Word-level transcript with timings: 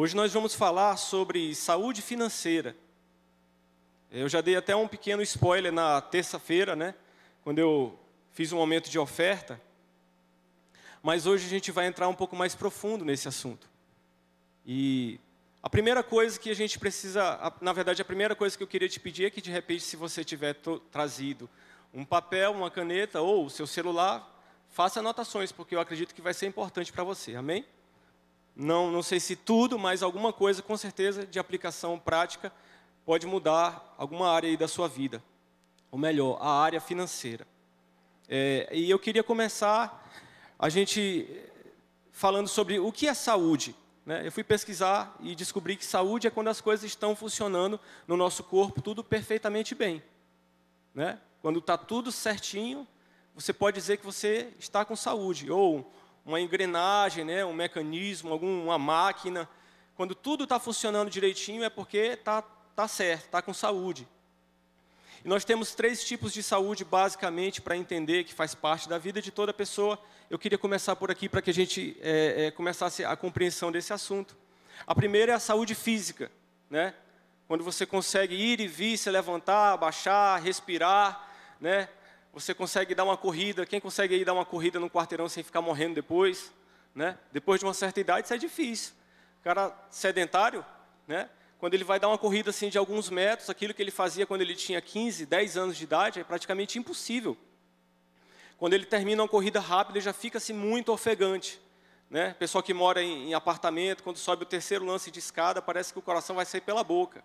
Hoje 0.00 0.14
nós 0.14 0.32
vamos 0.32 0.54
falar 0.54 0.96
sobre 0.96 1.52
saúde 1.56 2.02
financeira. 2.02 2.76
Eu 4.12 4.28
já 4.28 4.40
dei 4.40 4.54
até 4.54 4.76
um 4.76 4.86
pequeno 4.86 5.20
spoiler 5.22 5.72
na 5.72 6.00
terça-feira, 6.00 6.76
né? 6.76 6.94
Quando 7.42 7.58
eu 7.58 7.98
fiz 8.30 8.52
um 8.52 8.58
momento 8.58 8.88
de 8.88 8.96
oferta. 8.96 9.60
Mas 11.02 11.26
hoje 11.26 11.46
a 11.46 11.48
gente 11.48 11.72
vai 11.72 11.88
entrar 11.88 12.06
um 12.06 12.14
pouco 12.14 12.36
mais 12.36 12.54
profundo 12.54 13.04
nesse 13.04 13.26
assunto. 13.26 13.68
E 14.64 15.18
a 15.60 15.68
primeira 15.68 16.04
coisa 16.04 16.38
que 16.38 16.48
a 16.48 16.54
gente 16.54 16.78
precisa, 16.78 17.52
na 17.60 17.72
verdade, 17.72 18.00
a 18.00 18.04
primeira 18.04 18.36
coisa 18.36 18.56
que 18.56 18.62
eu 18.62 18.68
queria 18.68 18.88
te 18.88 19.00
pedir 19.00 19.24
é 19.24 19.30
que 19.30 19.42
de 19.42 19.50
repente, 19.50 19.82
se 19.82 19.96
você 19.96 20.22
tiver 20.22 20.54
trazido 20.92 21.50
um 21.92 22.04
papel, 22.04 22.52
uma 22.52 22.70
caneta 22.70 23.20
ou 23.20 23.46
o 23.46 23.50
seu 23.50 23.66
celular, 23.66 24.32
faça 24.68 25.00
anotações, 25.00 25.50
porque 25.50 25.74
eu 25.74 25.80
acredito 25.80 26.14
que 26.14 26.22
vai 26.22 26.34
ser 26.34 26.46
importante 26.46 26.92
para 26.92 27.02
você. 27.02 27.34
Amém? 27.34 27.66
Não, 28.60 28.90
não 28.90 29.04
sei 29.04 29.20
se 29.20 29.36
tudo, 29.36 29.78
mas 29.78 30.02
alguma 30.02 30.32
coisa, 30.32 30.60
com 30.60 30.76
certeza, 30.76 31.24
de 31.24 31.38
aplicação 31.38 31.96
prática 31.96 32.52
pode 33.06 33.24
mudar 33.24 33.94
alguma 33.96 34.28
área 34.28 34.54
da 34.56 34.66
sua 34.66 34.88
vida. 34.88 35.22
Ou 35.92 35.98
melhor, 35.98 36.38
a 36.40 36.60
área 36.60 36.80
financeira. 36.80 37.46
É, 38.28 38.68
e 38.72 38.90
eu 38.90 38.98
queria 38.98 39.22
começar 39.22 40.10
a 40.58 40.68
gente 40.68 41.24
falando 42.10 42.48
sobre 42.48 42.80
o 42.80 42.90
que 42.90 43.06
é 43.06 43.14
saúde. 43.14 43.76
Né? 44.04 44.26
Eu 44.26 44.32
fui 44.32 44.42
pesquisar 44.42 45.16
e 45.20 45.36
descobri 45.36 45.76
que 45.76 45.86
saúde 45.86 46.26
é 46.26 46.30
quando 46.30 46.48
as 46.48 46.60
coisas 46.60 46.84
estão 46.84 47.14
funcionando 47.14 47.78
no 48.08 48.16
nosso 48.16 48.42
corpo, 48.42 48.82
tudo 48.82 49.04
perfeitamente 49.04 49.72
bem. 49.72 50.02
Né? 50.92 51.16
Quando 51.40 51.60
está 51.60 51.78
tudo 51.78 52.10
certinho, 52.10 52.88
você 53.36 53.52
pode 53.52 53.76
dizer 53.76 53.98
que 53.98 54.04
você 54.04 54.52
está 54.58 54.84
com 54.84 54.96
saúde. 54.96 55.48
Ou 55.48 55.88
uma 56.28 56.38
engrenagem, 56.38 57.24
né? 57.24 57.42
um 57.42 57.54
mecanismo, 57.54 58.34
alguma 58.34 58.76
máquina. 58.76 59.48
Quando 59.96 60.14
tudo 60.14 60.44
está 60.44 60.60
funcionando 60.60 61.08
direitinho 61.08 61.64
é 61.64 61.70
porque 61.70 61.96
está 61.96 62.42
tá 62.42 62.86
certo, 62.86 63.24
está 63.24 63.40
com 63.40 63.54
saúde. 63.54 64.06
E 65.24 65.28
nós 65.28 65.42
temos 65.42 65.74
três 65.74 66.04
tipos 66.04 66.34
de 66.34 66.42
saúde, 66.42 66.84
basicamente, 66.84 67.62
para 67.62 67.78
entender 67.78 68.24
que 68.24 68.34
faz 68.34 68.54
parte 68.54 68.90
da 68.90 68.98
vida 68.98 69.22
de 69.22 69.30
toda 69.30 69.54
pessoa. 69.54 69.98
Eu 70.28 70.38
queria 70.38 70.58
começar 70.58 70.94
por 70.96 71.10
aqui 71.10 71.30
para 71.30 71.40
que 71.40 71.48
a 71.48 71.54
gente 71.54 71.96
é, 72.02 72.46
é, 72.46 72.50
começasse 72.50 73.02
a 73.06 73.16
compreensão 73.16 73.72
desse 73.72 73.94
assunto. 73.94 74.36
A 74.86 74.94
primeira 74.94 75.32
é 75.32 75.34
a 75.34 75.40
saúde 75.40 75.74
física, 75.74 76.30
né? 76.68 76.92
Quando 77.48 77.64
você 77.64 77.86
consegue 77.86 78.34
ir 78.34 78.60
e 78.60 78.68
vir, 78.68 78.98
se 78.98 79.10
levantar, 79.10 79.78
baixar, 79.78 80.38
respirar, 80.42 81.26
né? 81.58 81.88
Você 82.32 82.54
consegue 82.54 82.94
dar 82.94 83.04
uma 83.04 83.16
corrida. 83.16 83.66
Quem 83.66 83.80
consegue 83.80 84.14
ir 84.14 84.24
dar 84.24 84.34
uma 84.34 84.44
corrida 84.44 84.78
no 84.78 84.90
quarteirão 84.90 85.28
sem 85.28 85.42
ficar 85.42 85.60
morrendo 85.60 85.94
depois, 85.94 86.52
né? 86.94 87.18
Depois 87.32 87.60
de 87.60 87.66
uma 87.66 87.74
certa 87.74 88.00
idade, 88.00 88.26
isso 88.26 88.34
é 88.34 88.38
difícil. 88.38 88.92
O 89.40 89.44
cara 89.44 89.76
sedentário, 89.90 90.64
né? 91.06 91.28
quando 91.58 91.74
ele 91.74 91.84
vai 91.84 91.98
dar 91.98 92.08
uma 92.08 92.18
corrida 92.18 92.50
assim 92.50 92.68
de 92.68 92.78
alguns 92.78 93.10
metros, 93.10 93.50
aquilo 93.50 93.74
que 93.74 93.82
ele 93.82 93.90
fazia 93.90 94.24
quando 94.24 94.42
ele 94.42 94.54
tinha 94.54 94.80
15, 94.80 95.26
10 95.26 95.56
anos 95.56 95.76
de 95.76 95.84
idade, 95.84 96.20
é 96.20 96.24
praticamente 96.24 96.78
impossível. 96.78 97.36
Quando 98.56 98.74
ele 98.74 98.86
termina 98.86 99.22
uma 99.22 99.28
corrida 99.28 99.60
rápida, 99.60 99.98
ele 99.98 100.04
já 100.04 100.12
fica 100.12 100.38
assim 100.38 100.52
muito 100.52 100.92
ofegante. 100.92 101.60
Né? 102.08 102.34
Pessoal 102.38 102.62
que 102.62 102.72
mora 102.72 103.02
em, 103.02 103.30
em 103.30 103.34
apartamento, 103.34 104.02
quando 104.02 104.18
sobe 104.18 104.44
o 104.44 104.46
terceiro 104.46 104.84
lance 104.84 105.10
de 105.10 105.18
escada, 105.18 105.60
parece 105.60 105.92
que 105.92 105.98
o 105.98 106.02
coração 106.02 106.36
vai 106.36 106.46
sair 106.46 106.60
pela 106.60 106.84
boca. 106.84 107.22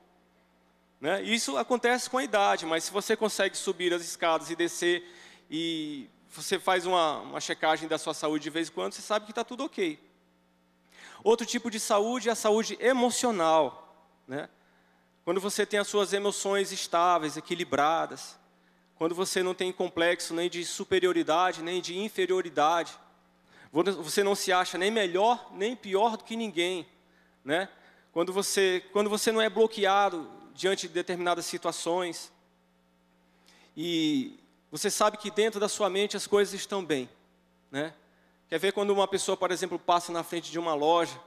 Né? 1.04 1.22
Isso 1.22 1.58
acontece 1.58 2.09
com 2.09 2.18
a 2.18 2.23
idade, 2.23 2.66
mas 2.66 2.86
se 2.86 2.92
você 2.94 3.14
consegue 3.14 3.58
subir 3.58 3.94
as 3.94 4.02
escadas 4.02 4.50
e 4.50 4.56
descer 4.56 5.04
e 5.52 6.09
você 6.30 6.58
faz 6.58 6.86
uma, 6.86 7.18
uma 7.20 7.42
checagem 7.42 7.90
da 7.90 7.98
sua 7.98 8.14
saúde 8.14 8.44
de 8.46 8.50
vez 8.50 8.70
em 8.70 8.72
quando, 8.72 8.94
você 8.94 9.02
sabe 9.02 9.26
que 9.26 9.34
está 9.34 9.44
tudo 9.44 9.66
ok. 9.66 10.00
Outro 11.22 11.46
tipo 11.46 11.70
de 11.70 11.78
saúde 11.78 12.30
é 12.30 12.31
a 12.31 12.36
saúde 12.36 12.78
emocional. 12.80 13.94
Né? 14.26 14.48
Quando 15.26 15.42
você 15.42 15.66
tem 15.66 15.78
as 15.78 15.90
suas 15.90 16.14
emoções 16.14 16.72
estáveis, 16.72 17.36
equilibradas, 17.36 18.40
quando 18.96 19.14
você 19.14 19.44
não 19.44 19.54
tem 19.54 19.74
complexo 19.74 20.34
nem 20.34 20.50
de 20.50 20.63
superioridade, 20.63 21.62
nem 21.62 21.81
de 21.81 21.97
inferioridade, 21.97 22.94
você 23.74 24.24
não 24.24 24.36
se 24.36 24.53
acha 24.53 24.78
nem 24.78 24.90
melhor, 24.90 25.52
nem 25.52 25.75
pior 25.75 26.16
do 26.16 26.24
que 26.24 26.38
ninguém, 26.38 26.88
né? 27.44 27.68
Quando 28.13 28.31
você, 28.31 28.81
quando 28.94 29.09
você 29.09 29.34
não 29.34 29.42
é 29.42 29.50
bloqueado 29.50 30.42
diante 30.53 30.88
de 30.88 30.94
determinadas 30.94 31.46
situações, 31.46 32.31
e 33.75 34.40
você 34.72 34.90
sabe 34.90 35.18
que 35.18 35.31
dentro 35.31 35.59
da 35.59 35.68
sua 35.68 35.90
mente 35.90 36.16
as 36.16 36.28
coisas 36.28 36.53
estão 36.53 36.84
bem, 36.84 37.09
né? 37.72 37.94
Quer 38.47 38.59
ver 38.59 38.72
quando 38.72 38.92
uma 38.92 39.08
pessoa, 39.08 39.36
por 39.36 39.52
exemplo, 39.52 39.80
passa 39.80 40.12
na 40.12 40.24
frente 40.24 40.52
de 40.52 40.59
uma 40.59 40.75
loja, 40.75 41.19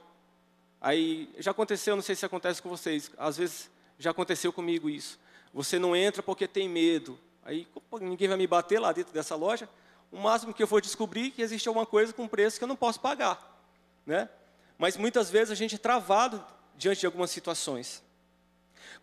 Aí 0.79 1.29
já 1.39 1.51
aconteceu, 1.51 1.95
não 1.95 2.03
sei 2.03 2.15
se 2.15 2.25
acontece 2.25 2.61
com 2.61 2.69
vocês, 2.69 3.11
às 3.17 3.37
vezes 3.37 3.69
já 3.97 4.11
aconteceu 4.11 4.53
comigo 4.53 4.89
isso. 4.89 5.19
Você 5.53 5.79
não 5.79 5.95
entra 5.95 6.21
porque 6.21 6.47
tem 6.47 6.69
medo. 6.69 7.17
Aí 7.43 7.67
ninguém 7.99 8.27
vai 8.27 8.37
me 8.37 8.45
bater 8.45 8.79
lá 8.79 8.91
dentro 8.91 9.11
dessa 9.11 9.35
loja. 9.35 9.67
O 10.11 10.19
máximo 10.19 10.53
que 10.53 10.61
eu 10.61 10.67
vou 10.67 10.79
descobrir 10.79 11.27
é 11.27 11.31
que 11.31 11.41
existe 11.41 11.67
alguma 11.67 11.85
coisa 11.85 12.13
com 12.13 12.27
preço 12.27 12.57
que 12.57 12.63
eu 12.63 12.67
não 12.67 12.75
posso 12.75 12.99
pagar, 12.99 13.59
né? 14.05 14.29
Mas 14.77 14.95
muitas 14.95 15.29
vezes 15.29 15.51
a 15.51 15.55
gente 15.55 15.75
é 15.75 15.77
travado 15.77 16.43
diante 16.77 16.99
de 16.99 17.05
algumas 17.05 17.31
situações. 17.31 18.03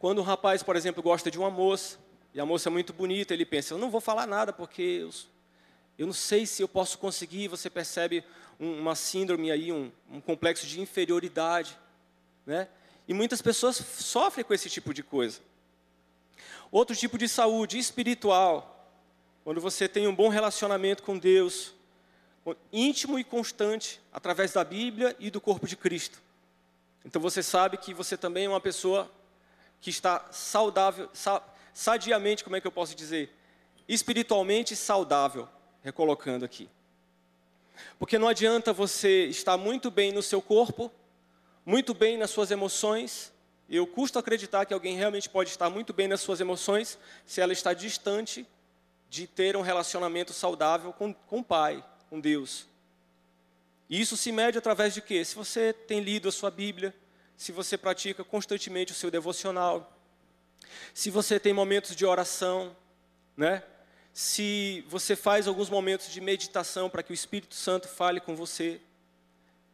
Quando 0.04 0.18
um 0.18 0.22
rapaz, 0.22 0.62
por 0.62 0.76
exemplo, 0.76 1.02
gosta 1.02 1.30
de 1.30 1.38
uma 1.38 1.48
moça, 1.48 1.96
e 2.34 2.38
a 2.38 2.44
moça 2.44 2.68
é 2.68 2.70
muito 2.70 2.92
bonita, 2.92 3.32
ele 3.32 3.46
pensa, 3.46 3.72
eu 3.72 3.78
não 3.78 3.88
vou 3.88 4.02
falar 4.02 4.26
nada 4.26 4.52
porque 4.52 4.82
eu, 4.82 5.10
eu 5.96 6.06
não 6.06 6.12
sei 6.12 6.44
se 6.44 6.60
eu 6.60 6.68
posso 6.68 6.98
conseguir. 6.98 7.48
Você 7.48 7.70
percebe 7.70 8.22
uma 8.60 8.94
síndrome 8.94 9.50
aí, 9.50 9.72
um, 9.72 9.90
um 10.12 10.20
complexo 10.20 10.66
de 10.66 10.78
inferioridade, 10.78 11.78
né? 12.44 12.68
E 13.08 13.14
muitas 13.14 13.40
pessoas 13.40 13.76
sofrem 13.76 14.44
com 14.44 14.52
esse 14.52 14.68
tipo 14.68 14.92
de 14.92 15.02
coisa. 15.02 15.40
Outro 16.70 16.94
tipo 16.94 17.16
de 17.16 17.26
saúde 17.26 17.78
espiritual, 17.78 18.86
quando 19.42 19.58
você 19.58 19.88
tem 19.88 20.06
um 20.06 20.14
bom 20.14 20.28
relacionamento 20.28 21.02
com 21.02 21.16
Deus, 21.16 21.72
íntimo 22.70 23.18
e 23.18 23.24
constante, 23.24 24.02
através 24.12 24.52
da 24.52 24.64
Bíblia 24.64 25.16
e 25.18 25.30
do 25.30 25.40
corpo 25.40 25.66
de 25.66 25.78
Cristo. 25.78 26.20
Então 27.06 27.22
você 27.22 27.42
sabe 27.42 27.78
que 27.78 27.94
você 27.94 28.18
também 28.18 28.44
é 28.44 28.48
uma 28.50 28.60
pessoa 28.60 29.10
que 29.84 29.90
está 29.90 30.26
saudável, 30.30 31.10
sadiamente, 31.74 32.42
como 32.42 32.56
é 32.56 32.60
que 32.60 32.66
eu 32.66 32.72
posso 32.72 32.94
dizer? 32.94 33.30
Espiritualmente 33.86 34.74
saudável, 34.74 35.46
recolocando 35.82 36.42
aqui. 36.42 36.70
Porque 37.98 38.16
não 38.16 38.26
adianta 38.26 38.72
você 38.72 39.26
estar 39.26 39.58
muito 39.58 39.90
bem 39.90 40.10
no 40.10 40.22
seu 40.22 40.40
corpo, 40.40 40.90
muito 41.66 41.92
bem 41.92 42.16
nas 42.16 42.30
suas 42.30 42.50
emoções. 42.50 43.30
Eu 43.68 43.86
custo 43.86 44.18
acreditar 44.18 44.64
que 44.64 44.72
alguém 44.72 44.96
realmente 44.96 45.28
pode 45.28 45.50
estar 45.50 45.68
muito 45.68 45.92
bem 45.92 46.08
nas 46.08 46.22
suas 46.22 46.40
emoções 46.40 46.98
se 47.26 47.42
ela 47.42 47.52
está 47.52 47.74
distante 47.74 48.46
de 49.10 49.26
ter 49.26 49.54
um 49.54 49.60
relacionamento 49.60 50.32
saudável 50.32 50.94
com, 50.94 51.12
com 51.12 51.40
o 51.40 51.44
Pai, 51.44 51.84
com 52.08 52.18
Deus. 52.18 52.66
E 53.90 54.00
isso 54.00 54.16
se 54.16 54.32
mede 54.32 54.56
através 54.56 54.94
de 54.94 55.02
quê? 55.02 55.22
Se 55.22 55.34
você 55.34 55.74
tem 55.74 56.00
lido 56.00 56.26
a 56.26 56.32
sua 56.32 56.50
Bíblia, 56.50 56.94
se 57.36 57.52
você 57.52 57.76
pratica 57.76 58.24
constantemente 58.24 58.92
o 58.92 58.94
seu 58.94 59.10
devocional, 59.10 59.98
se 60.92 61.10
você 61.10 61.38
tem 61.38 61.52
momentos 61.52 61.94
de 61.94 62.04
oração, 62.06 62.76
né? 63.36 63.62
se 64.14 64.84
você 64.88 65.16
faz 65.16 65.48
alguns 65.48 65.68
momentos 65.68 66.08
de 66.12 66.20
meditação 66.20 66.88
para 66.88 67.02
que 67.02 67.10
o 67.10 67.14
Espírito 67.14 67.56
Santo 67.56 67.88
fale 67.88 68.20
com 68.20 68.36
você. 68.36 68.80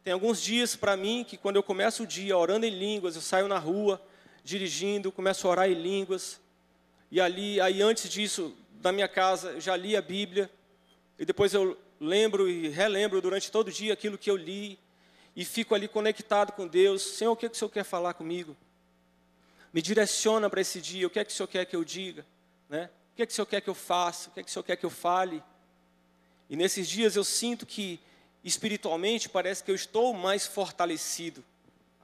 Tem 0.03 0.11
alguns 0.13 0.41
dias 0.41 0.75
para 0.75 0.97
mim 0.97 1.23
que 1.23 1.37
quando 1.37 1.57
eu 1.57 1.63
começo 1.63 2.01
o 2.01 2.07
dia 2.07 2.35
orando 2.35 2.65
em 2.65 2.71
línguas, 2.71 3.15
eu 3.15 3.21
saio 3.21 3.47
na 3.47 3.59
rua, 3.59 4.01
dirigindo, 4.43 5.11
começo 5.11 5.47
a 5.47 5.51
orar 5.51 5.69
em 5.69 5.75
línguas. 5.75 6.41
E 7.11 7.21
ali, 7.21 7.61
aí 7.61 7.83
antes 7.83 8.09
disso, 8.09 8.57
da 8.81 8.91
minha 8.91 9.07
casa, 9.07 9.51
eu 9.51 9.61
já 9.61 9.75
li 9.75 9.95
a 9.95 10.01
Bíblia. 10.01 10.49
E 11.19 11.23
depois 11.23 11.53
eu 11.53 11.77
lembro 11.99 12.49
e 12.49 12.67
relembro 12.67 13.21
durante 13.21 13.51
todo 13.51 13.67
o 13.67 13.71
dia 13.71 13.93
aquilo 13.93 14.17
que 14.17 14.31
eu 14.31 14.35
li. 14.35 14.79
E 15.35 15.45
fico 15.45 15.73
ali 15.73 15.87
conectado 15.87 16.51
com 16.51 16.67
Deus. 16.67 17.01
Senhor, 17.01 17.31
o 17.31 17.35
que, 17.35 17.45
é 17.45 17.49
que 17.49 17.55
o 17.55 17.57
Senhor 17.57 17.69
quer 17.69 17.83
falar 17.83 18.13
comigo? 18.13 18.55
Me 19.73 19.81
direciona 19.81 20.49
para 20.49 20.61
esse 20.61 20.81
dia, 20.81 21.07
o 21.07 21.09
que 21.09 21.19
é 21.19 21.23
que 21.23 21.31
o 21.31 21.35
Senhor 21.35 21.47
quer 21.47 21.65
que 21.65 21.75
eu 21.75 21.83
diga? 21.83 22.25
Né? 22.67 22.89
O 23.13 23.15
que 23.15 23.21
é 23.21 23.25
que 23.25 23.31
o 23.31 23.35
Senhor 23.35 23.45
quer 23.45 23.61
que 23.61 23.69
eu 23.69 23.75
faça? 23.75 24.29
O 24.29 24.33
que 24.33 24.39
é 24.39 24.43
que 24.43 24.49
o 24.49 24.51
Senhor 24.51 24.63
quer 24.63 24.75
que 24.75 24.85
eu 24.85 24.89
fale? 24.89 25.41
E 26.49 26.55
nesses 26.55 26.87
dias 26.89 27.15
eu 27.15 27.23
sinto 27.23 27.65
que 27.65 27.99
espiritualmente 28.43 29.29
parece 29.29 29.63
que 29.63 29.71
eu 29.71 29.75
estou 29.75 30.13
mais 30.13 30.45
fortalecido. 30.45 31.43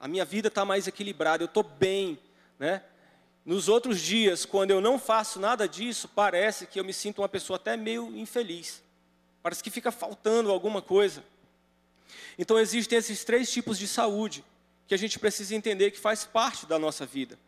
A 0.00 0.08
minha 0.08 0.24
vida 0.24 0.48
está 0.48 0.64
mais 0.64 0.86
equilibrada, 0.86 1.42
eu 1.42 1.46
estou 1.46 1.62
bem, 1.62 2.18
né? 2.58 2.82
Nos 3.44 3.68
outros 3.68 4.00
dias, 4.00 4.44
quando 4.44 4.70
eu 4.70 4.80
não 4.80 4.98
faço 4.98 5.40
nada 5.40 5.66
disso, 5.66 6.08
parece 6.08 6.66
que 6.66 6.78
eu 6.78 6.84
me 6.84 6.92
sinto 6.92 7.22
uma 7.22 7.28
pessoa 7.28 7.56
até 7.56 7.76
meio 7.76 8.14
infeliz. 8.16 8.82
Parece 9.42 9.62
que 9.62 9.70
fica 9.70 9.90
faltando 9.90 10.50
alguma 10.50 10.82
coisa. 10.82 11.24
Então 12.38 12.58
existem 12.58 12.98
esses 12.98 13.24
três 13.24 13.50
tipos 13.50 13.78
de 13.78 13.86
saúde 13.86 14.44
que 14.86 14.94
a 14.94 14.98
gente 14.98 15.18
precisa 15.18 15.54
entender 15.54 15.90
que 15.90 15.98
faz 15.98 16.24
parte 16.24 16.66
da 16.66 16.78
nossa 16.78 17.04
vida. 17.04 17.38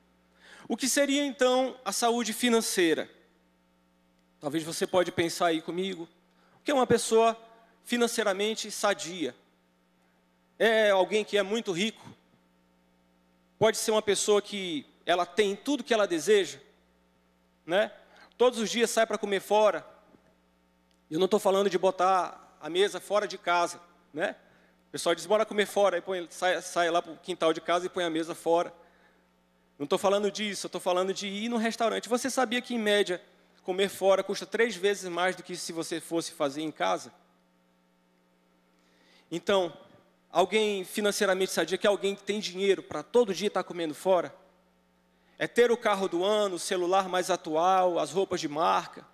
O 0.68 0.76
que 0.76 0.88
seria 0.88 1.24
então 1.24 1.78
a 1.84 1.92
saúde 1.92 2.32
financeira? 2.32 3.10
Talvez 4.38 4.62
você 4.62 4.86
pode 4.86 5.10
pensar 5.10 5.46
aí 5.46 5.60
comigo. 5.60 6.08
O 6.60 6.64
que 6.64 6.70
é 6.70 6.74
uma 6.74 6.86
pessoa 6.86 7.36
financeiramente 7.84 8.70
sadia? 8.70 9.34
É 10.58 10.90
alguém 10.90 11.24
que 11.24 11.36
é 11.36 11.42
muito 11.42 11.72
rico? 11.72 12.20
pode 13.60 13.76
ser 13.76 13.90
uma 13.90 14.00
pessoa 14.00 14.40
que 14.40 14.86
ela 15.04 15.26
tem 15.26 15.54
tudo 15.54 15.84
que 15.84 15.92
ela 15.92 16.08
deseja, 16.08 16.58
né? 17.66 17.92
Todos 18.38 18.58
os 18.58 18.70
dias 18.70 18.88
sai 18.88 19.06
para 19.06 19.18
comer 19.18 19.40
fora. 19.40 19.86
Eu 21.10 21.18
não 21.18 21.26
estou 21.26 21.38
falando 21.38 21.68
de 21.68 21.76
botar 21.76 22.56
a 22.58 22.70
mesa 22.70 22.98
fora 22.98 23.28
de 23.28 23.36
casa, 23.36 23.78
né? 24.14 24.34
O 24.90 24.92
pessoal 24.92 25.14
diz, 25.14 25.24
bora 25.24 25.46
comer 25.46 25.66
fora, 25.66 25.98
aí 25.98 26.02
põe, 26.02 26.26
sai, 26.30 26.60
sai 26.60 26.90
lá 26.90 27.00
para 27.00 27.12
o 27.12 27.16
quintal 27.16 27.52
de 27.52 27.60
casa 27.60 27.86
e 27.86 27.88
põe 27.88 28.02
a 28.02 28.10
mesa 28.10 28.34
fora. 28.34 28.74
Não 29.78 29.84
estou 29.84 29.96
falando 29.96 30.32
disso, 30.32 30.66
estou 30.66 30.80
falando 30.80 31.14
de 31.14 31.28
ir 31.28 31.48
no 31.48 31.58
restaurante. 31.58 32.08
Você 32.08 32.28
sabia 32.28 32.60
que, 32.60 32.74
em 32.74 32.78
média, 32.78 33.22
comer 33.62 33.88
fora 33.88 34.24
custa 34.24 34.44
três 34.44 34.74
vezes 34.74 35.08
mais 35.08 35.36
do 35.36 35.44
que 35.44 35.54
se 35.54 35.72
você 35.72 36.00
fosse 36.00 36.32
fazer 36.32 36.62
em 36.62 36.72
casa? 36.72 37.12
Então, 39.30 39.72
alguém 40.28 40.82
financeiramente 40.82 41.52
sadia 41.52 41.78
que 41.78 41.86
alguém 41.86 42.16
que 42.16 42.24
tem 42.24 42.40
dinheiro 42.40 42.82
para 42.82 43.04
todo 43.04 43.32
dia 43.32 43.46
estar 43.46 43.62
tá 43.62 43.68
comendo 43.68 43.94
fora? 43.94 44.34
É 45.38 45.46
ter 45.46 45.70
o 45.70 45.76
carro 45.76 46.08
do 46.08 46.24
ano, 46.24 46.56
o 46.56 46.58
celular 46.58 47.08
mais 47.08 47.30
atual, 47.30 48.00
as 48.00 48.10
roupas 48.10 48.40
de 48.40 48.48
marca. 48.48 49.06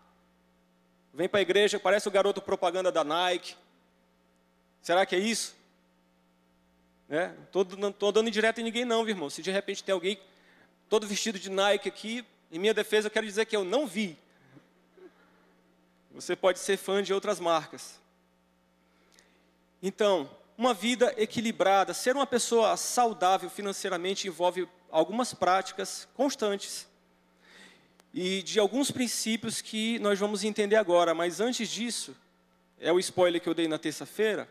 Vem 1.13 1.29
para 1.29 1.41
a 1.41 1.43
igreja, 1.43 1.79
parece 1.79 2.09
o 2.09 2.11
garoto 2.11 2.41
propaganda 2.41 2.91
da 2.91 3.05
Nike. 3.05 3.57
Será 4.81 5.05
que 5.05 5.15
é 5.15 5.19
isso? 5.19 5.56
Né? 7.09 7.35
Não 7.79 7.91
estou 7.91 8.13
dando 8.13 8.29
indireta 8.29 8.61
em 8.61 8.65
ninguém 8.65 8.85
não, 8.85 9.05
viu, 9.05 9.15
irmão. 9.15 9.31
Se 9.31 9.43
de 9.43 9.51
repente 9.51 9.83
tem 9.83 9.93
alguém 9.93 10.19
todo 10.89 11.07
vestido 11.07 11.39
de 11.39 11.51
Nike 11.51 11.89
aqui, 11.89 12.25
em 12.51 12.59
minha 12.59 12.75
defesa 12.75 13.07
eu 13.07 13.11
quero 13.11 13.27
dizer 13.27 13.47
que 13.47 13.57
eu 13.57 13.65
não 13.65 13.87
vi. 13.87 14.19
Você 16.15 16.35
pode 16.35 16.59
ser 16.59 16.77
fã 16.77 17.03
de 17.03 17.13
outras 17.13 17.39
marcas. 17.39 18.01
Então, 19.83 20.31
uma 20.57 20.73
vida 20.73 21.15
equilibrada, 21.19 21.93
ser 21.93 22.17
uma 22.17 22.27
pessoa 22.27 22.77
saudável 22.77 23.51
financeiramente 23.51 24.27
envolve 24.27 24.69
algumas 24.91 25.35
práticas 25.35 26.09
constantes 26.15 26.89
e 28.15 28.43
de 28.43 28.59
alguns 28.59 28.91
princípios 28.91 29.61
que 29.61 29.99
nós 29.99 30.19
vamos 30.19 30.43
entender 30.43 30.77
agora. 30.77 31.15
Mas 31.15 31.39
antes 31.41 31.69
disso, 31.69 32.17
é 32.81 32.91
o 32.91 32.99
spoiler 32.99 33.41
que 33.41 33.49
eu 33.49 33.55
dei 33.55 33.69
na 33.69 33.79
terça-feira, 33.79 34.49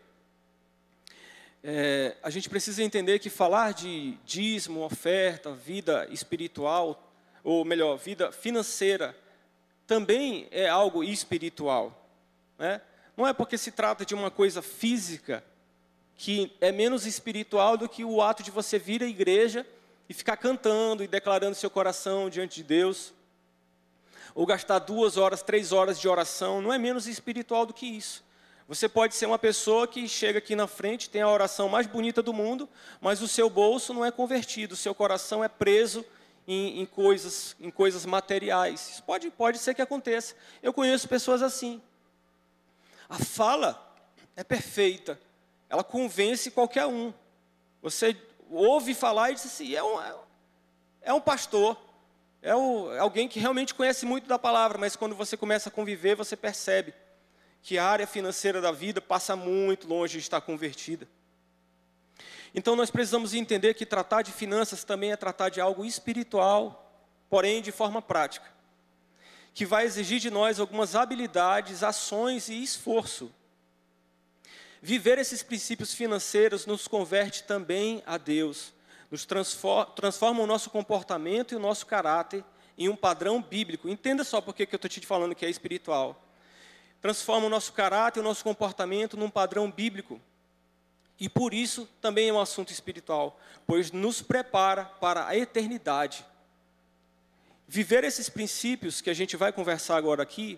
é, 1.68 2.16
a 2.22 2.30
gente 2.30 2.48
precisa 2.48 2.84
entender 2.84 3.18
que 3.18 3.28
falar 3.28 3.74
de 3.74 4.20
dízimo, 4.24 4.82
oferta, 4.82 5.52
vida 5.52 6.08
espiritual, 6.12 7.12
ou 7.44 7.66
melhor, 7.66 7.98
vida 7.98 8.32
financeira, 8.32 9.18
também 9.88 10.48
é 10.52 10.70
algo 10.70 11.04
espiritual. 11.04 12.08
Né? 12.60 12.80
Não 13.18 13.26
é 13.26 13.34
porque 13.34 13.58
se 13.58 13.72
trata 13.72 14.06
de 14.06 14.14
uma 14.14 14.30
coisa 14.30 14.62
física 14.62 15.44
que 16.16 16.56
é 16.62 16.72
menos 16.72 17.08
espiritual 17.08 17.78
do 17.78 17.90
que 17.90 18.06
o 18.06 18.22
ato 18.22 18.44
de 18.44 18.52
você 18.52 18.78
vir 18.78 19.02
à 19.02 19.08
igreja 19.08 19.66
e 20.08 20.14
ficar 20.14 20.38
cantando 20.38 21.04
e 21.04 21.08
declarando 21.08 21.56
seu 21.56 21.70
coração 21.70 22.30
diante 22.30 22.58
de 22.58 22.64
Deus. 22.64 23.12
Ou 24.36 24.46
gastar 24.46 24.78
duas 24.80 25.18
horas, 25.18 25.42
três 25.42 25.72
horas 25.72 26.00
de 26.00 26.08
oração, 26.08 26.62
não 26.62 26.72
é 26.72 26.78
menos 26.78 27.08
espiritual 27.08 27.66
do 27.66 27.74
que 27.74 27.88
isso. 27.88 28.24
Você 28.68 28.90
pode 28.90 29.14
ser 29.14 29.28
uma 29.28 29.38
pessoa 29.38 29.88
que 29.88 30.08
chega 30.08 30.40
aqui 30.40 30.56
na 30.56 30.66
frente, 30.66 31.10
tem 31.10 31.22
a 31.22 31.30
oração 31.30 31.70
mais 31.70 31.86
bonita 31.86 32.24
do 32.24 32.34
mundo, 32.34 32.68
mas 33.00 33.22
o 33.22 33.28
seu 33.28 33.48
bolso 33.48 33.94
não 33.94 34.04
é 34.04 34.10
convertido, 34.10 34.74
o 34.74 34.78
seu 34.78 34.96
coração 34.96 35.44
é 35.44 35.48
preso 35.48 36.04
em, 36.48 36.82
em 36.82 36.86
coisas, 36.86 37.56
em 37.60 37.70
coisas 37.70 38.08
materiais. 38.08 38.90
Isso 38.94 39.04
pode, 39.04 39.30
pode 39.30 39.60
ser 39.60 39.76
que 39.76 39.84
aconteça. 39.84 40.34
Eu 40.64 40.74
conheço 40.74 41.08
pessoas 41.08 41.44
assim. 41.44 41.80
A 43.08 43.20
fala 43.20 43.96
é 44.36 44.44
perfeita, 44.44 45.20
ela 45.70 45.84
convence 45.84 46.50
qualquer 46.50 46.88
um. 46.88 47.14
Você 47.84 48.18
ouve 48.50 48.96
falar 48.96 49.30
e 49.30 49.36
diz 49.36 49.46
assim: 49.46 49.76
é 49.76 49.84
um, 49.84 50.02
é 51.04 51.14
um 51.14 51.22
pastor, 51.22 51.80
é, 52.42 52.56
o, 52.56 52.92
é 52.94 52.98
alguém 52.98 53.28
que 53.28 53.40
realmente 53.40 53.76
conhece 53.76 54.08
muito 54.08 54.28
da 54.28 54.40
palavra, 54.40 54.80
mas 54.80 54.96
quando 54.96 55.14
você 55.14 55.38
começa 55.38 55.70
a 55.70 55.72
conviver, 55.72 56.16
você 56.16 56.36
percebe 56.36 56.96
que 57.66 57.80
a 57.80 57.84
área 57.84 58.06
financeira 58.06 58.62
da 58.62 58.72
vida 58.72 59.02
passa 59.02 59.36
muito 59.36 59.88
longe 59.88 60.20
de 60.20 60.20
estar 60.20 60.40
convertida. 60.40 61.08
Então 62.54 62.76
nós 62.76 62.92
precisamos 62.92 63.34
entender 63.34 63.74
que 63.74 63.88
tratar 63.88 64.22
de 64.22 64.32
finanças 64.32 64.84
também 64.84 65.12
é 65.12 65.18
tratar 65.18 65.50
de 65.50 65.60
algo 65.60 65.84
espiritual, 65.84 66.96
porém 67.28 67.64
de 67.64 67.72
forma 67.72 68.04
prática, 68.04 68.46
que 69.52 69.66
vai 69.66 69.84
exigir 69.84 70.20
de 70.20 70.30
nós 70.30 70.60
algumas 70.60 70.96
habilidades, 70.96 71.82
ações 71.82 72.50
e 72.50 72.62
esforço. 72.62 73.34
Viver 74.80 75.18
esses 75.18 75.42
princípios 75.42 75.92
financeiros 75.92 76.68
nos 76.68 76.88
converte 76.88 77.46
também 77.46 78.04
a 78.06 78.20
Deus, 78.20 78.76
nos 79.10 79.26
transforma, 79.26 79.92
transforma 79.94 80.44
o 80.44 80.48
nosso 80.48 80.70
comportamento 80.70 81.54
e 81.54 81.56
o 81.56 81.60
nosso 81.60 81.88
caráter 81.88 82.46
em 82.78 82.90
um 82.90 82.96
padrão 82.96 83.42
bíblico. 83.42 83.90
Entenda 83.90 84.24
só 84.24 84.40
por 84.40 84.54
que 84.54 84.68
eu 84.72 84.76
estou 84.76 84.88
te 84.88 85.02
falando 85.02 85.34
que 85.34 85.48
é 85.48 85.50
espiritual 85.50 86.22
transforma 87.06 87.46
o 87.46 87.50
nosso 87.52 87.72
caráter, 87.72 88.20
o 88.20 88.24
nosso 88.24 88.44
comportamento 88.44 89.16
num 89.16 89.30
padrão 89.30 89.70
bíblico. 89.70 90.20
E 91.20 91.30
por 91.30 91.54
isso 91.54 91.88
também 92.02 92.30
é 92.30 92.34
um 92.34 92.40
assunto 92.40 92.72
espiritual, 92.72 93.40
pois 93.68 93.92
nos 93.92 94.24
prepara 94.24 94.86
para 94.86 95.28
a 95.28 95.38
eternidade. 95.38 96.26
Viver 97.68 98.04
esses 98.04 98.28
princípios 98.28 99.02
que 99.02 99.12
a 99.12 99.14
gente 99.14 99.38
vai 99.38 99.54
conversar 99.54 99.98
agora 99.98 100.24
aqui, 100.24 100.58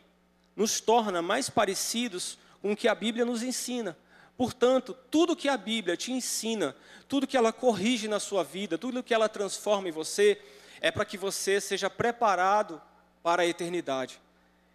nos 0.56 0.80
torna 0.80 1.22
mais 1.22 1.50
parecidos 1.50 2.38
com 2.62 2.72
o 2.72 2.78
que 2.78 2.88
a 2.88 2.96
Bíblia 2.96 3.26
nos 3.26 3.44
ensina. 3.44 3.98
Portanto, 4.38 4.96
tudo 5.12 5.36
que 5.36 5.50
a 5.50 5.58
Bíblia 5.58 5.98
te 5.98 6.14
ensina, 6.14 6.74
tudo 7.10 7.28
que 7.28 7.36
ela 7.36 7.52
corrige 7.52 8.08
na 8.08 8.22
sua 8.22 8.46
vida, 8.46 8.78
tudo 8.78 9.04
que 9.04 9.14
ela 9.14 9.28
transforma 9.28 9.90
em 9.90 9.92
você, 9.92 10.42
é 10.80 10.92
para 10.92 11.04
que 11.04 11.18
você 11.18 11.60
seja 11.60 11.90
preparado 11.90 12.82
para 13.22 13.42
a 13.42 13.46
eternidade. 13.46 14.22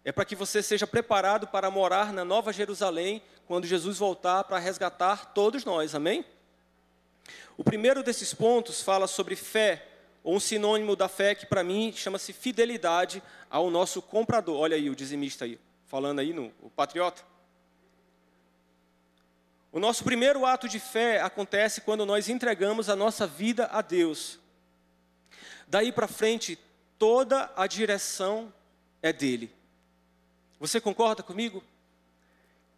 É 0.05 0.11
para 0.11 0.25
que 0.25 0.35
você 0.35 0.61
seja 0.61 0.85
preparado 0.85 1.47
para 1.47 1.71
morar 1.71 2.11
na 2.11 2.25
Nova 2.25 2.51
Jerusalém 2.51 3.21
quando 3.45 3.65
Jesus 3.65 3.97
voltar 3.97 4.43
para 4.43 4.59
resgatar 4.59 5.33
todos 5.33 5.63
nós, 5.63 5.95
amém? 5.95 6.25
O 7.57 7.63
primeiro 7.63 8.03
desses 8.03 8.33
pontos 8.33 8.81
fala 8.81 9.07
sobre 9.07 9.35
fé, 9.35 9.87
ou 10.23 10.35
um 10.35 10.39
sinônimo 10.39 10.95
da 10.95 11.07
fé 11.07 11.35
que 11.35 11.45
para 11.45 11.63
mim 11.63 11.93
chama-se 11.95 12.33
fidelidade 12.33 13.23
ao 13.49 13.69
nosso 13.69 14.01
comprador. 14.01 14.59
Olha 14.59 14.75
aí 14.75 14.89
o 14.89 14.95
dizimista 14.95 15.45
aí, 15.45 15.59
falando 15.85 16.19
aí 16.19 16.33
no 16.33 16.51
o 16.61 16.69
patriota. 16.69 17.23
O 19.71 19.79
nosso 19.79 20.03
primeiro 20.03 20.45
ato 20.45 20.67
de 20.67 20.79
fé 20.79 21.21
acontece 21.21 21.81
quando 21.81 22.05
nós 22.05 22.29
entregamos 22.29 22.89
a 22.89 22.95
nossa 22.95 23.25
vida 23.25 23.67
a 23.71 23.81
Deus. 23.81 24.39
Daí 25.67 25.91
para 25.91 26.07
frente, 26.07 26.59
toda 26.99 27.51
a 27.55 27.65
direção 27.67 28.53
é 29.01 29.11
dele. 29.11 29.51
Você 30.63 30.79
concorda 30.79 31.21
comigo? 31.21 31.61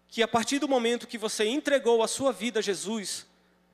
Que 0.07 0.23
a 0.23 0.27
partir 0.27 0.57
do 0.57 0.67
momento 0.67 1.05
que 1.05 1.19
você 1.19 1.45
entregou 1.45 2.01
a 2.01 2.07
sua 2.07 2.33
vida 2.33 2.57
a 2.57 2.61
Jesus, 2.63 3.27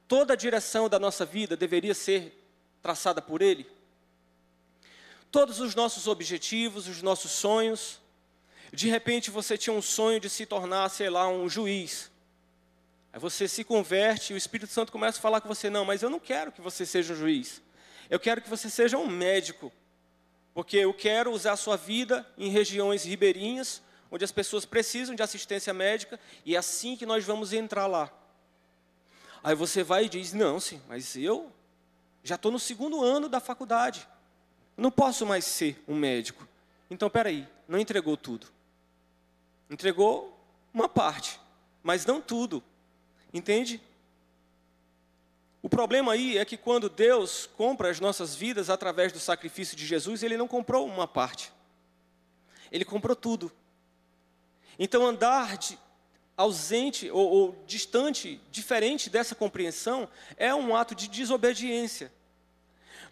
toda 0.06 0.34
a 0.34 0.36
direção 0.36 0.90
da 0.90 1.00
nossa 1.00 1.26
vida 1.26 1.56
deveria 1.56 1.94
ser 1.94 2.38
traçada 2.82 3.22
por 3.22 3.42
Ele? 3.42 3.66
Todos 5.32 5.62
os 5.62 5.76
nossos 5.76 6.08
objetivos, 6.08 6.90
os 6.90 7.02
nossos 7.02 7.32
sonhos. 7.32 8.02
De 8.74 8.90
repente 8.90 9.32
você 9.32 9.58
tinha 9.58 9.74
um 9.74 9.82
sonho 9.82 10.20
de 10.20 10.30
se 10.30 10.46
tornar, 10.46 10.90
sei 10.90 11.10
lá, 11.10 11.30
um 11.30 11.48
juiz. 11.48 12.12
Aí 13.14 13.20
você 13.22 13.48
se 13.48 13.64
converte 13.64 14.34
e 14.34 14.36
o 14.36 14.38
Espírito 14.38 14.74
Santo 14.74 14.92
começa 14.92 15.20
a 15.20 15.22
falar 15.22 15.40
com 15.40 15.48
você: 15.48 15.70
não, 15.70 15.86
mas 15.86 16.02
eu 16.02 16.10
não 16.10 16.20
quero 16.20 16.52
que 16.52 16.60
você 16.60 16.86
seja 16.86 17.14
um 17.14 17.16
juiz. 17.16 17.62
Eu 18.10 18.20
quero 18.20 18.42
que 18.42 18.50
você 18.50 18.70
seja 18.70 18.98
um 18.98 19.08
médico. 19.08 19.72
Porque 20.54 20.76
eu 20.76 20.94
quero 20.94 21.32
usar 21.32 21.54
a 21.54 21.56
sua 21.56 21.78
vida 21.78 22.28
em 22.38 22.50
regiões 22.50 23.06
ribeirinhas, 23.06 23.82
onde 24.12 24.26
as 24.26 24.32
pessoas 24.32 24.66
precisam 24.66 25.16
de 25.16 25.24
assistência 25.24 25.74
médica, 25.74 26.20
e 26.46 26.56
é 26.56 26.60
assim 26.60 26.98
que 26.98 27.06
nós 27.06 27.24
vamos 27.24 27.54
entrar 27.54 27.88
lá. 27.88 28.12
Aí 29.42 29.56
você 29.56 29.84
vai 29.84 30.06
e 30.06 30.10
diz: 30.10 30.34
Não, 30.34 30.60
sim, 30.60 30.82
mas 30.88 31.16
eu 31.16 31.52
já 32.24 32.36
estou 32.36 32.52
no 32.52 32.60
segundo 32.60 33.04
ano 33.04 33.30
da 33.30 33.40
faculdade, 33.40 34.08
não 34.76 34.92
posso 34.92 35.26
mais 35.26 35.46
ser 35.46 35.82
um 35.88 35.96
médico. 35.96 36.48
Então, 36.90 37.10
peraí, 37.10 37.48
não 37.68 37.80
entregou 37.80 38.18
tudo. 38.18 38.48
Entregou 39.70 40.38
uma 40.74 40.90
parte, 40.90 41.40
mas 41.82 42.06
não 42.06 42.22
tudo. 42.22 42.62
Entende? 43.34 43.82
O 45.62 45.70
problema 45.70 46.14
aí 46.14 46.38
é 46.38 46.44
que 46.44 46.58
quando 46.58 46.90
Deus 46.90 47.48
compra 47.56 47.90
as 47.90 48.00
nossas 48.00 48.36
vidas 48.36 48.70
através 48.70 49.14
do 49.14 49.20
sacrifício 49.20 49.78
de 49.78 49.86
Jesus, 49.86 50.22
Ele 50.22 50.36
não 50.36 50.48
comprou 50.48 50.86
uma 50.86 51.08
parte, 51.08 51.54
Ele 52.72 52.84
comprou 52.84 53.16
tudo. 53.16 53.52
Então, 54.80 55.06
andar 55.06 55.58
de, 55.58 55.78
ausente 56.36 57.10
ou, 57.12 57.30
ou 57.30 57.64
distante, 57.68 58.42
diferente 58.52 59.10
dessa 59.10 59.36
compreensão, 59.36 60.10
é 60.38 60.54
um 60.54 60.76
ato 60.76 60.96
de 60.96 61.08
desobediência. 61.08 62.12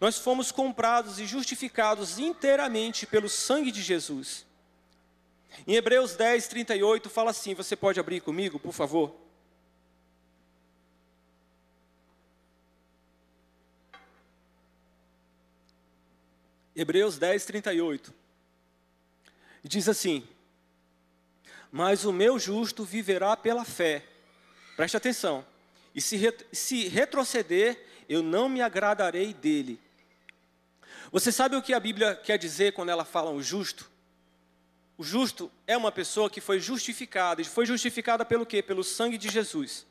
Nós 0.00 0.18
fomos 0.18 0.50
comprados 0.50 1.18
e 1.18 1.26
justificados 1.26 2.18
inteiramente 2.18 3.06
pelo 3.06 3.28
sangue 3.28 3.70
de 3.70 3.82
Jesus. 3.82 4.46
Em 5.66 5.74
Hebreus 5.74 6.16
10, 6.16 6.48
38, 6.48 7.10
fala 7.10 7.30
assim: 7.30 7.54
você 7.54 7.76
pode 7.76 8.00
abrir 8.00 8.20
comigo, 8.20 8.58
por 8.58 8.72
favor? 8.72 9.14
Hebreus 16.74 17.18
10, 17.18 17.44
38. 17.44 18.14
E 19.62 19.68
diz 19.68 19.88
assim: 19.88 20.26
Mas 21.70 22.04
o 22.04 22.12
meu 22.12 22.38
justo 22.38 22.84
viverá 22.84 23.36
pela 23.36 23.64
fé. 23.64 24.04
Preste 24.76 24.96
atenção. 24.96 25.44
E 25.94 26.00
se, 26.00 26.18
se 26.52 26.88
retroceder, 26.88 27.78
eu 28.08 28.22
não 28.22 28.48
me 28.48 28.60
agradarei 28.60 29.32
dele. 29.32 29.80
Você 31.12 31.32
sabe 31.32 31.56
o 31.56 31.62
que 31.62 31.74
a 31.74 31.80
Bíblia 31.80 32.14
quer 32.14 32.38
dizer 32.38 32.72
quando 32.72 32.90
ela 32.90 33.04
fala 33.04 33.30
o 33.30 33.42
justo? 33.42 33.90
O 34.96 35.02
justo 35.02 35.50
é 35.66 35.76
uma 35.76 35.90
pessoa 35.90 36.28
que 36.28 36.40
foi 36.40 36.60
justificada. 36.60 37.40
E 37.40 37.44
foi 37.44 37.66
justificada 37.66 38.24
pelo 38.24 38.46
quê? 38.46 38.62
Pelo 38.62 38.84
sangue 38.84 39.16
de 39.16 39.28
Jesus. 39.28 39.86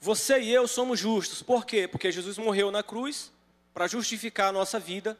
Você 0.00 0.40
e 0.40 0.52
eu 0.52 0.66
somos 0.66 0.98
justos. 0.98 1.42
Por 1.42 1.66
quê? 1.66 1.86
Porque 1.86 2.10
Jesus 2.10 2.38
morreu 2.38 2.70
na 2.70 2.82
cruz 2.82 3.32
para 3.74 3.86
justificar 3.86 4.48
a 4.48 4.52
nossa 4.52 4.78
vida. 4.78 5.18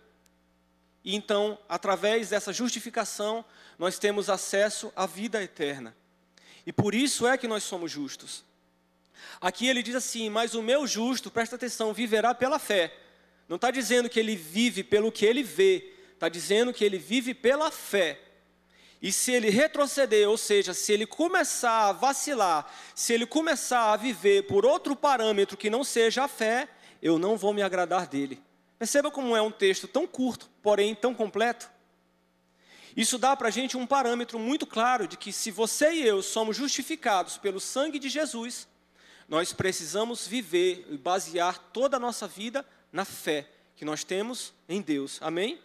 E 1.04 1.16
então, 1.16 1.58
através 1.68 2.30
dessa 2.30 2.52
justificação, 2.52 3.44
nós 3.78 3.98
temos 3.98 4.30
acesso 4.30 4.92
à 4.94 5.06
vida 5.06 5.42
eterna. 5.42 5.96
E 6.64 6.72
por 6.72 6.94
isso 6.94 7.26
é 7.26 7.36
que 7.36 7.48
nós 7.48 7.64
somos 7.64 7.90
justos. 7.90 8.44
Aqui 9.40 9.66
ele 9.66 9.82
diz 9.82 9.96
assim: 9.96 10.30
Mas 10.30 10.54
o 10.54 10.62
meu 10.62 10.86
justo, 10.86 11.30
presta 11.30 11.56
atenção, 11.56 11.92
viverá 11.92 12.34
pela 12.34 12.58
fé. 12.58 12.94
Não 13.48 13.56
está 13.56 13.70
dizendo 13.70 14.08
que 14.08 14.20
ele 14.20 14.36
vive 14.36 14.84
pelo 14.84 15.10
que 15.10 15.26
ele 15.26 15.42
vê, 15.42 15.92
está 16.14 16.28
dizendo 16.28 16.72
que 16.72 16.84
ele 16.84 16.98
vive 16.98 17.34
pela 17.34 17.70
fé. 17.70 18.20
E 19.02 19.10
se 19.10 19.32
ele 19.32 19.50
retroceder, 19.50 20.28
ou 20.28 20.38
seja, 20.38 20.72
se 20.72 20.92
ele 20.92 21.04
começar 21.04 21.88
a 21.88 21.92
vacilar, 21.92 22.72
se 22.94 23.12
ele 23.12 23.26
começar 23.26 23.92
a 23.92 23.96
viver 23.96 24.44
por 24.44 24.64
outro 24.64 24.94
parâmetro 24.94 25.56
que 25.56 25.68
não 25.68 25.82
seja 25.82 26.22
a 26.22 26.28
fé, 26.28 26.68
eu 27.02 27.18
não 27.18 27.36
vou 27.36 27.52
me 27.52 27.62
agradar 27.62 28.06
dele. 28.06 28.40
Perceba 28.82 29.12
como 29.12 29.36
é 29.36 29.40
um 29.40 29.52
texto 29.52 29.86
tão 29.86 30.08
curto, 30.08 30.50
porém 30.60 30.92
tão 30.92 31.14
completo. 31.14 31.70
Isso 32.96 33.16
dá 33.16 33.36
para 33.36 33.46
a 33.46 33.50
gente 33.52 33.76
um 33.76 33.86
parâmetro 33.86 34.40
muito 34.40 34.66
claro 34.66 35.06
de 35.06 35.16
que 35.16 35.32
se 35.32 35.52
você 35.52 35.92
e 35.92 36.04
eu 36.04 36.20
somos 36.20 36.56
justificados 36.56 37.38
pelo 37.38 37.60
sangue 37.60 38.00
de 38.00 38.08
Jesus, 38.08 38.66
nós 39.28 39.52
precisamos 39.52 40.26
viver 40.26 40.84
e 40.90 40.96
basear 40.98 41.60
toda 41.72 41.96
a 41.96 42.00
nossa 42.00 42.26
vida 42.26 42.66
na 42.90 43.04
fé 43.04 43.48
que 43.76 43.84
nós 43.84 44.02
temos 44.02 44.52
em 44.68 44.82
Deus. 44.82 45.20
Amém? 45.22 45.60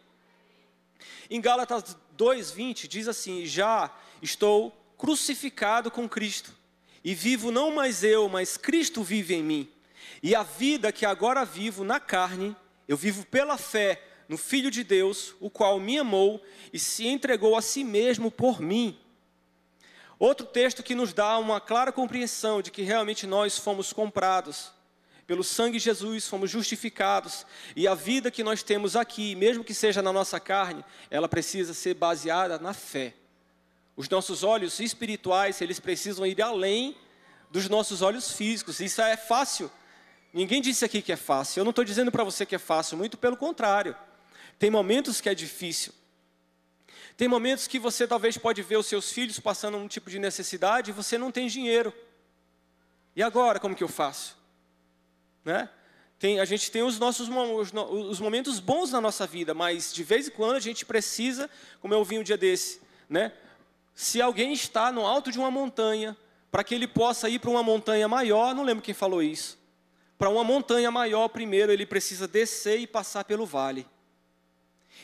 Em 1.28 1.42
Gálatas 1.42 1.98
2:20 2.16 2.88
diz 2.88 3.08
assim: 3.08 3.48
"Já 3.48 3.92
estou 4.22 4.72
crucificado 4.96 5.90
com 5.90 6.08
Cristo, 6.08 6.56
e 7.04 7.16
vivo 7.16 7.50
não 7.50 7.74
mais 7.74 8.04
eu, 8.04 8.30
mas 8.30 8.58
Cristo 8.58 9.02
vive 9.02 9.34
em 9.34 9.42
mim. 9.44 9.74
E 10.22 10.36
a 10.36 10.44
vida 10.44 10.92
que 10.92 11.04
agora 11.04 11.44
vivo 11.44 11.84
na 11.84 12.00
carne, 12.00 12.56
eu 12.88 12.96
vivo 12.98 13.26
pela 13.26 13.58
fé 13.58 14.02
no 14.28 14.38
Filho 14.38 14.72
de 14.72 14.84
Deus, 14.84 15.36
o 15.40 15.50
qual 15.50 15.80
me 15.80 15.98
amou 15.98 16.42
e 16.72 16.80
se 16.80 17.08
entregou 17.08 17.56
a 17.56 17.62
si 17.62 17.84
mesmo 17.84 18.32
por 18.32 18.62
mim." 18.62 19.00
Outro 20.20 20.46
texto 20.46 20.82
que 20.82 20.96
nos 20.96 21.14
dá 21.14 21.38
uma 21.38 21.62
clara 21.62 21.92
compreensão 21.92 22.62
de 22.62 22.72
que 22.72 22.82
realmente 22.82 23.28
nós 23.28 23.58
fomos 23.58 23.94
comprados 23.94 24.72
pelo 25.28 25.44
sangue 25.44 25.78
de 25.78 25.84
Jesus 25.84 26.26
fomos 26.26 26.50
justificados, 26.50 27.46
e 27.76 27.86
a 27.86 27.94
vida 27.94 28.32
que 28.32 28.44
nós 28.44 28.64
temos 28.64 28.96
aqui, 28.96 29.36
mesmo 29.36 29.62
que 29.62 29.74
seja 29.74 30.02
na 30.02 30.14
nossa 30.14 30.40
carne, 30.40 30.86
ela 31.12 31.28
precisa 31.28 31.74
ser 31.74 31.96
baseada 31.96 32.58
na 32.58 32.74
fé. 32.74 33.14
Os 33.94 34.08
nossos 34.08 34.42
olhos 34.42 34.80
espirituais, 34.80 35.60
eles 35.60 35.82
precisam 35.82 36.26
ir 36.26 36.42
além 36.42 36.96
dos 37.52 37.68
nossos 37.68 38.02
olhos 38.02 38.32
físicos. 38.32 38.80
Isso 38.80 39.02
é 39.02 39.18
fácil. 39.18 39.70
Ninguém 40.34 40.62
disse 40.62 40.84
aqui 40.84 41.02
que 41.02 41.12
é 41.12 41.16
fácil. 41.16 41.62
Eu 41.62 41.64
não 41.64 41.70
estou 41.72 41.86
dizendo 41.86 42.12
para 42.12 42.24
você 42.24 42.46
que 42.46 42.56
é 42.56 42.60
fácil, 42.60 42.98
muito 42.98 43.18
pelo 43.18 43.38
contrário. 43.38 43.96
Tem 44.60 44.70
momentos 44.70 45.22
que 45.22 45.30
é 45.30 45.36
difícil. 45.36 45.94
Tem 47.16 47.28
momentos 47.28 47.68
que 47.68 47.80
você 47.80 48.08
talvez 48.08 48.38
pode 48.38 48.62
ver 48.62 48.78
os 48.78 48.86
seus 48.86 49.12
filhos 49.12 49.40
passando 49.40 49.78
um 49.78 49.88
tipo 49.88 50.10
de 50.10 50.20
necessidade 50.20 50.92
e 50.92 50.94
você 50.94 51.18
não 51.18 51.32
tem 51.32 51.48
dinheiro. 51.48 51.94
E 53.16 53.24
agora, 53.24 53.60
como 53.60 53.76
que 53.76 53.84
eu 53.84 53.88
faço? 53.88 54.38
Né? 55.44 55.68
Tem, 56.20 56.40
a 56.40 56.46
gente 56.46 56.70
tem 56.70 56.84
os 56.84 57.00
nossos 57.00 57.28
os, 57.30 57.74
os 57.74 58.20
momentos 58.20 58.60
bons 58.60 58.92
na 58.92 59.02
nossa 59.02 59.26
vida, 59.26 59.54
mas 59.54 59.94
de 59.94 60.04
vez 60.04 60.28
em 60.28 60.32
quando 60.32 60.56
a 60.56 60.60
gente 60.60 60.86
precisa, 60.86 61.50
como 61.80 61.94
eu 61.94 62.04
vi 62.04 62.20
um 62.20 62.24
dia 62.24 62.38
desse, 62.38 62.80
né? 63.10 63.32
se 63.98 64.22
alguém 64.22 64.54
está 64.54 64.92
no 64.92 65.04
alto 65.04 65.32
de 65.32 65.40
uma 65.40 65.50
montanha, 65.50 66.16
para 66.52 66.64
que 66.64 66.76
ele 66.76 66.88
possa 66.88 67.28
ir 67.28 67.40
para 67.40 67.50
uma 67.50 67.64
montanha 67.64 68.08
maior, 68.08 68.54
não 68.54 68.64
lembro 68.64 68.84
quem 68.84 68.94
falou 68.94 69.24
isso. 69.24 69.57
Para 70.18 70.30
uma 70.30 70.44
montanha 70.44 70.90
maior, 70.90 71.28
primeiro 71.28 71.72
ele 71.72 71.86
precisa 71.86 72.28
descer 72.28 72.80
e 72.80 72.88
passar 72.88 73.24
pelo 73.24 73.46
vale. 73.46 73.88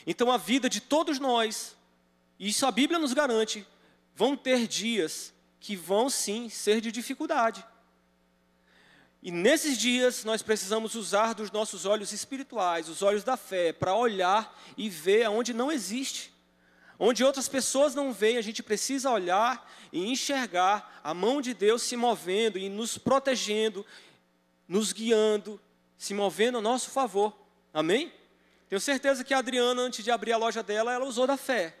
Então 0.06 0.30
a 0.30 0.36
vida 0.36 0.68
de 0.68 0.80
todos 0.80 1.18
nós, 1.18 1.76
isso 2.38 2.66
a 2.66 2.70
Bíblia 2.70 2.98
nos 2.98 3.12
garante, 3.12 3.66
vão 4.14 4.36
ter 4.36 4.66
dias 4.66 5.32
que 5.60 5.76
vão 5.76 6.10
sim 6.10 6.48
ser 6.48 6.80
de 6.80 6.90
dificuldade. 6.90 7.64
E 9.22 9.30
nesses 9.30 9.78
dias 9.78 10.24
nós 10.24 10.42
precisamos 10.42 10.94
usar 10.94 11.32
dos 11.32 11.50
nossos 11.50 11.86
olhos 11.86 12.12
espirituais, 12.12 12.88
os 12.90 13.00
olhos 13.00 13.24
da 13.24 13.36
fé, 13.36 13.72
para 13.72 13.94
olhar 13.94 14.60
e 14.76 14.90
ver 14.90 15.24
aonde 15.24 15.54
não 15.54 15.72
existe. 15.72 16.34
Onde 16.98 17.24
outras 17.24 17.48
pessoas 17.48 17.94
não 17.94 18.12
veem, 18.12 18.36
a 18.36 18.42
gente 18.42 18.62
precisa 18.62 19.10
olhar 19.10 19.68
e 19.90 20.06
enxergar 20.10 21.00
a 21.02 21.14
mão 21.14 21.40
de 21.40 21.54
Deus 21.54 21.82
se 21.82 21.96
movendo 21.96 22.58
e 22.58 22.68
nos 22.68 22.98
protegendo, 22.98 23.84
nos 24.68 24.92
guiando, 24.92 25.60
se 25.96 26.14
movendo 26.14 26.58
a 26.58 26.60
nosso 26.60 26.90
favor. 26.90 27.36
Amém? 27.72 28.12
Tenho 28.68 28.80
certeza 28.80 29.22
que 29.22 29.34
a 29.34 29.38
Adriana, 29.38 29.82
antes 29.82 30.04
de 30.04 30.10
abrir 30.10 30.32
a 30.32 30.36
loja 30.36 30.62
dela, 30.62 30.92
ela 30.92 31.04
usou 31.04 31.26
da 31.26 31.36
fé. 31.36 31.76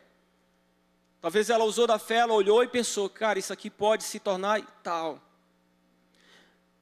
Talvez 1.20 1.48
ela 1.48 1.64
usou 1.64 1.86
da 1.86 1.98
fé, 1.98 2.16
ela 2.16 2.34
olhou 2.34 2.62
e 2.62 2.68
pensou, 2.68 3.08
cara, 3.08 3.38
isso 3.38 3.52
aqui 3.52 3.70
pode 3.70 4.04
se 4.04 4.20
tornar 4.20 4.60
tal. 4.82 5.20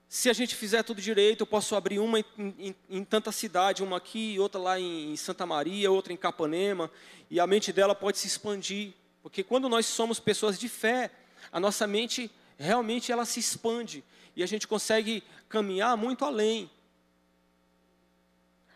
Se 0.09 0.29
a 0.29 0.33
gente 0.33 0.55
fizer 0.55 0.83
tudo 0.83 1.01
direito, 1.01 1.43
eu 1.43 1.47
posso 1.47 1.75
abrir 1.75 1.99
uma 1.99 2.19
em, 2.19 2.25
em, 2.37 2.75
em 2.91 3.05
tanta 3.05 3.33
cidade, 3.33 3.83
uma 3.83 3.97
aqui, 3.97 4.39
outra 4.39 4.61
lá 4.61 4.79
em, 4.79 5.13
em 5.13 5.17
Santa 5.17 5.47
Maria, 5.47 5.91
outra 5.91 6.13
em 6.13 6.17
Capanema, 6.17 6.91
e 7.31 7.41
a 7.41 7.47
mente 7.47 7.73
dela 7.73 7.95
pode 7.95 8.19
se 8.19 8.27
expandir. 8.27 8.93
Porque 9.23 9.43
quando 9.43 9.69
nós 9.69 9.87
somos 9.87 10.21
pessoas 10.21 10.59
de 10.59 10.69
fé, 10.69 11.11
a 11.51 11.61
nossa 11.61 11.87
mente 11.87 12.31
realmente 12.59 13.11
ela 13.11 13.25
se 13.25 13.41
expande 13.41 14.05
e 14.35 14.43
a 14.43 14.47
gente 14.47 14.67
consegue 14.67 15.23
caminhar 15.49 15.97
muito 15.97 16.25
além. 16.25 16.71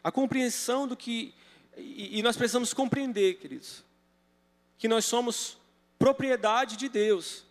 A 0.02 0.12
compreensão 0.12 0.86
do 0.86 0.96
que 0.96 1.34
e, 1.76 2.22
nós 2.22 2.36
precisamos 2.36 2.72
compreender, 2.72 3.34
queridos, 3.34 3.84
que 4.78 4.88
nós 4.88 5.04
somos 5.04 5.58
propriedade 5.98 6.76
de 6.76 6.88
Deus. 6.88 7.44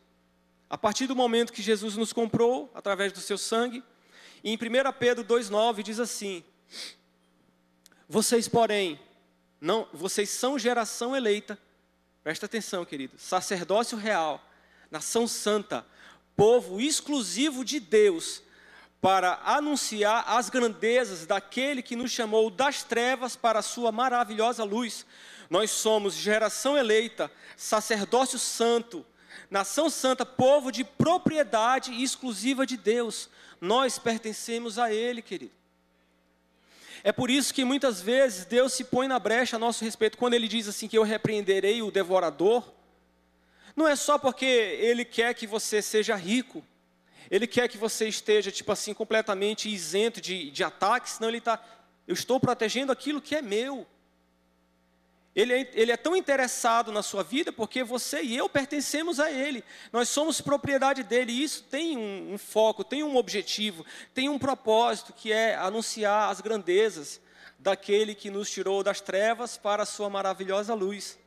A 0.68 0.78
partir 0.78 1.06
do 1.06 1.16
momento 1.16 1.54
que 1.54 1.62
Jesus 1.62 1.96
nos 1.96 2.12
comprou, 2.12 2.72
através 2.74 3.12
do 3.12 3.20
seu 3.20 3.38
sangue, 3.38 3.84
e 4.44 4.52
em 4.52 4.56
1 4.56 4.60
Pedro 4.98 5.24
2,9 5.24 5.84
diz 5.84 6.00
assim: 6.00 6.44
Vocês, 8.10 8.48
porém, 8.48 9.00
não, 9.62 9.88
vocês 9.94 10.30
são 10.30 10.58
geração 10.58 11.16
eleita, 11.16 11.58
presta 12.24 12.48
atenção, 12.48 12.84
querido, 12.84 13.18
sacerdócio 13.18 13.98
real, 13.98 14.44
nação 14.90 15.28
santa, 15.28 15.86
povo 16.36 16.80
exclusivo 16.82 17.64
de 17.64 17.80
Deus, 17.80 18.42
para 19.02 19.40
anunciar 19.46 20.24
as 20.28 20.50
grandezas 20.50 21.26
daquele 21.26 21.82
que 21.82 21.96
nos 21.96 22.12
chamou 22.12 22.50
das 22.50 22.82
trevas 22.82 23.36
para 23.36 23.60
a 23.60 23.62
sua 23.64 23.92
maravilhosa 23.92 24.64
luz. 24.64 25.06
Nós 25.50 25.70
somos 25.70 26.16
geração 26.16 26.76
eleita, 26.76 27.32
sacerdócio 27.56 28.40
santo, 28.40 29.06
nação 29.50 29.90
santa, 29.90 30.26
povo 30.26 30.72
de 30.72 30.84
propriedade 30.84 32.04
exclusiva 32.04 32.66
de 32.66 32.78
Deus. 32.78 33.30
Nós 33.62 34.00
pertencemos 34.00 34.80
a 34.80 34.92
Ele, 34.92 35.22
querido. 35.22 35.54
É 37.04 37.12
por 37.12 37.30
isso 37.30 37.54
que 37.54 37.64
muitas 37.64 38.02
vezes 38.02 38.46
Deus 38.46 38.74
se 38.74 38.84
põe 38.84 39.08
na 39.08 39.20
brecha 39.20 39.58
a 39.58 39.60
nosso 39.60 39.86
respeito, 39.86 40.18
quando 40.18 40.34
Ele 40.34 40.48
diz 40.48 40.68
assim: 40.68 40.88
que 40.88 40.98
eu 40.98 41.04
repreenderei 41.04 41.84
o 41.84 41.92
devorador. 41.92 42.64
Não 43.76 43.88
é 43.88 43.96
só 43.96 44.18
porque 44.18 44.46
Ele 44.46 45.04
quer 45.04 45.34
que 45.34 45.46
você 45.46 45.82
seja 45.82 46.16
rico, 46.16 46.64
Ele 47.30 47.46
quer 47.46 47.68
que 47.68 47.78
você 47.78 48.08
esteja, 48.08 48.52
tipo 48.52 48.72
assim, 48.72 48.94
completamente 48.94 49.68
isento 49.68 50.22
de, 50.22 50.50
de 50.50 50.64
ataques, 50.64 51.20
não, 51.20 51.28
Ele 51.28 51.40
está, 51.40 51.62
eu 52.08 52.14
estou 52.14 52.40
protegendo 52.40 52.92
aquilo 52.92 53.22
que 53.22 53.36
é 53.36 53.42
meu. 53.42 53.86
Ele 55.36 55.54
é, 55.54 55.72
ele 55.74 55.92
é 55.92 55.98
tão 55.98 56.16
interessado 56.16 56.94
na 56.94 57.04
sua 57.04 57.22
vida 57.22 57.52
porque 57.52 57.84
você 57.84 58.22
e 58.22 58.38
eu 58.38 58.48
pertencemos 58.48 59.20
a 59.20 59.30
Ele. 59.30 59.66
Nós 59.92 60.08
somos 60.08 60.40
propriedade 60.40 61.04
dele. 61.04 61.34
E 61.34 61.44
isso 61.44 61.64
tem 61.64 61.98
um, 61.98 62.36
um 62.36 62.38
foco, 62.38 62.86
tem 62.86 63.04
um 63.04 63.18
objetivo, 63.18 63.86
tem 64.14 64.30
um 64.30 64.40
propósito 64.40 65.12
que 65.12 65.34
é 65.34 65.56
anunciar 65.56 66.30
as 66.30 66.40
grandezas 66.40 67.20
daquele 67.60 68.16
que 68.16 68.30
nos 68.30 68.50
tirou 68.50 68.82
das 68.82 69.02
trevas 69.02 69.58
para 69.58 69.84
a 69.84 69.86
sua 69.86 70.10
maravilhosa 70.10 70.74
luz. 70.74 71.20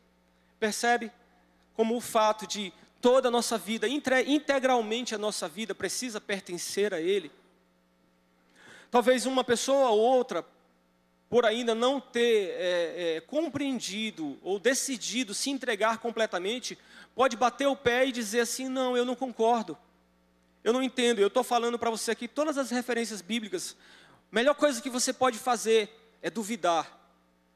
Percebe 0.58 1.12
como 1.78 1.94
o 1.96 2.00
fato 2.00 2.44
de 2.44 2.72
toda 3.00 3.28
a 3.28 3.30
nossa 3.30 3.56
vida, 3.56 3.86
integralmente 3.86 5.14
a 5.14 5.18
nossa 5.18 5.46
vida, 5.46 5.76
precisa 5.76 6.20
pertencer 6.20 6.92
a 6.92 7.00
Ele? 7.00 7.30
Talvez 8.90 9.26
uma 9.26 9.44
pessoa 9.44 9.90
ou 9.90 10.00
outra 10.00 10.44
por 11.30 11.46
ainda 11.46 11.76
não 11.76 12.00
ter 12.00 12.50
é, 12.56 13.18
é, 13.18 13.20
compreendido 13.20 14.36
ou 14.42 14.58
decidido 14.58 15.32
se 15.32 15.50
entregar 15.50 15.98
completamente, 15.98 16.76
pode 17.14 17.36
bater 17.36 17.68
o 17.68 17.76
pé 17.76 18.06
e 18.06 18.10
dizer 18.10 18.40
assim: 18.40 18.68
não, 18.68 18.96
eu 18.96 19.04
não 19.04 19.14
concordo, 19.14 19.78
eu 20.64 20.72
não 20.72 20.82
entendo. 20.82 21.20
Eu 21.20 21.28
estou 21.28 21.44
falando 21.44 21.78
para 21.78 21.90
você 21.90 22.10
aqui 22.10 22.26
todas 22.26 22.58
as 22.58 22.72
referências 22.72 23.22
bíblicas. 23.22 23.76
A 24.32 24.34
melhor 24.34 24.56
coisa 24.56 24.82
que 24.82 24.90
você 24.90 25.12
pode 25.12 25.38
fazer 25.38 25.96
é 26.20 26.28
duvidar. 26.28 26.98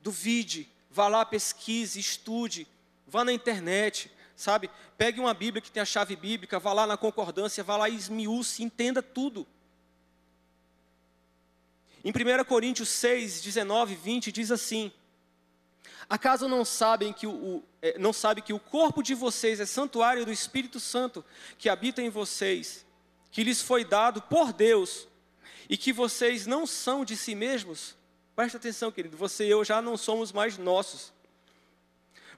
Duvide, 0.00 0.69
vá 0.88 1.09
lá, 1.09 1.26
pesquise, 1.26 1.99
estude, 1.99 2.69
vá 3.12 3.23
na 3.26 3.33
internet, 3.33 4.11
sabe? 4.35 4.71
Pegue 4.97 5.21
uma 5.21 5.35
Bíblia 5.35 5.61
que 5.61 5.71
tem 5.71 5.83
a 5.83 5.85
chave 5.85 6.16
bíblica, 6.16 6.59
vá 6.59 6.73
lá 6.73 6.87
na 6.87 6.97
concordância, 6.97 7.62
vá 7.62 7.76
lá 7.76 7.87
e 7.90 7.95
esmiúce, 7.95 8.62
entenda 8.62 9.02
tudo. 9.02 9.47
Em 12.02 12.11
1 12.11 12.45
Coríntios 12.45 12.88
6, 12.88 13.42
19 13.42 13.95
20 13.95 14.33
diz 14.33 14.50
assim: 14.50 14.90
Acaso 16.09 16.49
não 16.49 16.64
sabem 16.64 17.12
que 17.12 17.26
o, 17.26 17.33
o 17.33 17.64
é, 17.83 17.99
não 17.99 18.14
sabe 18.14 18.40
que 18.40 18.54
o 18.54 18.59
corpo 18.59 19.02
de 19.02 19.14
vocês 19.14 19.61
é 19.61 19.66
santuário 19.66 20.25
do 20.25 20.33
Espírito 20.33 20.81
Santo 20.81 21.23
que 21.59 21.69
habita 21.69 22.00
em 22.00 22.09
vocês, 22.09 22.87
que 23.31 23.45
lhes 23.45 23.61
foi 23.61 23.85
dado 23.85 24.23
por 24.23 24.54
Deus, 24.54 25.07
e 25.69 25.76
que 25.76 25.92
vocês 25.92 26.47
não 26.47 26.66
são 26.66 27.04
de 27.04 27.14
si 27.14 27.35
mesmos? 27.35 27.95
Presta 28.35 28.57
atenção, 28.57 28.90
querido, 28.90 29.19
você 29.19 29.45
e 29.45 29.50
eu 29.50 29.62
já 29.62 29.83
não 29.83 29.99
somos 29.99 30.33
mais 30.33 30.57
nossos. 30.57 31.12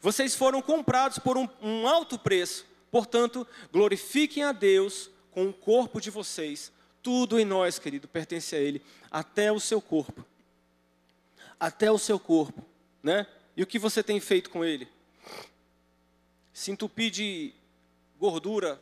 Vocês 0.05 0.35
foram 0.35 0.61
comprados 0.61 1.19
por 1.19 1.39
um, 1.39 1.49
um 1.63 1.89
alto 1.89 2.19
preço, 2.19 2.67
portanto, 2.91 3.47
glorifiquem 3.73 4.43
a 4.43 4.53
Deus 4.53 5.09
com 5.31 5.49
o 5.49 5.53
corpo 5.53 5.99
de 5.99 6.11
vocês, 6.11 6.71
tudo 7.03 7.41
em 7.41 7.45
nós, 7.47 7.79
querido, 7.79 8.07
pertence 8.07 8.55
a 8.55 8.59
Ele, 8.59 8.83
até 9.11 9.51
o 9.51 9.59
seu 9.59 9.81
corpo. 9.81 10.23
Até 11.59 11.91
o 11.91 11.97
seu 11.97 12.21
corpo, 12.21 12.63
né? 13.03 13.27
E 13.57 13.63
o 13.63 13.67
que 13.67 13.79
você 13.79 14.03
tem 14.03 14.21
feito 14.21 14.51
com 14.51 14.63
ele? 14.63 14.87
Se 16.53 16.71
entupir 16.71 17.11
de 17.11 17.55
gordura 18.21 18.79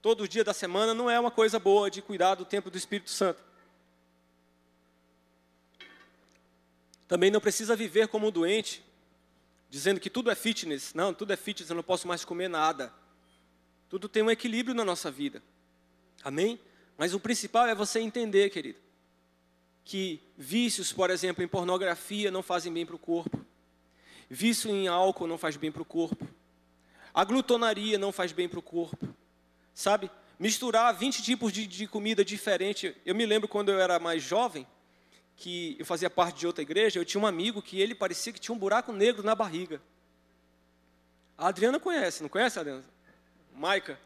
todo 0.00 0.28
dia 0.28 0.44
da 0.44 0.54
semana 0.54 0.94
não 0.94 1.10
é 1.10 1.18
uma 1.18 1.32
coisa 1.32 1.58
boa 1.58 1.90
de 1.90 2.00
cuidar 2.00 2.36
do 2.36 2.44
templo 2.44 2.70
do 2.70 2.78
Espírito 2.78 3.10
Santo. 3.10 3.42
Também 7.08 7.28
não 7.28 7.40
precisa 7.40 7.74
viver 7.74 8.06
como 8.06 8.28
um 8.28 8.30
doente, 8.30 8.86
dizendo 9.68 10.00
que 10.00 10.10
tudo 10.10 10.30
é 10.30 10.34
fitness. 10.34 10.94
Não, 10.94 11.12
tudo 11.12 11.32
é 11.32 11.36
fitness, 11.36 11.70
eu 11.70 11.76
não 11.76 11.82
posso 11.82 12.08
mais 12.08 12.24
comer 12.24 12.48
nada. 12.48 12.92
Tudo 13.88 14.08
tem 14.08 14.22
um 14.22 14.30
equilíbrio 14.30 14.74
na 14.74 14.84
nossa 14.84 15.10
vida. 15.10 15.42
Amém? 16.22 16.60
Mas 16.96 17.14
o 17.14 17.20
principal 17.20 17.66
é 17.66 17.74
você 17.74 18.00
entender, 18.00 18.50
querido, 18.50 18.78
que 19.84 20.20
vícios, 20.36 20.92
por 20.92 21.10
exemplo, 21.10 21.42
em 21.42 21.48
pornografia 21.48 22.30
não 22.30 22.42
fazem 22.42 22.72
bem 22.72 22.84
para 22.84 22.96
o 22.96 22.98
corpo. 22.98 23.44
Vício 24.28 24.70
em 24.70 24.88
álcool 24.88 25.26
não 25.26 25.38
faz 25.38 25.56
bem 25.56 25.72
para 25.72 25.80
o 25.80 25.84
corpo. 25.84 26.28
A 27.14 27.24
glutonaria 27.24 27.98
não 27.98 28.12
faz 28.12 28.32
bem 28.32 28.48
para 28.48 28.58
o 28.58 28.62
corpo. 28.62 29.08
Sabe? 29.72 30.10
Misturar 30.38 30.94
20 30.94 31.22
tipos 31.22 31.52
de, 31.52 31.66
de 31.66 31.86
comida 31.86 32.24
diferente. 32.24 32.94
Eu 33.06 33.14
me 33.14 33.24
lembro 33.24 33.48
quando 33.48 33.70
eu 33.70 33.80
era 33.80 33.98
mais 33.98 34.22
jovem, 34.22 34.66
que 35.38 35.76
eu 35.78 35.86
fazia 35.86 36.10
parte 36.10 36.40
de 36.40 36.46
outra 36.48 36.62
igreja, 36.62 36.98
eu 36.98 37.04
tinha 37.04 37.22
um 37.22 37.26
amigo 37.26 37.62
que 37.62 37.80
ele 37.80 37.94
parecia 37.94 38.32
que 38.32 38.40
tinha 38.40 38.52
um 38.52 38.58
buraco 38.58 38.92
negro 38.92 39.22
na 39.22 39.36
barriga. 39.36 39.80
A 41.38 41.46
Adriana 41.46 41.78
conhece, 41.78 42.22
não 42.22 42.28
conhece, 42.28 42.58
Adriana? 42.58 42.84
Maica. 43.54 43.98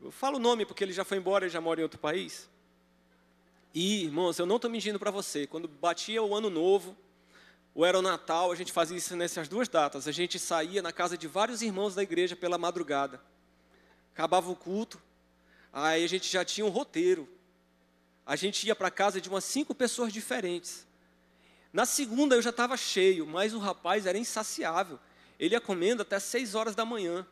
Eu 0.00 0.12
falo 0.12 0.36
o 0.36 0.40
nome 0.40 0.64
porque 0.64 0.84
ele 0.84 0.92
já 0.92 1.04
foi 1.04 1.18
embora, 1.18 1.44
ele 1.44 1.52
já 1.52 1.60
mora 1.60 1.80
em 1.80 1.82
outro 1.82 1.98
país. 1.98 2.48
E, 3.74 4.04
irmãos, 4.04 4.38
eu 4.38 4.46
não 4.46 4.56
estou 4.56 4.70
mentindo 4.70 5.00
para 5.00 5.10
você. 5.10 5.48
Quando 5.48 5.66
batia 5.66 6.22
o 6.22 6.32
ano 6.32 6.48
novo, 6.48 6.96
ou 7.74 7.84
era 7.84 7.98
o 7.98 8.02
Natal, 8.02 8.52
a 8.52 8.54
gente 8.54 8.70
fazia 8.70 8.96
isso 8.96 9.16
nessas 9.16 9.48
duas 9.48 9.68
datas. 9.68 10.06
A 10.06 10.12
gente 10.12 10.38
saía 10.38 10.80
na 10.80 10.92
casa 10.92 11.18
de 11.18 11.26
vários 11.26 11.60
irmãos 11.60 11.96
da 11.96 12.04
igreja 12.04 12.36
pela 12.36 12.56
madrugada. 12.56 13.20
Acabava 14.14 14.48
o 14.48 14.54
culto, 14.54 15.02
aí 15.72 16.04
a 16.04 16.08
gente 16.08 16.30
já 16.30 16.44
tinha 16.44 16.64
um 16.64 16.70
roteiro. 16.70 17.28
A 18.24 18.36
gente 18.36 18.66
ia 18.66 18.74
para 18.74 18.90
casa 18.90 19.20
de 19.20 19.28
umas 19.28 19.44
cinco 19.44 19.74
pessoas 19.74 20.12
diferentes. 20.12 20.86
Na 21.72 21.86
segunda 21.86 22.34
eu 22.34 22.42
já 22.42 22.50
estava 22.50 22.76
cheio, 22.76 23.26
mas 23.26 23.54
o 23.54 23.58
rapaz 23.58 24.06
era 24.06 24.18
insaciável. 24.18 24.98
Ele 25.38 25.54
ia 25.54 25.60
comendo 25.60 26.02
até 26.02 26.18
seis 26.18 26.54
horas 26.54 26.74
da 26.74 26.84
manhã. 26.84 27.26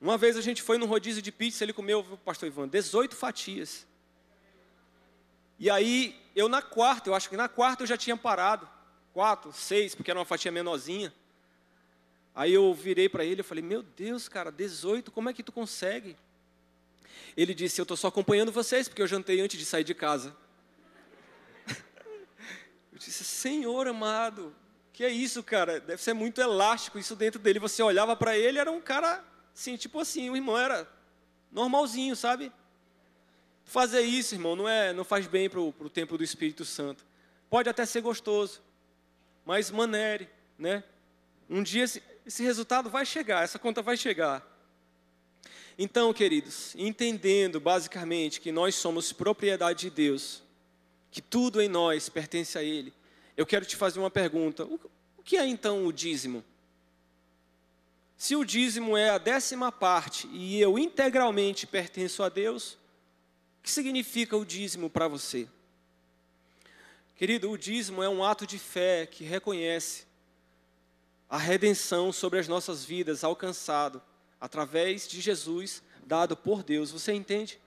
Uma 0.00 0.18
vez 0.18 0.36
a 0.36 0.40
gente 0.40 0.60
foi 0.60 0.76
num 0.78 0.86
rodízio 0.86 1.22
de 1.22 1.30
pizza, 1.30 1.62
ele 1.62 1.72
comeu, 1.72 2.02
pastor 2.24 2.48
Ivan, 2.48 2.68
18 2.68 3.14
fatias. 3.14 3.86
E 5.58 5.70
aí, 5.70 6.20
eu 6.34 6.48
na 6.48 6.60
quarta, 6.60 7.08
eu 7.08 7.14
acho 7.14 7.30
que 7.30 7.36
na 7.36 7.48
quarta 7.48 7.84
eu 7.84 7.86
já 7.86 7.96
tinha 7.96 8.16
parado. 8.16 8.68
Quatro, 9.12 9.52
seis, 9.52 9.94
porque 9.94 10.10
era 10.10 10.18
uma 10.18 10.26
fatia 10.26 10.50
menorzinha. 10.50 11.14
Aí 12.34 12.52
eu 12.52 12.74
virei 12.74 13.08
para 13.08 13.24
ele 13.24 13.42
e 13.42 13.44
falei, 13.44 13.62
meu 13.62 13.82
Deus, 13.82 14.28
cara, 14.28 14.50
18, 14.50 15.12
como 15.12 15.30
é 15.30 15.32
que 15.32 15.42
tu 15.42 15.52
consegue? 15.52 16.16
Ele 17.36 17.54
disse, 17.54 17.80
eu 17.80 17.84
estou 17.84 17.96
só 17.96 18.08
acompanhando 18.08 18.52
vocês, 18.52 18.88
porque 18.88 19.02
eu 19.02 19.06
jantei 19.06 19.40
antes 19.40 19.58
de 19.58 19.64
sair 19.64 19.84
de 19.84 19.94
casa. 19.94 20.36
Eu 22.92 22.98
disse, 22.98 23.24
Senhor 23.24 23.86
amado, 23.88 24.54
que 24.92 25.02
é 25.02 25.08
isso, 25.08 25.42
cara? 25.42 25.80
Deve 25.80 26.02
ser 26.02 26.12
muito 26.12 26.40
elástico 26.40 26.98
isso 26.98 27.16
dentro 27.16 27.40
dele. 27.40 27.58
Você 27.58 27.82
olhava 27.82 28.14
para 28.14 28.36
ele, 28.36 28.58
era 28.58 28.70
um 28.70 28.80
cara 28.80 29.24
Sim, 29.54 29.76
tipo 29.76 30.00
assim, 30.00 30.30
o 30.30 30.36
irmão 30.36 30.58
era 30.58 30.88
normalzinho, 31.50 32.16
sabe? 32.16 32.50
Fazer 33.64 34.00
isso, 34.00 34.34
irmão, 34.34 34.56
não, 34.56 34.68
é, 34.68 34.92
não 34.92 35.04
faz 35.04 35.26
bem 35.26 35.48
para 35.48 35.60
o 35.60 35.90
templo 35.90 36.16
do 36.16 36.24
Espírito 36.24 36.64
Santo. 36.64 37.04
Pode 37.50 37.68
até 37.68 37.84
ser 37.84 38.00
gostoso, 38.00 38.62
mas 39.44 39.70
manere, 39.70 40.28
né? 40.58 40.82
Um 41.48 41.62
dia 41.62 41.84
esse, 41.84 42.02
esse 42.24 42.42
resultado 42.42 42.88
vai 42.88 43.04
chegar, 43.04 43.44
essa 43.44 43.58
conta 43.58 43.82
vai 43.82 43.96
chegar. 43.96 44.42
Então, 45.78 46.12
queridos, 46.12 46.74
entendendo 46.76 47.58
basicamente 47.58 48.40
que 48.40 48.52
nós 48.52 48.74
somos 48.74 49.12
propriedade 49.12 49.80
de 49.80 49.90
Deus, 49.90 50.42
que 51.10 51.22
tudo 51.22 51.60
em 51.60 51.68
nós 51.68 52.08
pertence 52.08 52.58
a 52.58 52.62
Ele, 52.62 52.92
eu 53.36 53.46
quero 53.46 53.64
te 53.64 53.76
fazer 53.76 53.98
uma 53.98 54.10
pergunta: 54.10 54.64
o 54.64 55.22
que 55.24 55.36
é 55.36 55.46
então 55.46 55.86
o 55.86 55.92
dízimo? 55.92 56.44
Se 58.16 58.36
o 58.36 58.44
dízimo 58.44 58.96
é 58.96 59.10
a 59.10 59.18
décima 59.18 59.72
parte 59.72 60.28
e 60.28 60.60
eu 60.60 60.78
integralmente 60.78 61.66
pertenço 61.66 62.22
a 62.22 62.28
Deus, 62.28 62.74
o 63.58 63.62
que 63.62 63.70
significa 63.70 64.36
o 64.36 64.44
dízimo 64.44 64.88
para 64.88 65.08
você? 65.08 65.48
Querido, 67.16 67.50
o 67.50 67.58
dízimo 67.58 68.02
é 68.02 68.08
um 68.08 68.22
ato 68.22 68.46
de 68.46 68.58
fé 68.58 69.06
que 69.06 69.24
reconhece 69.24 70.04
a 71.28 71.38
redenção 71.38 72.12
sobre 72.12 72.38
as 72.38 72.46
nossas 72.46 72.84
vidas 72.84 73.24
alcançado 73.24 74.02
através 74.42 75.06
de 75.06 75.20
Jesus 75.20 75.84
dado 76.04 76.36
por 76.36 76.64
Deus. 76.64 76.90
Você 76.90 77.12
entende? 77.12 77.60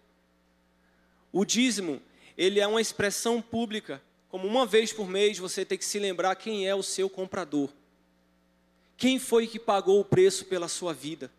O 1.31 1.45
dízimo, 1.45 2.01
ele 2.38 2.59
é 2.59 2.67
uma 2.67 2.81
expressão 2.81 3.41
pública, 3.41 4.03
como 4.27 4.45
uma 4.45 4.65
vez 4.65 4.91
por 4.91 5.07
mês 5.07 5.38
você 5.38 5.63
tem 5.63 5.77
que 5.77 5.85
se 5.85 5.97
lembrar 5.97 6.35
quem 6.35 6.67
é 6.67 6.75
o 6.75 6.83
seu 6.83 7.09
comprador. 7.09 7.69
Quem 8.97 9.17
foi 9.17 9.47
que 9.47 9.57
pagou 9.57 10.01
o 10.01 10.05
preço 10.05 10.43
pela 10.45 10.67
sua 10.67 10.93
vida? 10.93 11.31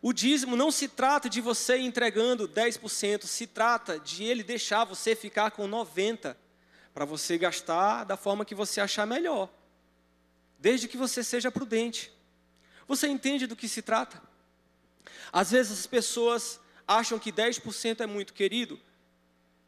O 0.00 0.12
dízimo 0.12 0.54
não 0.54 0.70
se 0.70 0.86
trata 0.86 1.28
de 1.28 1.40
você 1.40 1.78
entregando 1.78 2.48
10%, 2.48 3.24
se 3.24 3.48
trata 3.48 3.98
de 3.98 4.22
ele 4.22 4.44
deixar 4.44 4.84
você 4.84 5.16
ficar 5.16 5.50
com 5.50 5.68
90% 5.68 6.36
para 6.94 7.04
você 7.04 7.36
gastar 7.36 8.04
da 8.04 8.16
forma 8.16 8.44
que 8.44 8.54
você 8.54 8.80
achar 8.80 9.06
melhor, 9.06 9.48
desde 10.56 10.86
que 10.86 10.96
você 10.96 11.24
seja 11.24 11.50
prudente. 11.50 12.12
Você 12.86 13.08
entende 13.08 13.48
do 13.48 13.56
que 13.56 13.66
se 13.66 13.82
trata? 13.82 14.30
Às 15.32 15.50
vezes 15.50 15.80
as 15.80 15.86
pessoas 15.86 16.60
acham 16.86 17.18
que 17.18 17.32
10% 17.32 18.00
é 18.00 18.06
muito, 18.06 18.32
querido. 18.32 18.78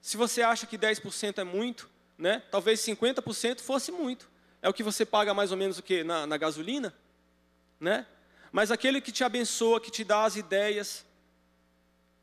Se 0.01 0.17
você 0.17 0.43
acha 0.43 0.67
que 0.67 0.77
10% 0.77 1.39
é 1.39 1.45
muito, 1.45 1.89
né, 2.19 2.43
talvez 2.51 2.81
50% 2.81 3.61
fosse 3.61 3.91
muito. 3.91 4.31
É 4.61 4.69
o 4.69 4.75
que 4.75 4.83
você 4.83 5.05
paga 5.05 5.35
mais 5.35 5.51
ou 5.51 5.57
menos 5.57 5.79
o 5.79 5.83
que 5.83 6.05
na, 6.05 6.27
na 6.27 6.37
gasolina? 6.37 6.95
né? 7.85 8.07
Mas 8.51 8.71
aquele 8.71 9.01
que 9.01 9.13
te 9.13 9.25
abençoa, 9.25 9.81
que 9.81 9.91
te 9.91 10.05
dá 10.05 10.25
as 10.25 10.37
ideias, 10.37 11.05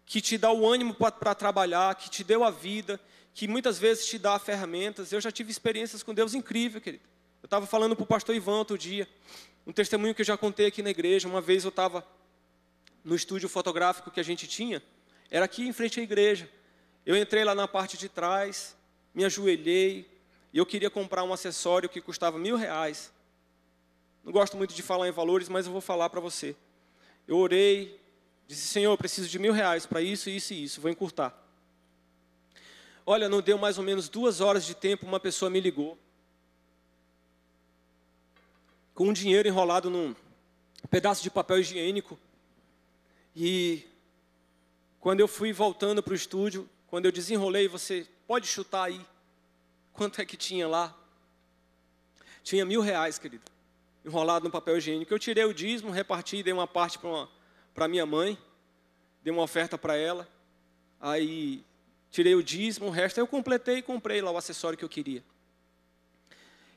que 0.05 0.21
te 0.21 0.37
dá 0.37 0.51
o 0.51 0.67
ânimo 0.67 0.93
para 0.93 1.35
trabalhar, 1.35 1.95
que 1.95 2.09
te 2.09 2.23
deu 2.23 2.43
a 2.43 2.49
vida, 2.49 2.99
que 3.33 3.47
muitas 3.47 3.77
vezes 3.77 4.05
te 4.05 4.17
dá 4.17 4.37
ferramentas. 4.39 5.11
Eu 5.11 5.21
já 5.21 5.31
tive 5.31 5.51
experiências 5.51 6.03
com 6.03 6.13
Deus 6.13 6.33
incríveis, 6.33 6.83
querido. 6.83 7.03
Eu 7.41 7.47
estava 7.47 7.65
falando 7.65 7.95
para 7.95 8.03
o 8.03 8.07
pastor 8.07 8.35
Ivan 8.35 8.57
outro 8.57 8.77
dia, 8.77 9.07
um 9.65 9.71
testemunho 9.71 10.13
que 10.13 10.21
eu 10.21 10.25
já 10.25 10.37
contei 10.37 10.67
aqui 10.67 10.81
na 10.81 10.89
igreja. 10.89 11.27
Uma 11.27 11.41
vez 11.41 11.63
eu 11.63 11.69
estava 11.69 12.05
no 13.03 13.15
estúdio 13.15 13.49
fotográfico 13.49 14.11
que 14.11 14.19
a 14.19 14.23
gente 14.23 14.47
tinha, 14.47 14.81
era 15.29 15.45
aqui 15.45 15.67
em 15.67 15.73
frente 15.73 15.99
à 15.99 16.03
igreja. 16.03 16.49
Eu 17.05 17.15
entrei 17.15 17.43
lá 17.43 17.55
na 17.55 17.67
parte 17.67 17.97
de 17.97 18.07
trás, 18.07 18.75
me 19.13 19.25
ajoelhei, 19.25 20.07
e 20.53 20.57
eu 20.57 20.65
queria 20.65 20.89
comprar 20.89 21.23
um 21.23 21.33
acessório 21.33 21.89
que 21.89 22.01
custava 22.01 22.37
mil 22.37 22.55
reais. 22.55 23.11
Não 24.23 24.31
gosto 24.31 24.57
muito 24.57 24.73
de 24.73 24.81
falar 24.81 25.07
em 25.07 25.11
valores, 25.11 25.49
mas 25.49 25.65
eu 25.65 25.71
vou 25.71 25.81
falar 25.81 26.09
para 26.09 26.19
você. 26.19 26.55
Eu 27.27 27.37
orei, 27.37 27.99
disse, 28.47 28.67
Senhor, 28.67 28.91
eu 28.91 28.97
preciso 28.97 29.29
de 29.29 29.39
mil 29.39 29.53
reais 29.53 29.85
para 29.85 30.01
isso, 30.01 30.29
isso 30.29 30.53
e 30.53 30.63
isso, 30.63 30.81
vou 30.81 30.91
encurtar. 30.91 31.37
Olha, 33.05 33.27
não 33.27 33.41
deu 33.41 33.57
mais 33.57 33.77
ou 33.77 33.83
menos 33.83 34.07
duas 34.09 34.41
horas 34.41 34.65
de 34.65 34.75
tempo, 34.75 35.05
uma 35.05 35.19
pessoa 35.19 35.49
me 35.49 35.59
ligou. 35.59 35.97
Com 38.93 39.07
um 39.07 39.13
dinheiro 39.13 39.47
enrolado 39.47 39.89
num 39.89 40.13
pedaço 40.89 41.23
de 41.23 41.31
papel 41.31 41.59
higiênico. 41.59 42.19
E 43.35 43.85
quando 44.99 45.19
eu 45.19 45.27
fui 45.27 45.53
voltando 45.53 46.03
para 46.03 46.13
o 46.13 46.15
estúdio, 46.15 46.69
quando 46.87 47.05
eu 47.05 47.11
desenrolei, 47.11 47.67
você 47.67 48.07
pode 48.27 48.47
chutar 48.47 48.83
aí 48.83 49.05
quanto 49.93 50.21
é 50.21 50.25
que 50.25 50.37
tinha 50.37 50.67
lá? 50.67 50.97
Tinha 52.43 52.65
mil 52.65 52.81
reais, 52.81 53.17
querido, 53.17 53.43
enrolado 54.03 54.45
no 54.45 54.51
papel 54.51 54.77
higiênico. 54.77 55.13
Eu 55.13 55.19
tirei 55.19 55.45
o 55.45 55.53
dízimo, 55.53 55.91
reparti, 55.91 56.43
dei 56.43 56.53
uma 56.53 56.67
parte 56.67 56.99
para 57.73 57.87
minha 57.87 58.05
mãe, 58.05 58.37
dei 59.23 59.31
uma 59.31 59.43
oferta 59.43 59.77
para 59.77 59.95
ela. 59.95 60.27
Aí 60.99 61.63
tirei 62.09 62.35
o 62.35 62.43
dízimo, 62.43 62.87
o 62.87 62.89
resto 62.89 63.19
eu 63.19 63.27
completei 63.27 63.77
e 63.77 63.81
comprei 63.81 64.21
lá 64.21 64.31
o 64.31 64.37
acessório 64.37 64.77
que 64.77 64.83
eu 64.83 64.89
queria. 64.89 65.23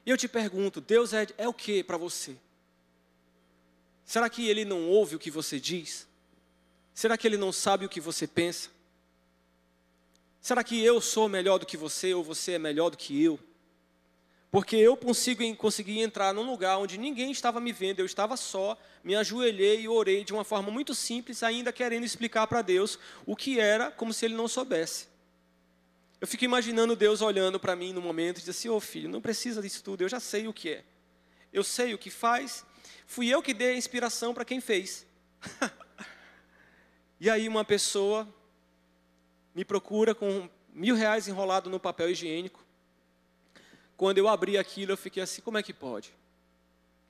E 0.07 0.11
eu 0.11 0.17
te 0.17 0.29
pergunto, 0.29 0.81
Deus 0.81 1.13
é, 1.13 1.27
é 1.39 1.49
o 1.49 1.55
que 1.55 1.83
para 1.83 1.97
você? 1.97 2.37
Será 4.05 4.29
que 4.29 4.47
Ele 4.49 4.65
não 4.65 4.87
ouve 4.89 5.17
o 5.17 5.19
que 5.19 5.31
você 5.31 5.59
diz? 5.59 6.07
Será 6.95 7.19
que 7.19 7.27
Ele 7.27 7.37
não 7.37 7.53
sabe 7.53 7.85
o 7.85 7.89
que 7.89 8.01
você 8.01 8.27
pensa? 8.27 8.71
Será 10.41 10.63
que 10.63 10.83
eu 10.83 11.01
sou 11.01 11.29
melhor 11.29 11.59
do 11.59 11.67
que 11.67 11.77
você 11.77 12.15
ou 12.15 12.23
você 12.23 12.53
é 12.53 12.59
melhor 12.59 12.91
do 12.91 12.97
que 12.97 13.21
eu? 13.23 13.41
Porque 14.51 14.77
eu 14.77 14.97
consegui 14.97 16.01
entrar 16.01 16.33
num 16.33 16.49
lugar 16.49 16.79
onde 16.79 16.97
ninguém 16.97 17.33
estava 17.33 17.61
me 17.61 17.73
vendo, 17.73 17.99
eu 17.99 18.07
estava 18.07 18.37
só, 18.37 18.79
me 19.03 19.17
ajoelhei 19.17 19.81
e 19.81 19.89
orei 19.89 20.23
de 20.23 20.33
uma 20.33 20.45
forma 20.45 20.71
muito 20.71 20.95
simples, 20.95 21.43
ainda 21.43 21.73
querendo 21.73 22.05
explicar 22.05 22.47
para 22.47 22.63
Deus 22.63 22.97
o 23.27 23.35
que 23.35 23.59
era, 23.59 23.91
como 23.91 24.13
se 24.13 24.27
Ele 24.27 24.37
não 24.37 24.47
soubesse. 24.47 25.09
Eu 26.21 26.29
fico 26.29 26.45
imaginando 26.45 26.95
Deus 26.95 27.21
olhando 27.21 27.59
para 27.59 27.75
mim 27.75 27.93
no 27.93 28.01
momento 28.01 28.37
e 28.37 28.41
dizendo 28.41 28.51
assim: 28.51 28.69
Ô 28.69 28.77
oh, 28.77 28.81
filho, 28.81 29.09
não 29.09 29.21
precisa 29.21 29.61
disso 29.61 29.83
tudo, 29.83 30.03
eu 30.03 30.09
já 30.09 30.21
sei 30.21 30.47
o 30.47 30.53
que 30.53 30.71
é. 30.71 30.85
Eu 31.53 31.65
sei 31.65 31.93
o 31.93 31.99
que 31.99 32.09
faz, 32.09 32.65
fui 33.07 33.29
eu 33.29 33.43
que 33.43 33.53
dei 33.53 33.71
a 33.71 33.77
inspiração 33.77 34.33
para 34.33 34.45
quem 34.45 34.61
fez. 34.61 35.05
e 37.21 37.31
aí 37.31 37.49
uma 37.49 37.65
pessoa 37.65 38.29
me 39.55 39.65
procura 39.65 40.15
com 40.15 40.49
mil 40.73 40.95
reais 40.95 41.29
enrolado 41.29 41.71
no 41.71 41.79
papel 41.79 42.11
higiênico 42.11 42.65
quando 43.97 44.19
eu 44.19 44.29
abri 44.29 44.59
aquilo, 44.59 44.93
eu 44.93 44.97
fiquei 44.97 45.23
assim: 45.23 45.41
como 45.43 45.59
é 45.59 45.63
que 45.63 45.73
pode? 45.73 46.13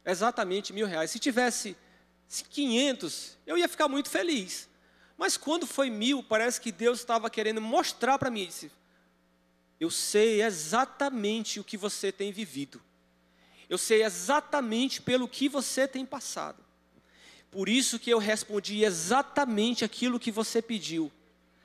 Exatamente 0.05 0.73
mil 0.73 0.87
reais. 0.87 1.11
Se 1.11 1.19
tivesse 1.19 1.77
500, 2.51 3.39
eu 3.47 3.57
ia 3.57 3.69
ficar 3.69 3.89
muito 3.89 4.11
feliz. 4.11 4.69
Mas 5.17 5.37
quando 5.37 5.67
foi 5.67 5.91
mil, 5.91 6.23
parece 6.23 6.61
que 6.61 6.73
Deus 6.73 6.99
estava 6.99 7.31
querendo 7.31 7.61
mostrar 7.61 8.19
para 8.19 8.31
mim: 8.31 8.47
disse, 8.47 8.71
eu 9.81 9.91
sei 9.91 10.43
exatamente 10.43 11.59
o 11.59 11.65
que 11.65 11.77
você 11.77 12.13
tem 12.13 12.33
vivido. 12.33 12.83
Eu 13.69 13.79
sei 13.79 14.05
exatamente 14.05 15.01
pelo 15.01 15.27
que 15.27 15.49
você 15.49 15.89
tem 15.89 16.05
passado. 16.05 16.64
Por 17.55 17.69
isso 17.69 18.01
que 18.01 18.11
eu 18.11 18.19
respondi 18.19 18.85
exatamente 18.85 19.85
aquilo 19.85 20.19
que 20.19 20.33
você 20.33 20.61
pediu. 20.61 21.13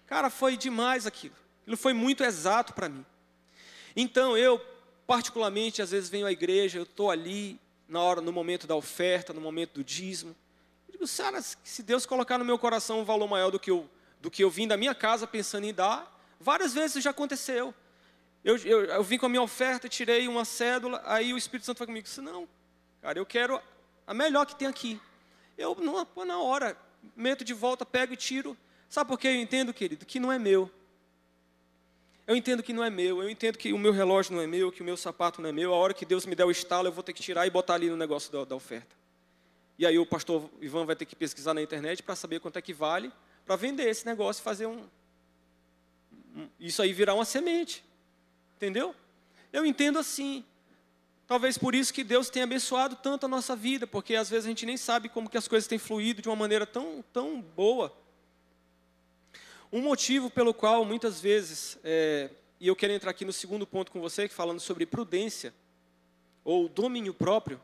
Cara, 0.05 0.29
foi 0.29 0.55
demais 0.55 1.07
aquilo. 1.07 1.33
Aquilo 1.63 1.75
foi 1.75 1.93
muito 1.93 2.23
exato 2.23 2.75
para 2.75 2.87
mim. 2.87 3.03
Então 3.95 4.37
eu 4.37 4.61
particularmente, 5.07 5.81
às 5.81 5.89
vezes 5.89 6.07
venho 6.07 6.27
à 6.27 6.31
igreja, 6.31 6.77
eu 6.77 6.83
estou 6.83 7.09
ali 7.09 7.59
na 7.87 7.99
hora, 7.99 8.21
no 8.21 8.31
momento 8.31 8.67
da 8.67 8.75
oferta, 8.75 9.33
no 9.33 9.41
momento 9.41 9.73
do 9.73 9.83
dízimo. 9.83 10.35
Eu 10.87 10.91
digo, 10.91 11.07
Sara, 11.07 11.41
se 11.41 11.81
Deus 11.81 12.05
colocar 12.05 12.37
no 12.37 12.45
meu 12.45 12.59
coração 12.59 13.01
um 13.01 13.03
valor 13.03 13.27
maior 13.27 13.49
do 13.49 13.59
que 13.59 13.71
eu, 13.71 13.89
do 14.21 14.29
que 14.29 14.43
eu 14.43 14.49
vim 14.51 14.67
da 14.67 14.77
minha 14.77 14.93
casa 14.93 15.25
pensando 15.25 15.63
em 15.63 15.73
dar, 15.73 16.23
várias 16.39 16.71
vezes 16.71 16.91
isso 16.91 17.01
já 17.01 17.09
aconteceu. 17.09 17.73
Eu, 18.45 18.57
eu, 18.57 18.85
eu 18.85 19.03
vim 19.03 19.17
com 19.17 19.25
a 19.25 19.29
minha 19.29 19.41
oferta, 19.41 19.89
tirei 19.89 20.27
uma 20.27 20.45
cédula, 20.45 21.01
aí 21.03 21.33
o 21.33 21.37
Espírito 21.37 21.65
Santo 21.65 21.79
foi 21.79 21.87
comigo 21.87 22.03
disse, 22.03 22.21
não, 22.21 22.47
cara, 23.01 23.17
eu 23.17 23.25
quero 23.25 23.59
a 24.05 24.13
melhor 24.13 24.45
que 24.45 24.55
tem 24.55 24.67
aqui. 24.67 25.01
Eu, 25.59 25.75
não, 25.75 26.07
na 26.25 26.39
hora, 26.39 26.77
meto 27.15 27.43
de 27.43 27.53
volta, 27.53 27.85
pego 27.85 28.13
e 28.13 28.17
tiro. 28.17 28.57
Sabe 28.87 29.09
por 29.09 29.19
que 29.19 29.27
eu 29.27 29.35
entendo, 29.35 29.73
querido? 29.73 30.05
Que 30.05 30.19
não 30.19 30.31
é 30.31 30.39
meu. 30.39 30.71
Eu 32.25 32.35
entendo 32.35 32.63
que 32.63 32.71
não 32.71 32.83
é 32.83 32.89
meu, 32.89 33.21
eu 33.21 33.29
entendo 33.29 33.57
que 33.57 33.73
o 33.73 33.77
meu 33.77 33.91
relógio 33.91 34.35
não 34.35 34.41
é 34.41 34.47
meu, 34.47 34.71
que 34.71 34.81
o 34.81 34.85
meu 34.85 34.95
sapato 34.95 35.41
não 35.41 35.49
é 35.49 35.51
meu. 35.51 35.73
A 35.73 35.77
hora 35.77 35.93
que 35.93 36.05
Deus 36.05 36.25
me 36.25 36.35
der 36.35 36.45
o 36.45 36.51
estalo, 36.51 36.87
eu 36.87 36.91
vou 36.91 37.03
ter 37.03 37.11
que 37.11 37.21
tirar 37.21 37.45
e 37.45 37.49
botar 37.49 37.73
ali 37.73 37.89
no 37.89 37.97
negócio 37.97 38.31
da, 38.31 38.45
da 38.45 38.55
oferta. 38.55 38.95
E 39.77 39.85
aí 39.85 39.97
o 39.97 40.05
pastor 40.05 40.49
Ivan 40.61 40.85
vai 40.85 40.95
ter 40.95 41.05
que 41.05 41.15
pesquisar 41.15 41.53
na 41.53 41.61
internet 41.61 42.03
para 42.03 42.15
saber 42.15 42.39
quanto 42.39 42.57
é 42.57 42.61
que 42.61 42.71
vale, 42.71 43.11
para 43.45 43.55
vender 43.55 43.89
esse 43.89 44.05
negócio 44.05 44.41
e 44.41 44.43
fazer 44.43 44.67
um, 44.67 44.85
um. 46.35 46.47
Isso 46.59 46.81
aí 46.81 46.93
virar 46.93 47.15
uma 47.15 47.25
semente. 47.25 47.83
Entendeu? 48.55 48.95
Eu 49.51 49.65
entendo 49.65 49.97
assim. 49.97 50.45
Talvez 51.29 51.59
por 51.59 51.75
isso 51.75 51.93
que 51.93 52.03
Deus 52.03 52.27
tenha 52.27 52.43
abençoado 52.43 52.95
tanto 52.95 53.27
a 53.27 53.29
nossa 53.29 53.55
vida, 53.55 53.85
porque 53.85 54.15
às 54.15 54.31
vezes 54.31 54.45
a 54.45 54.49
gente 54.49 54.65
nem 54.65 54.75
sabe 54.75 55.07
como 55.07 55.29
que 55.29 55.37
as 55.37 55.47
coisas 55.47 55.67
têm 55.67 55.77
fluído 55.77 56.23
de 56.23 56.27
uma 56.27 56.35
maneira 56.35 56.65
tão, 56.65 57.05
tão 57.13 57.39
boa. 57.39 57.95
Um 59.71 59.79
motivo 59.79 60.31
pelo 60.31 60.55
qual 60.55 60.83
muitas 60.83 61.21
vezes, 61.21 61.77
é, 61.83 62.31
e 62.59 62.67
eu 62.67 62.75
quero 62.75 62.93
entrar 62.93 63.11
aqui 63.11 63.25
no 63.25 63.31
segundo 63.31 63.67
ponto 63.67 63.91
com 63.91 64.01
você, 64.01 64.27
falando 64.27 64.59
sobre 64.59 64.87
prudência, 64.87 65.53
ou 66.43 66.67
domínio 66.67 67.13
próprio, 67.13 67.61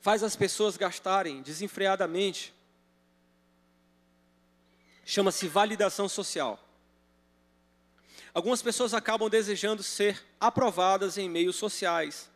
faz 0.00 0.24
as 0.24 0.34
pessoas 0.34 0.76
gastarem 0.76 1.42
desenfreadamente, 1.42 2.52
chama-se 5.04 5.46
validação 5.46 6.08
social. 6.08 6.58
Algumas 8.34 8.60
pessoas 8.60 8.94
acabam 8.94 9.30
desejando 9.30 9.80
ser 9.84 10.20
aprovadas 10.40 11.16
em 11.16 11.28
meios 11.28 11.54
sociais, 11.54 12.31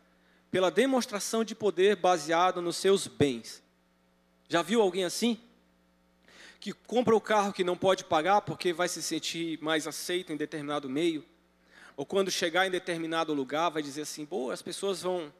pela 0.57 0.71
demonstração 0.71 1.43
de 1.43 1.53
poder 1.53 1.97
baseado 1.97 2.63
nos 2.63 2.77
seus 2.77 3.05
bens. 3.05 3.61
Já 4.49 4.63
viu 4.63 4.81
alguém 4.81 5.03
assim? 5.03 5.39
que 6.59 6.73
compra 6.73 7.15
o 7.15 7.21
carro 7.21 7.53
que 7.53 7.63
não 7.63 7.77
pode 7.77 8.03
pagar 8.03 8.41
porque 8.41 8.73
vai 8.73 8.89
se 8.89 9.03
sentir 9.03 9.61
mais 9.61 9.85
aceito 9.85 10.33
em 10.33 10.35
determinado 10.35 10.89
meio, 10.89 11.23
ou 11.95 12.07
quando 12.07 12.31
chegar 12.31 12.65
em 12.65 12.71
determinado 12.71 13.35
lugar 13.35 13.69
vai 13.69 13.83
dizer 13.83 14.01
assim, 14.01 14.25
boa, 14.25 14.51
as 14.51 14.63
pessoas 14.63 15.03
vão, 15.03 15.31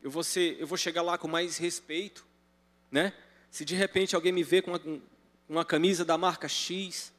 eu 0.00 0.08
vou 0.08 0.22
ser, 0.22 0.56
eu 0.60 0.66
vou 0.68 0.78
chegar 0.78 1.02
lá 1.02 1.18
com 1.18 1.26
mais 1.26 1.58
respeito, 1.58 2.24
né? 2.92 3.12
Se 3.50 3.64
de 3.64 3.74
repente 3.74 4.14
alguém 4.14 4.30
me 4.30 4.44
vê 4.44 4.62
com 4.62 4.70
uma, 4.70 5.02
uma 5.48 5.64
camisa 5.64 6.04
da 6.04 6.16
marca 6.16 6.46
X, 6.46 7.12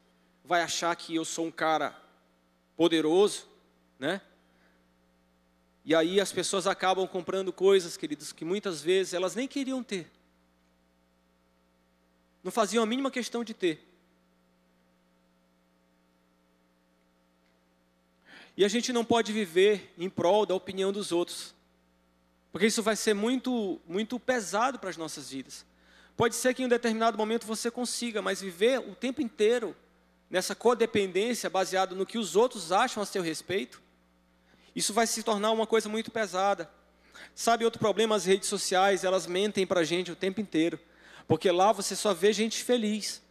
vai 0.46 0.62
achar 0.62 0.96
que 0.96 1.14
eu 1.14 1.26
sou 1.26 1.48
um 1.48 1.52
cara 1.52 2.02
poderoso, 2.78 3.46
né? 4.00 4.22
E 5.90 5.96
aí 5.96 6.22
as 6.22 6.32
pessoas 6.32 6.68
acabam 6.68 7.08
comprando 7.08 7.52
coisas, 7.52 7.98
queridos, 7.98 8.32
que 8.32 8.46
muitas 8.46 8.80
vezes 8.80 9.12
elas 9.12 9.34
nem 9.34 9.48
queriam 9.48 9.82
ter. 9.82 10.08
Não 12.44 12.52
faziam 12.52 12.84
a 12.84 12.86
mínima 12.86 13.10
questão 13.10 13.44
de 13.44 13.56
ter. 13.56 13.84
E 18.56 18.64
a 18.64 18.68
gente 18.68 18.94
não 18.94 19.04
pode 19.04 19.34
viver 19.34 19.92
em 19.98 20.08
prol 20.12 20.46
da 20.46 20.54
opinião 20.54 20.94
dos 20.94 21.12
outros. 21.12 21.56
Porque 22.52 22.68
isso 22.68 22.84
vai 22.84 22.96
ser 22.96 23.16
muito, 23.16 23.82
muito 23.88 24.20
pesado 24.20 24.78
para 24.78 24.92
as 24.92 24.98
nossas 24.98 25.32
vidas. 25.32 25.66
Pode 26.16 26.36
ser 26.36 26.54
que 26.54 26.62
em 26.62 26.66
um 26.68 26.70
determinado 26.70 27.18
momento 27.18 27.48
você 27.48 27.72
consiga, 27.72 28.22
mas 28.22 28.42
viver 28.42 28.78
o 28.78 28.94
tempo 28.94 29.24
inteiro 29.24 29.76
nessa 30.30 30.54
codependência 30.54 31.50
baseado 31.50 31.96
no 31.96 32.06
que 32.06 32.20
os 32.20 32.36
outros 32.36 32.72
acham 32.72 33.02
a 33.02 33.08
seu 33.08 33.24
respeito, 33.24 33.82
isso 34.80 34.94
vai 34.94 35.06
se 35.06 35.22
tornar 35.24 35.52
uma 35.52 35.68
coisa 35.68 35.90
muito 35.90 36.10
pesada. 36.10 36.70
Sabe 37.36 37.66
outro 37.66 37.80
problema? 37.80 38.16
As 38.16 38.26
redes 38.26 38.48
sociais, 38.48 39.04
elas 39.04 39.28
mentem 39.28 39.68
para 39.68 39.82
a 39.82 39.84
gente 39.84 40.10
o 40.10 40.16
tempo 40.16 40.40
inteiro. 40.40 40.80
Porque 41.28 41.52
lá 41.52 41.74
você 41.74 41.98
só 41.98 42.14
vê 42.14 42.32
gente 42.32 42.64
feliz. 42.64 43.22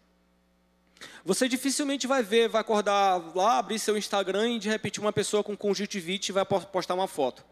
Você 1.25 1.49
dificilmente 1.49 2.07
vai 2.07 2.23
ver, 2.23 2.49
vai 2.49 2.61
acordar 2.61 3.35
lá, 3.35 3.59
abrir 3.59 3.79
seu 3.79 3.97
Instagram 3.97 4.51
e 4.51 4.59
de 4.59 4.69
repente 4.69 5.01
uma 5.01 5.13
pessoa 5.13 5.43
com 5.43 5.57
conjuntivite 5.57 6.33
vai 6.33 6.45
postar 6.45 6.95
uma 6.95 7.09
foto 7.09 7.43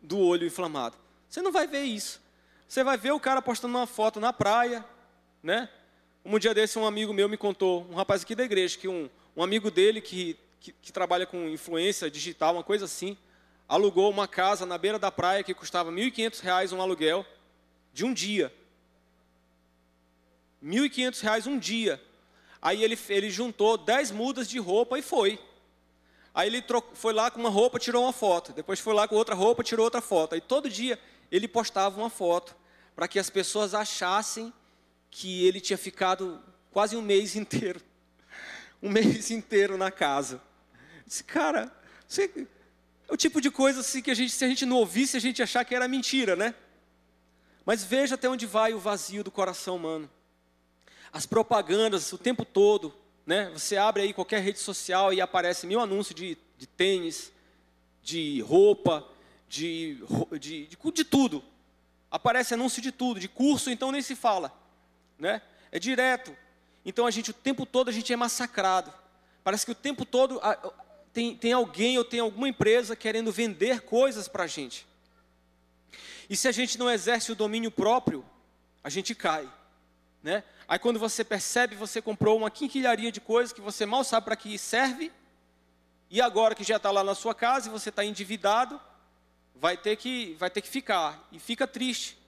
do 0.00 0.18
olho 0.18 0.46
inflamado. 0.46 0.96
Você 1.28 1.42
não 1.42 1.50
vai 1.50 1.66
ver 1.66 1.82
isso. 1.82 2.22
Você 2.68 2.84
vai 2.84 2.96
ver 2.96 3.12
o 3.12 3.20
cara 3.20 3.42
postando 3.42 3.76
uma 3.76 3.86
foto 3.86 4.20
na 4.20 4.32
praia, 4.32 4.84
né? 5.42 5.68
Um 6.24 6.38
dia 6.38 6.54
desse 6.54 6.78
um 6.78 6.86
amigo 6.86 7.12
meu 7.12 7.28
me 7.28 7.36
contou, 7.36 7.84
um 7.90 7.94
rapaz 7.94 8.22
aqui 8.22 8.34
da 8.34 8.44
igreja, 8.44 8.78
que 8.78 8.86
um, 8.86 9.10
um 9.36 9.42
amigo 9.42 9.72
dele 9.72 10.00
que, 10.00 10.36
que, 10.64 10.72
que 10.80 10.90
trabalha 10.90 11.26
com 11.26 11.46
influência 11.46 12.10
digital, 12.10 12.54
uma 12.54 12.64
coisa 12.64 12.86
assim, 12.86 13.18
alugou 13.68 14.10
uma 14.10 14.26
casa 14.26 14.64
na 14.64 14.78
beira 14.78 14.98
da 14.98 15.12
praia 15.12 15.44
que 15.44 15.52
custava 15.52 15.90
R$ 15.90 16.10
1.500 16.10 16.72
um 16.72 16.80
aluguel 16.80 17.26
de 17.92 18.02
um 18.02 18.14
dia. 18.14 18.50
R$ 20.62 20.70
1.500 20.70 21.46
um 21.48 21.58
dia. 21.58 22.02
Aí 22.62 22.82
ele, 22.82 22.98
ele 23.10 23.28
juntou 23.28 23.76
10 23.76 24.10
mudas 24.12 24.48
de 24.48 24.58
roupa 24.58 24.98
e 24.98 25.02
foi. 25.02 25.38
Aí 26.34 26.48
ele 26.48 26.64
foi 26.94 27.12
lá 27.12 27.30
com 27.30 27.40
uma 27.40 27.50
roupa, 27.50 27.78
tirou 27.78 28.04
uma 28.04 28.12
foto. 28.12 28.54
Depois 28.54 28.80
foi 28.80 28.94
lá 28.94 29.06
com 29.06 29.16
outra 29.16 29.34
roupa, 29.34 29.62
tirou 29.62 29.84
outra 29.84 30.00
foto. 30.00 30.34
Aí 30.34 30.40
todo 30.40 30.70
dia 30.70 30.98
ele 31.30 31.46
postava 31.46 32.00
uma 32.00 32.08
foto 32.08 32.56
para 32.96 33.06
que 33.06 33.18
as 33.18 33.28
pessoas 33.28 33.74
achassem 33.74 34.50
que 35.10 35.44
ele 35.46 35.60
tinha 35.60 35.76
ficado 35.76 36.42
quase 36.70 36.96
um 36.96 37.02
mês 37.02 37.36
inteiro. 37.36 37.82
Um 38.82 38.88
mês 38.88 39.30
inteiro 39.30 39.76
na 39.76 39.90
casa. 39.90 40.40
Disse, 41.06 41.24
cara, 41.24 41.72
você, 42.06 42.48
é 43.08 43.12
o 43.12 43.16
tipo 43.16 43.40
de 43.40 43.50
coisa 43.50 43.80
assim 43.80 44.00
que 44.00 44.10
a 44.10 44.14
gente, 44.14 44.32
se 44.32 44.44
a 44.44 44.48
gente 44.48 44.64
não 44.64 44.76
ouvisse, 44.76 45.16
a 45.16 45.20
gente 45.20 45.38
ia 45.38 45.44
achar 45.44 45.64
que 45.64 45.74
era 45.74 45.86
mentira, 45.86 46.34
né? 46.34 46.54
Mas 47.64 47.84
veja 47.84 48.14
até 48.14 48.28
onde 48.28 48.46
vai 48.46 48.74
o 48.74 48.78
vazio 48.78 49.24
do 49.24 49.30
coração 49.30 49.76
humano. 49.76 50.10
As 51.12 51.26
propagandas 51.26 52.12
o 52.12 52.18
tempo 52.18 52.44
todo, 52.44 52.94
né? 53.26 53.50
Você 53.50 53.76
abre 53.76 54.02
aí 54.02 54.12
qualquer 54.12 54.40
rede 54.40 54.58
social 54.58 55.12
e 55.12 55.20
aparece 55.20 55.66
mil 55.66 55.80
anúncios 55.80 56.14
de, 56.14 56.36
de 56.58 56.66
tênis, 56.66 57.32
de 58.02 58.40
roupa, 58.42 59.06
de, 59.48 59.98
de, 60.38 60.66
de, 60.66 60.76
de 60.92 61.04
tudo. 61.04 61.42
Aparece 62.10 62.54
anúncio 62.54 62.82
de 62.82 62.92
tudo, 62.92 63.18
de 63.18 63.28
curso, 63.28 63.70
então 63.70 63.90
nem 63.90 64.02
se 64.02 64.14
fala, 64.14 64.52
né? 65.18 65.40
É 65.72 65.78
direto. 65.78 66.36
Então 66.84 67.06
a 67.06 67.10
gente 67.10 67.30
o 67.30 67.34
tempo 67.34 67.64
todo 67.64 67.88
a 67.88 67.92
gente 67.92 68.12
é 68.12 68.16
massacrado. 68.16 68.92
Parece 69.42 69.64
que 69.64 69.72
o 69.72 69.74
tempo 69.74 70.04
todo 70.04 70.40
tem, 71.14 71.36
tem 71.36 71.52
alguém 71.52 71.96
ou 71.96 72.04
tem 72.04 72.18
alguma 72.18 72.48
empresa 72.48 72.96
querendo 72.96 73.30
vender 73.30 73.82
coisas 73.82 74.26
para 74.26 74.44
a 74.44 74.46
gente. 74.48 74.84
E 76.28 76.36
se 76.36 76.48
a 76.48 76.52
gente 76.52 76.76
não 76.76 76.90
exerce 76.90 77.30
o 77.30 77.36
domínio 77.36 77.70
próprio, 77.70 78.24
a 78.82 78.90
gente 78.90 79.14
cai. 79.14 79.48
Né? 80.20 80.42
Aí 80.66 80.78
quando 80.78 80.98
você 80.98 81.22
percebe, 81.22 81.76
você 81.76 82.02
comprou 82.02 82.36
uma 82.36 82.50
quinquilharia 82.50 83.12
de 83.12 83.20
coisas 83.20 83.52
que 83.52 83.60
você 83.60 83.86
mal 83.86 84.02
sabe 84.02 84.24
para 84.24 84.34
que 84.34 84.58
serve, 84.58 85.12
e 86.10 86.20
agora 86.20 86.54
que 86.54 86.64
já 86.64 86.76
está 86.76 86.90
lá 86.90 87.04
na 87.04 87.14
sua 87.14 87.34
casa 87.34 87.68
e 87.68 87.72
você 87.72 87.90
está 87.90 88.04
endividado, 88.04 88.80
vai 89.54 89.76
ter 89.76 89.94
que, 89.96 90.34
vai 90.34 90.50
ter 90.50 90.62
que 90.62 90.68
ficar, 90.68 91.28
e 91.30 91.38
fica 91.38 91.64
triste. 91.64 92.18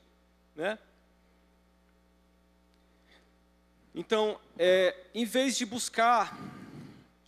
Né? 0.54 0.78
Então, 3.92 4.38
é, 4.56 4.94
em 5.12 5.24
vez 5.24 5.56
de 5.56 5.66
buscar 5.66 6.55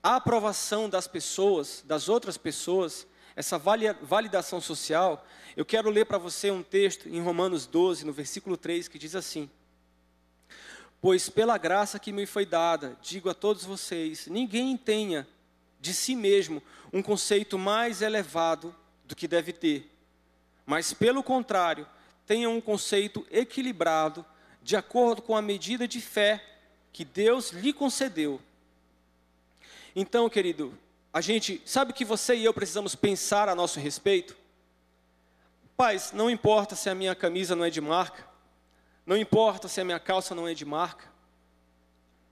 a 0.03 0.17
aprovação 0.17 0.89
das 0.89 1.07
pessoas, 1.07 1.83
das 1.87 2.09
outras 2.09 2.37
pessoas, 2.37 3.07
essa 3.35 3.59
validação 3.59 4.61
social, 4.61 5.25
eu 5.57 5.65
quero 5.65 5.91
ler 5.91 6.07
para 6.07 6.19
você 6.19 6.51
um 6.51 6.63
texto 6.63 7.09
em 7.09 7.21
Romanos 7.21 7.67
12, 7.67 8.05
no 8.05 8.13
versículo 8.13 8.57
3, 8.57 8.89
que 8.89 8.99
diz 8.99 9.15
assim: 9.15 9.51
Pois 11.01 11.29
pela 11.29 11.59
graça 11.59 11.99
que 11.99 12.13
me 12.13 12.27
foi 12.27 12.45
dada, 12.45 12.97
digo 13.01 13.29
a 13.29 13.35
todos 13.35 13.65
vocês: 13.65 14.27
ninguém 14.27 14.77
tenha 14.77 15.27
de 15.81 15.95
si 15.95 16.17
mesmo 16.17 16.63
um 16.93 17.03
conceito 17.03 17.59
mais 17.59 18.03
elevado 18.03 18.75
do 19.05 19.15
que 19.15 19.29
deve 19.29 19.53
ter, 19.53 19.91
mas 20.67 20.93
pelo 20.93 21.23
contrário, 21.23 21.87
tenha 22.27 22.51
um 22.51 22.61
conceito 22.61 23.27
equilibrado, 23.31 24.25
de 24.63 24.77
acordo 24.77 25.23
com 25.23 25.37
a 25.37 25.43
medida 25.43 25.89
de 25.89 26.01
fé 26.01 26.45
que 26.93 27.05
Deus 27.05 27.51
lhe 27.53 27.73
concedeu. 27.73 28.41
Então, 30.01 30.31
querido, 30.31 30.79
a 31.13 31.21
gente 31.21 31.61
sabe 31.65 31.93
que 31.93 32.05
você 32.05 32.37
e 32.37 32.45
eu 32.45 32.55
precisamos 32.55 32.95
pensar 32.95 33.49
a 33.49 33.55
nosso 33.57 33.81
respeito? 33.81 34.37
Pais, 35.77 36.13
não 36.13 36.31
importa 36.31 36.77
se 36.77 36.89
a 36.89 36.95
minha 36.95 37.17
camisa 37.17 37.57
não 37.57 37.65
é 37.65 37.71
de 37.71 37.81
marca, 37.81 38.25
não 39.05 39.17
importa 39.17 39.67
se 39.67 39.81
a 39.81 39.85
minha 39.85 39.99
calça 39.99 40.37
não 40.37 40.47
é 40.47 40.55
de 40.55 40.65
marca, 40.65 41.07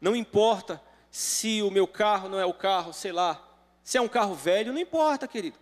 não 0.01 0.15
importa 0.15 0.81
se 1.11 1.61
o 1.61 1.69
meu 1.69 1.89
carro 1.89 2.29
não 2.29 2.39
é 2.39 2.47
o 2.47 2.55
carro, 2.55 2.93
sei 2.93 3.11
lá, 3.11 3.45
se 3.83 3.99
é 3.99 4.01
um 4.01 4.07
carro 4.07 4.37
velho, 4.37 4.73
não 4.73 4.79
importa, 4.79 5.27
querido. 5.27 5.59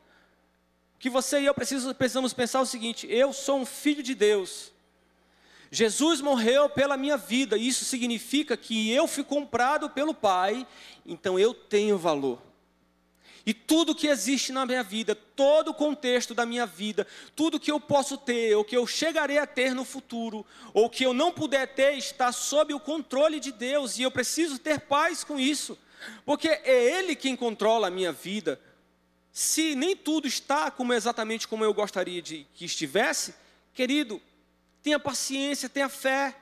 O 0.96 0.98
que 0.98 1.08
você 1.08 1.40
e 1.40 1.46
eu 1.46 1.54
precisamos 1.54 2.34
pensar 2.34 2.58
é 2.58 2.62
o 2.62 2.66
seguinte: 2.66 3.06
eu 3.08 3.32
sou 3.32 3.60
um 3.60 3.64
filho 3.64 4.02
de 4.02 4.14
Deus, 4.14 4.73
Jesus 5.74 6.20
morreu 6.20 6.68
pela 6.68 6.96
minha 6.96 7.16
vida, 7.16 7.58
isso 7.58 7.84
significa 7.84 8.56
que 8.56 8.92
eu 8.92 9.08
fui 9.08 9.24
comprado 9.24 9.90
pelo 9.90 10.14
Pai, 10.14 10.64
então 11.04 11.36
eu 11.36 11.52
tenho 11.52 11.98
valor. 11.98 12.40
E 13.44 13.52
tudo 13.52 13.94
que 13.94 14.06
existe 14.06 14.52
na 14.52 14.64
minha 14.64 14.84
vida, 14.84 15.16
todo 15.16 15.72
o 15.72 15.74
contexto 15.74 16.32
da 16.32 16.46
minha 16.46 16.64
vida, 16.64 17.04
tudo 17.34 17.58
que 17.58 17.72
eu 17.72 17.80
posso 17.80 18.16
ter, 18.16 18.56
ou 18.56 18.64
que 18.64 18.76
eu 18.76 18.86
chegarei 18.86 19.36
a 19.36 19.48
ter 19.48 19.74
no 19.74 19.84
futuro, 19.84 20.46
ou 20.72 20.88
que 20.88 21.04
eu 21.04 21.12
não 21.12 21.32
puder 21.32 21.74
ter, 21.74 21.98
está 21.98 22.30
sob 22.30 22.72
o 22.72 22.78
controle 22.78 23.40
de 23.40 23.50
Deus, 23.50 23.98
e 23.98 24.02
eu 24.02 24.12
preciso 24.12 24.60
ter 24.60 24.78
paz 24.78 25.24
com 25.24 25.40
isso, 25.40 25.76
porque 26.24 26.48
é 26.48 26.98
Ele 26.98 27.16
quem 27.16 27.34
controla 27.34 27.88
a 27.88 27.90
minha 27.90 28.12
vida. 28.12 28.60
Se 29.32 29.74
nem 29.74 29.96
tudo 29.96 30.28
está 30.28 30.70
como 30.70 30.94
exatamente 30.94 31.48
como 31.48 31.64
eu 31.64 31.74
gostaria 31.74 32.22
de 32.22 32.46
que 32.54 32.64
estivesse, 32.64 33.34
querido, 33.74 34.22
tenha 34.84 35.00
paciência, 35.00 35.66
tenha 35.68 35.88
fé. 35.88 36.36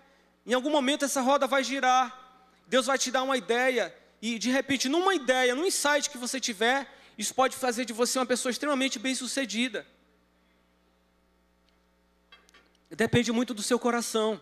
Em 0.44 0.52
algum 0.52 0.68
momento 0.68 1.05
essa 1.05 1.20
roda 1.20 1.46
vai 1.46 1.62
girar. 1.62 2.07
Deus 2.66 2.87
vai 2.87 2.98
te 2.98 3.11
dar 3.11 3.22
uma 3.22 3.37
ideia. 3.37 3.94
E 4.20 4.37
de 4.38 4.50
repente, 4.50 4.88
numa 4.88 5.14
ideia, 5.14 5.55
num 5.55 5.64
insight 5.64 6.11
que 6.11 6.18
você 6.18 6.40
tiver, 6.40 6.92
isso 7.16 7.33
pode 7.33 7.57
fazer 7.57 7.85
de 7.85 7.92
você 7.92 8.18
uma 8.18 8.26
pessoa 8.26 8.50
extremamente 8.50 8.98
bem-sucedida. 8.98 9.87
Depende 12.90 13.31
muito 13.31 13.55
do 13.55 13.62
seu 13.62 13.78
coração. 13.78 14.40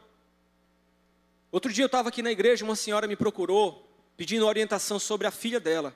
Outro 1.53 1.71
dia 1.71 1.85
eu 1.85 1.87
estava 1.87 2.09
aqui 2.09 2.23
na 2.23 2.33
igreja, 2.33 2.65
uma 2.65 2.77
senhora 2.77 3.07
me 3.07 3.17
procurou, 3.17 3.87
pedindo 4.17 4.47
orientação 4.47 4.99
sobre 4.99 5.27
a 5.27 5.31
filha 5.31 5.61
dela, 5.61 5.95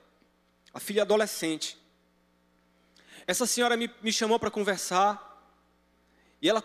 a 0.75 0.81
filha 0.81 1.03
adolescente. 1.03 1.79
Essa 3.27 3.47
senhora 3.47 3.77
me, 3.77 3.91
me 4.03 4.13
chamou 4.13 4.39
para 4.39 4.51
conversar, 4.51 5.31
e 6.43 6.49
ela, 6.49 6.63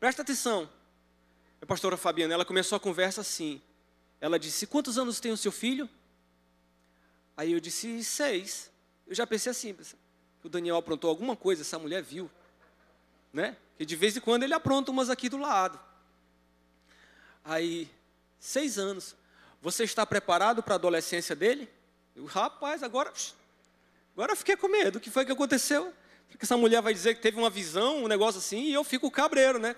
presta 0.00 0.22
atenção, 0.22 0.68
a 1.60 1.66
pastora 1.66 1.96
Fabiana, 1.96 2.34
ela 2.34 2.44
começou 2.44 2.76
a 2.76 2.80
conversa 2.80 3.20
assim. 3.20 3.60
Ela 4.20 4.38
disse: 4.38 4.66
Quantos 4.66 4.98
anos 4.98 5.20
tem 5.20 5.32
o 5.32 5.36
seu 5.36 5.52
filho? 5.52 5.88
Aí 7.36 7.52
eu 7.52 7.60
disse: 7.60 8.02
Seis. 8.04 8.70
Eu 9.06 9.14
já 9.14 9.26
pensei 9.26 9.50
assim: 9.50 9.76
o 10.44 10.48
Daniel 10.48 10.76
aprontou 10.76 11.08
alguma 11.10 11.34
coisa, 11.36 11.62
essa 11.62 11.78
mulher 11.78 12.02
viu. 12.02 12.30
Né? 13.32 13.56
Que 13.76 13.84
de 13.84 13.96
vez 13.96 14.16
em 14.16 14.20
quando 14.20 14.42
ele 14.42 14.54
apronta 14.54 14.90
umas 14.90 15.10
aqui 15.10 15.28
do 15.28 15.38
lado. 15.38 15.78
Aí, 17.44 17.90
seis 18.38 18.78
anos. 18.78 19.16
Você 19.60 19.82
está 19.82 20.06
preparado 20.06 20.62
para 20.62 20.74
a 20.74 20.76
adolescência 20.76 21.34
dele? 21.34 21.68
Eu, 22.14 22.24
rapaz, 22.26 22.82
agora. 22.82 23.12
Agora 24.14 24.32
eu 24.32 24.36
fiquei 24.36 24.56
com 24.56 24.68
medo. 24.68 24.98
O 24.98 25.00
que 25.00 25.10
foi 25.10 25.24
que 25.24 25.32
aconteceu? 25.32 25.92
Porque 26.28 26.44
essa 26.44 26.56
mulher 26.56 26.80
vai 26.80 26.94
dizer 26.94 27.14
que 27.14 27.20
teve 27.20 27.38
uma 27.38 27.50
visão, 27.50 28.04
um 28.04 28.08
negócio 28.08 28.38
assim, 28.38 28.64
e 28.64 28.72
eu 28.72 28.84
fico 28.84 29.10
cabreiro, 29.10 29.58
né? 29.58 29.74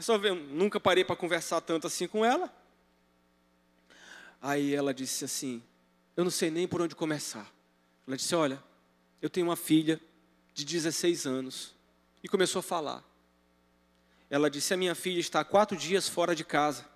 Pessoal, 0.00 0.18
eu 0.24 0.34
nunca 0.34 0.80
parei 0.80 1.04
para 1.04 1.14
conversar 1.14 1.60
tanto 1.60 1.86
assim 1.86 2.08
com 2.08 2.24
ela. 2.24 2.50
Aí 4.40 4.74
ela 4.74 4.94
disse 4.94 5.26
assim: 5.26 5.62
Eu 6.16 6.24
não 6.24 6.30
sei 6.30 6.50
nem 6.50 6.66
por 6.66 6.80
onde 6.80 6.96
começar. 6.96 7.46
Ela 8.06 8.16
disse: 8.16 8.34
Olha, 8.34 8.64
eu 9.20 9.28
tenho 9.28 9.46
uma 9.46 9.56
filha 9.56 10.00
de 10.54 10.64
16 10.64 11.26
anos. 11.26 11.74
E 12.22 12.28
começou 12.30 12.60
a 12.60 12.62
falar. 12.62 13.04
Ela 14.30 14.48
disse: 14.48 14.72
A 14.72 14.76
minha 14.78 14.94
filha 14.94 15.20
está 15.20 15.40
há 15.40 15.44
quatro 15.44 15.76
dias 15.76 16.08
fora 16.08 16.34
de 16.34 16.44
casa. 16.44 16.86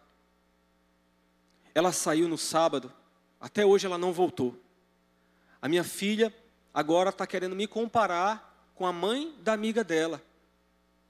Ela 1.75 1.93
saiu 1.93 2.27
no 2.27 2.38
sábado, 2.38 2.90
até 3.38 3.67
hoje 3.67 3.85
ela 3.85 3.99
não 3.99 4.14
voltou. 4.14 4.59
A 5.61 5.69
minha 5.69 5.85
filha 5.85 6.35
agora 6.73 7.11
está 7.11 7.27
querendo 7.27 7.55
me 7.55 7.67
comparar 7.67 8.73
com 8.75 8.87
a 8.87 8.93
mãe 8.95 9.37
da 9.43 9.53
amiga 9.53 9.85
dela. 9.85 10.23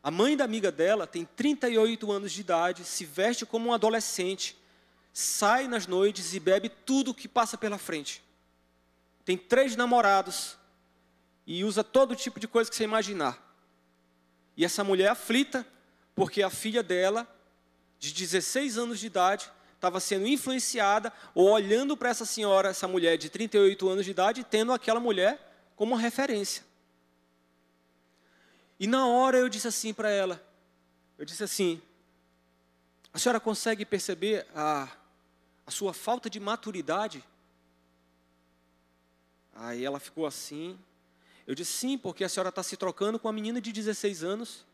A 0.05 0.11
mãe 0.11 0.37
da 0.37 0.45
amiga 0.45 0.71
dela 0.71 1.07
tem 1.07 1.25
38 1.25 2.13
anos 2.13 2.31
de 2.31 2.43
idade, 2.43 2.85
se 2.85 3.07
veste 3.07 3.47
como 3.47 3.71
um 3.71 3.73
adolescente, 3.73 4.55
sai 5.15 5.67
nas 5.67 5.87
noites 5.87 6.35
e 6.35 6.39
bebe 6.39 6.69
tudo 6.69 7.15
que 7.15 7.27
passa 7.27 7.57
pela 7.57 7.79
frente. 7.79 8.23
Tem 9.25 9.39
três 9.39 9.75
namorados 9.77 10.59
e 11.47 11.65
usa 11.65 11.83
todo 11.83 12.15
tipo 12.15 12.39
de 12.39 12.47
coisa 12.47 12.69
que 12.69 12.77
você 12.77 12.85
imaginar. 12.85 13.43
E 14.55 14.63
essa 14.63 14.85
mulher 14.85 15.09
aflita, 15.09 15.67
porque 16.15 16.43
a 16.43 16.51
filha 16.51 16.83
dela, 16.83 17.27
de 17.99 18.13
16 18.13 18.77
anos 18.77 19.01
de 19.01 19.07
idade, 19.07 19.51
estava 19.75 20.01
sendo 20.01 20.27
influenciada 20.27 21.11
ou 21.35 21.49
olhando 21.49 21.97
para 21.97 22.11
essa 22.11 22.27
senhora, 22.27 22.69
essa 22.69 22.87
mulher 22.87 23.17
de 23.17 23.31
38 23.31 23.89
anos 23.89 24.05
de 24.05 24.11
idade, 24.11 24.45
tendo 24.45 24.71
aquela 24.71 25.01
mulher 25.01 25.73
como 25.75 25.95
referência. 25.95 26.63
E 28.85 28.87
na 28.87 29.07
hora 29.07 29.39
eu 29.39 29.49
disse 29.49 29.67
assim 29.67 29.95
para 29.95 30.11
ela, 30.11 30.47
eu 31.17 31.25
disse 31.25 31.43
assim, 31.43 31.81
a 33.15 33.19
senhora 33.19 33.41
consegue 33.41 33.83
perceber 33.83 34.47
a, 34.55 34.87
a 35.67 35.71
sua 35.71 35.95
falta 35.95 36.29
de 36.29 36.39
maturidade? 36.39 37.25
Aí 39.55 39.83
ela 39.83 39.99
ficou 39.99 40.27
assim. 40.27 40.79
Eu 41.47 41.55
disse 41.55 41.73
sim, 41.73 41.97
porque 41.97 42.25
a 42.25 42.29
senhora 42.29 42.51
está 42.51 42.63
se 42.63 42.77
trocando 42.77 43.19
com 43.19 43.27
uma 43.27 43.33
menina 43.33 43.59
de 43.59 43.73
16 43.73 44.23
anos. 44.23 44.67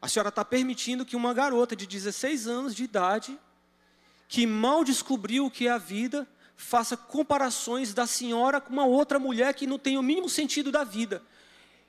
A 0.00 0.06
senhora 0.06 0.28
está 0.28 0.44
permitindo 0.44 1.04
que 1.04 1.16
uma 1.16 1.34
garota 1.34 1.74
de 1.74 1.88
16 1.88 2.46
anos 2.46 2.72
de 2.72 2.84
idade, 2.84 3.36
que 4.28 4.46
mal 4.46 4.84
descobriu 4.84 5.46
o 5.46 5.50
que 5.50 5.66
é 5.66 5.72
a 5.72 5.78
vida, 5.78 6.24
faça 6.56 6.96
comparações 6.96 7.92
da 7.92 8.06
senhora 8.06 8.60
com 8.60 8.72
uma 8.72 8.86
outra 8.86 9.18
mulher 9.18 9.54
que 9.54 9.66
não 9.66 9.76
tem 9.76 9.98
o 9.98 10.02
mínimo 10.04 10.28
sentido 10.28 10.70
da 10.70 10.84
vida. 10.84 11.20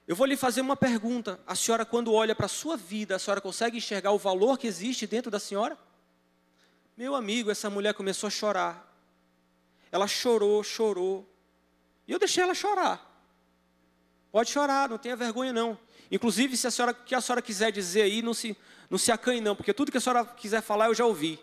Eu 0.08 0.16
vou 0.16 0.28
lhe 0.28 0.38
fazer 0.38 0.62
uma 0.62 0.76
pergunta. 0.76 1.40
A 1.48 1.56
senhora, 1.56 1.86
quando 1.86 2.14
olha 2.14 2.36
para 2.36 2.46
a 2.46 2.50
sua 2.50 2.78
vida, 2.78 3.16
a 3.16 3.20
senhora 3.20 3.42
consegue 3.42 3.78
enxergar 3.78 4.12
o 4.12 4.18
valor 4.18 4.58
que 4.58 4.68
existe 4.68 5.08
dentro 5.08 5.32
da 5.32 5.40
senhora? 5.40 5.78
Meu 6.96 7.16
amigo, 7.16 7.50
essa 7.50 7.70
mulher 7.70 7.94
começou 7.94 8.28
a 8.28 8.32
chorar. 8.32 8.96
Ela 9.92 10.08
chorou, 10.08 10.64
chorou. 10.64 11.28
E 12.08 12.12
eu 12.12 12.20
deixei 12.20 12.44
ela 12.44 12.54
chorar. 12.54 13.12
Pode 14.32 14.52
chorar, 14.52 14.90
não 14.90 14.98
tenha 14.98 15.16
vergonha 15.16 15.52
não. 15.52 15.78
Inclusive, 16.12 16.56
se 16.56 16.68
a 16.68 16.72
senhora, 16.72 16.94
que 16.94 17.16
a 17.16 17.22
senhora 17.22 17.42
quiser 17.42 17.72
dizer 17.72 18.04
aí, 18.04 18.22
não 18.22 18.34
se, 18.34 18.56
não 18.90 18.98
se 18.98 19.12
acanhe 19.12 19.42
não, 19.42 19.56
porque 19.56 19.74
tudo 19.74 19.92
que 19.92 19.98
a 19.98 20.02
senhora 20.02 20.24
quiser 20.26 20.62
falar 20.62 20.88
eu 20.88 20.94
já 20.94 21.06
ouvi. 21.06 21.40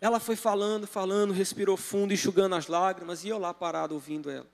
Ela 0.00 0.20
foi 0.20 0.36
falando, 0.36 0.86
falando, 0.86 1.32
respirou 1.32 1.76
fundo, 1.76 2.12
enxugando 2.12 2.54
as 2.54 2.68
lágrimas, 2.68 3.24
e 3.24 3.30
eu 3.30 3.38
lá 3.38 3.52
parado 3.52 3.94
ouvindo 3.94 4.30
ela. 4.30 4.46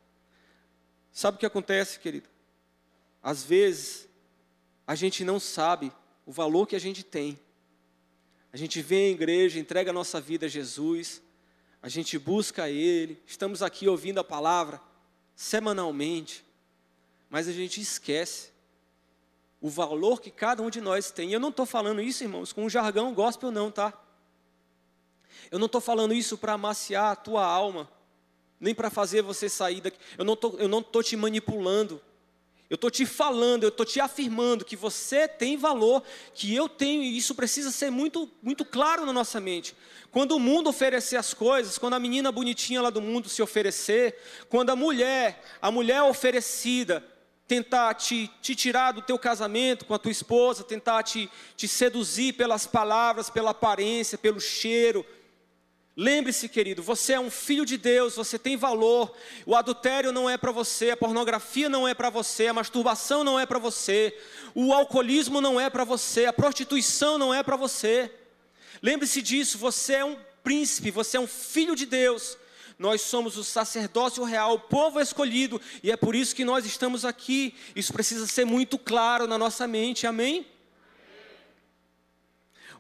Sabe 1.13 1.37
o 1.37 1.41
que 1.41 1.47
acontece, 1.47 1.99
querido? 1.99 2.30
Às 3.23 3.43
vezes, 3.45 4.09
a 4.87 4.95
gente 4.95 5.25
não 5.25 5.39
sabe 5.39 5.93
o 6.25 6.33
valor 6.33 6.67
que 6.67 6.77
a 6.77 6.81
gente 6.81 7.03
tem. 7.03 7.39
A 8.53 8.57
gente 8.57 8.83
vem 8.83 9.09
à 9.09 9.11
igreja, 9.11 9.59
entrega 9.59 9.91
a 9.91 9.95
nossa 9.95 10.21
vida 10.21 10.47
a 10.47 10.49
Jesus, 10.49 11.23
a 11.83 11.89
gente 11.89 12.19
busca 12.19 12.69
Ele, 12.69 13.21
estamos 13.27 13.63
aqui 13.63 13.89
ouvindo 13.89 14.19
a 14.19 14.25
palavra 14.25 14.81
semanalmente, 15.35 16.45
mas 17.29 17.47
a 17.49 17.53
gente 17.53 17.81
esquece 17.81 18.51
o 19.61 19.69
valor 19.69 20.21
que 20.21 20.31
cada 20.31 20.63
um 20.63 20.71
de 20.71 20.81
nós 20.81 21.11
tem. 21.11 21.31
E 21.31 21.33
eu 21.33 21.41
não 21.41 21.51
estou 21.51 21.65
falando 21.65 22.01
isso, 22.01 22.25
irmãos, 22.25 22.53
com 22.53 22.65
um 22.65 22.71
jargão 22.71 23.15
gospel, 23.15 23.51
não, 23.51 23.71
tá? 23.71 23.93
Eu 25.51 25.59
não 25.59 25.67
estou 25.67 25.81
falando 25.81 26.13
isso 26.13 26.37
para 26.37 26.55
amaciar 26.55 27.13
a 27.13 27.17
tua 27.17 27.45
alma, 27.45 27.89
nem 28.59 28.75
para 28.75 28.91
fazer 28.91 29.23
você 29.23 29.49
sair 29.49 29.81
daqui. 29.81 29.99
Eu 30.19 30.25
não 30.25 30.81
estou 30.81 31.03
te 31.03 31.17
manipulando. 31.17 32.01
Eu 32.71 32.77
estou 32.77 32.89
te 32.89 33.05
falando, 33.05 33.65
eu 33.65 33.69
estou 33.69 33.85
te 33.85 34.01
afirmando 34.01 34.65
que 34.65 34.77
você 34.77 35.27
tem 35.27 35.57
valor, 35.57 36.05
que 36.33 36.55
eu 36.55 36.69
tenho, 36.69 37.03
e 37.03 37.19
isso 37.19 37.35
precisa 37.35 37.73
ser 37.73 37.91
muito, 37.91 38.31
muito 38.41 38.65
claro 38.65 39.05
na 39.05 39.13
nossa 39.13 39.41
mente. 39.41 39.75
Quando 40.13 40.37
o 40.37 40.39
mundo 40.39 40.71
oferecer 40.71 41.17
as 41.17 41.35
coisas, 41.35 41.77
quando 41.79 41.95
a 41.95 41.99
menina 41.99 42.31
bonitinha 42.31 42.81
lá 42.81 42.89
do 42.89 43.03
mundo 43.03 43.29
se 43.29 43.43
oferecer, 43.43 44.17
quando 44.49 44.71
a 44.71 44.77
mulher, 44.77 45.43
a 45.61 45.69
mulher 45.69 46.01
oferecida, 46.03 47.05
tentar 47.49 47.93
te, 47.95 48.31
te 48.41 48.55
tirar 48.55 48.93
do 48.93 49.03
teu 49.03 49.19
casamento 49.19 49.85
com 49.85 49.93
a 49.93 49.99
tua 49.99 50.13
esposa, 50.13 50.63
tentar 50.63 51.03
te, 51.03 51.29
te 51.57 51.67
seduzir 51.67 52.35
pelas 52.35 52.69
palavras, 52.69 53.29
pela 53.29 53.51
aparência, 53.51 54.17
pelo 54.17 54.41
cheiro, 54.41 55.05
Lembre-se, 55.97 56.49
querido, 56.49 56.83
você 56.83 57.15
é 57.15 57.21
um 57.21 57.31
filho 57.31 57.67
de 57.67 57.77
Deus, 57.77 58.15
você 58.15 58.39
tem 58.39 58.57
valor. 58.57 59.13
O 59.45 59.57
adultério 59.57 60.13
não 60.13 60.31
é 60.31 60.39
para 60.39 60.53
você, 60.53 60.91
a 60.91 60.97
pornografia 60.97 61.69
não 61.69 61.87
é 61.87 61.93
para 61.95 62.09
você, 62.09 62.47
a 62.47 62.55
masturbação 62.55 63.25
não 63.25 63.39
é 63.39 63.45
para 63.45 63.59
você, 63.59 64.17
o 64.55 64.73
alcoolismo 64.73 65.41
não 65.41 65.61
é 65.61 65.69
para 65.69 65.85
você, 65.85 66.27
a 66.27 66.33
prostituição 66.33 67.19
não 67.19 67.35
é 67.35 67.43
para 67.43 67.57
você. 67.57 68.11
Lembre-se 68.81 69.21
disso, 69.21 69.59
você 69.59 69.95
é 69.95 70.05
um 70.05 70.17
príncipe, 70.45 70.91
você 70.91 71.17
é 71.17 71.21
um 71.21 71.27
filho 71.27 71.75
de 71.75 71.85
Deus. 71.85 72.39
Nós 72.79 73.03
somos 73.03 73.37
o 73.37 73.45
sacerdócio 73.45 74.25
real, 74.25 74.55
o 74.55 74.61
povo 74.61 75.01
escolhido, 75.01 75.61
e 75.83 75.91
é 75.91 75.97
por 75.97 76.15
isso 76.15 76.35
que 76.35 76.47
nós 76.47 76.65
estamos 76.65 77.05
aqui. 77.05 77.55
Isso 77.77 77.93
precisa 77.93 78.27
ser 78.27 78.47
muito 78.47 78.79
claro 78.79 79.27
na 79.27 79.37
nossa 79.37 79.67
mente, 79.67 80.07
amém? 80.07 80.47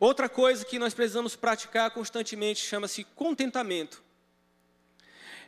Outra 0.01 0.31
coisa 0.31 0.65
que 0.65 0.79
nós 0.79 0.95
precisamos 0.95 1.37
praticar 1.37 1.91
constantemente 1.91 2.65
chama-se 2.65 3.05
contentamento. 3.05 4.03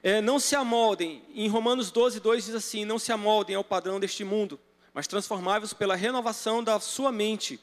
É, 0.03 0.21
não 0.21 0.38
se 0.38 0.55
amoldem, 0.55 1.25
em 1.35 1.49
Romanos 1.49 1.91
12, 1.91 2.21
2 2.21 2.45
diz 2.45 2.55
assim: 2.55 2.85
Não 2.85 2.99
se 2.99 3.11
amoldem 3.11 3.57
ao 3.57 3.65
padrão 3.65 3.99
deste 3.99 4.25
mundo, 4.25 4.61
mas 4.93 5.07
transformai-vos 5.07 5.73
pela 5.73 5.97
renovação 5.97 6.62
da 6.62 6.79
sua 6.81 7.11
mente, 7.11 7.59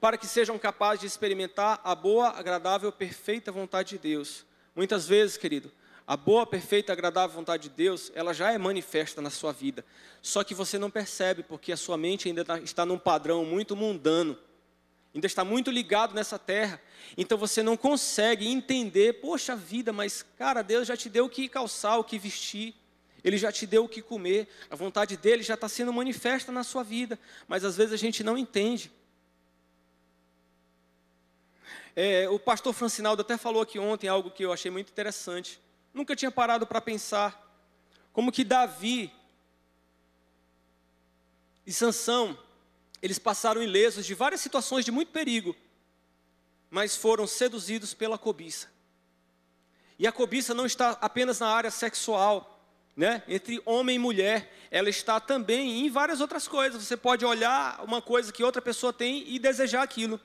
para 0.00 0.18
que 0.18 0.26
sejam 0.26 0.58
capazes 0.58 1.02
de 1.02 1.06
experimentar 1.06 1.80
a 1.84 1.94
boa, 1.94 2.30
agradável, 2.30 2.90
perfeita 2.90 3.52
vontade 3.52 3.90
de 3.90 3.98
Deus. 3.98 4.44
Muitas 4.74 5.06
vezes, 5.06 5.36
querido, 5.36 5.70
a 6.04 6.16
boa, 6.16 6.44
perfeita, 6.44 6.92
agradável 6.92 7.36
vontade 7.36 7.68
de 7.68 7.76
Deus, 7.76 8.10
ela 8.16 8.34
já 8.34 8.50
é 8.50 8.58
manifesta 8.58 9.22
na 9.22 9.30
sua 9.30 9.52
vida. 9.52 9.84
Só 10.20 10.42
que 10.42 10.52
você 10.52 10.78
não 10.80 10.90
percebe, 10.90 11.44
porque 11.44 11.70
a 11.70 11.76
sua 11.76 11.96
mente 11.96 12.26
ainda 12.26 12.44
tá, 12.44 12.58
está 12.58 12.84
num 12.84 12.98
padrão 12.98 13.44
muito 13.44 13.76
mundano 13.76 14.36
ainda 15.14 15.26
está 15.26 15.44
muito 15.44 15.70
ligado 15.70 16.14
nessa 16.14 16.38
terra. 16.38 16.80
Então 17.16 17.38
você 17.38 17.62
não 17.62 17.76
consegue 17.76 18.48
entender, 18.48 19.20
poxa 19.20 19.54
vida, 19.54 19.92
mas 19.92 20.24
cara, 20.36 20.60
Deus 20.62 20.88
já 20.88 20.96
te 20.96 21.08
deu 21.08 21.26
o 21.26 21.30
que 21.30 21.48
calçar, 21.48 21.98
o 21.98 22.04
que 22.04 22.18
vestir. 22.18 22.74
Ele 23.22 23.38
já 23.38 23.50
te 23.50 23.66
deu 23.66 23.84
o 23.84 23.88
que 23.88 24.02
comer, 24.02 24.48
a 24.68 24.76
vontade 24.76 25.16
dele 25.16 25.42
já 25.42 25.54
está 25.54 25.66
sendo 25.66 25.90
manifesta 25.92 26.52
na 26.52 26.62
sua 26.62 26.82
vida, 26.82 27.18
mas 27.48 27.64
às 27.64 27.74
vezes 27.74 27.94
a 27.94 27.96
gente 27.96 28.22
não 28.22 28.36
entende. 28.36 28.92
É, 31.96 32.28
o 32.28 32.38
pastor 32.38 32.74
Francinaldo 32.74 33.22
até 33.22 33.38
falou 33.38 33.62
aqui 33.62 33.78
ontem 33.78 34.08
algo 34.08 34.30
que 34.30 34.44
eu 34.44 34.52
achei 34.52 34.70
muito 34.70 34.90
interessante. 34.90 35.58
Nunca 35.94 36.14
tinha 36.14 36.30
parado 36.30 36.66
para 36.66 36.80
pensar 36.80 37.40
como 38.12 38.32
que 38.32 38.44
Davi 38.44 39.10
e 41.64 41.72
Sansão 41.72 42.38
eles 43.04 43.18
passaram 43.18 43.62
ilesos 43.62 44.06
de 44.06 44.14
várias 44.14 44.40
situações 44.40 44.82
de 44.82 44.90
muito 44.90 45.12
perigo, 45.12 45.54
mas 46.70 46.96
foram 46.96 47.26
seduzidos 47.26 47.92
pela 47.92 48.16
cobiça. 48.16 48.72
E 49.98 50.06
a 50.06 50.10
cobiça 50.10 50.54
não 50.54 50.64
está 50.64 50.92
apenas 51.02 51.38
na 51.38 51.48
área 51.48 51.70
sexual, 51.70 52.66
né? 52.96 53.22
Entre 53.28 53.60
homem 53.66 53.96
e 53.96 53.98
mulher, 53.98 54.50
ela 54.70 54.88
está 54.88 55.20
também 55.20 55.84
em 55.84 55.90
várias 55.90 56.22
outras 56.22 56.48
coisas. 56.48 56.82
Você 56.82 56.96
pode 56.96 57.26
olhar 57.26 57.84
uma 57.84 58.00
coisa 58.00 58.32
que 58.32 58.42
outra 58.42 58.62
pessoa 58.62 58.90
tem 58.90 59.22
e 59.28 59.38
desejar 59.38 59.82
aquilo. 59.82 60.18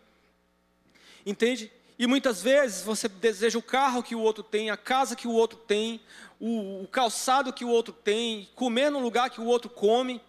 Entende? 1.25 1.69
E 1.97 2.07
muitas 2.07 2.41
vezes 2.41 2.81
você 2.81 3.09
deseja 3.09 3.59
o 3.59 3.61
carro 3.61 4.01
que 4.01 4.15
o 4.15 4.21
outro 4.21 4.41
tem, 4.41 4.69
a 4.69 4.77
casa 4.77 5.17
que 5.17 5.27
o 5.27 5.33
outro 5.33 5.59
tem, 5.67 5.99
o, 6.39 6.83
o 6.83 6.87
calçado 6.87 7.51
que 7.51 7.65
o 7.65 7.69
outro 7.69 7.93
tem, 7.93 8.47
comer 8.55 8.89
no 8.89 8.99
lugar 8.99 9.29
que 9.29 9.41
o 9.41 9.45
outro 9.45 9.69
come 9.69 10.21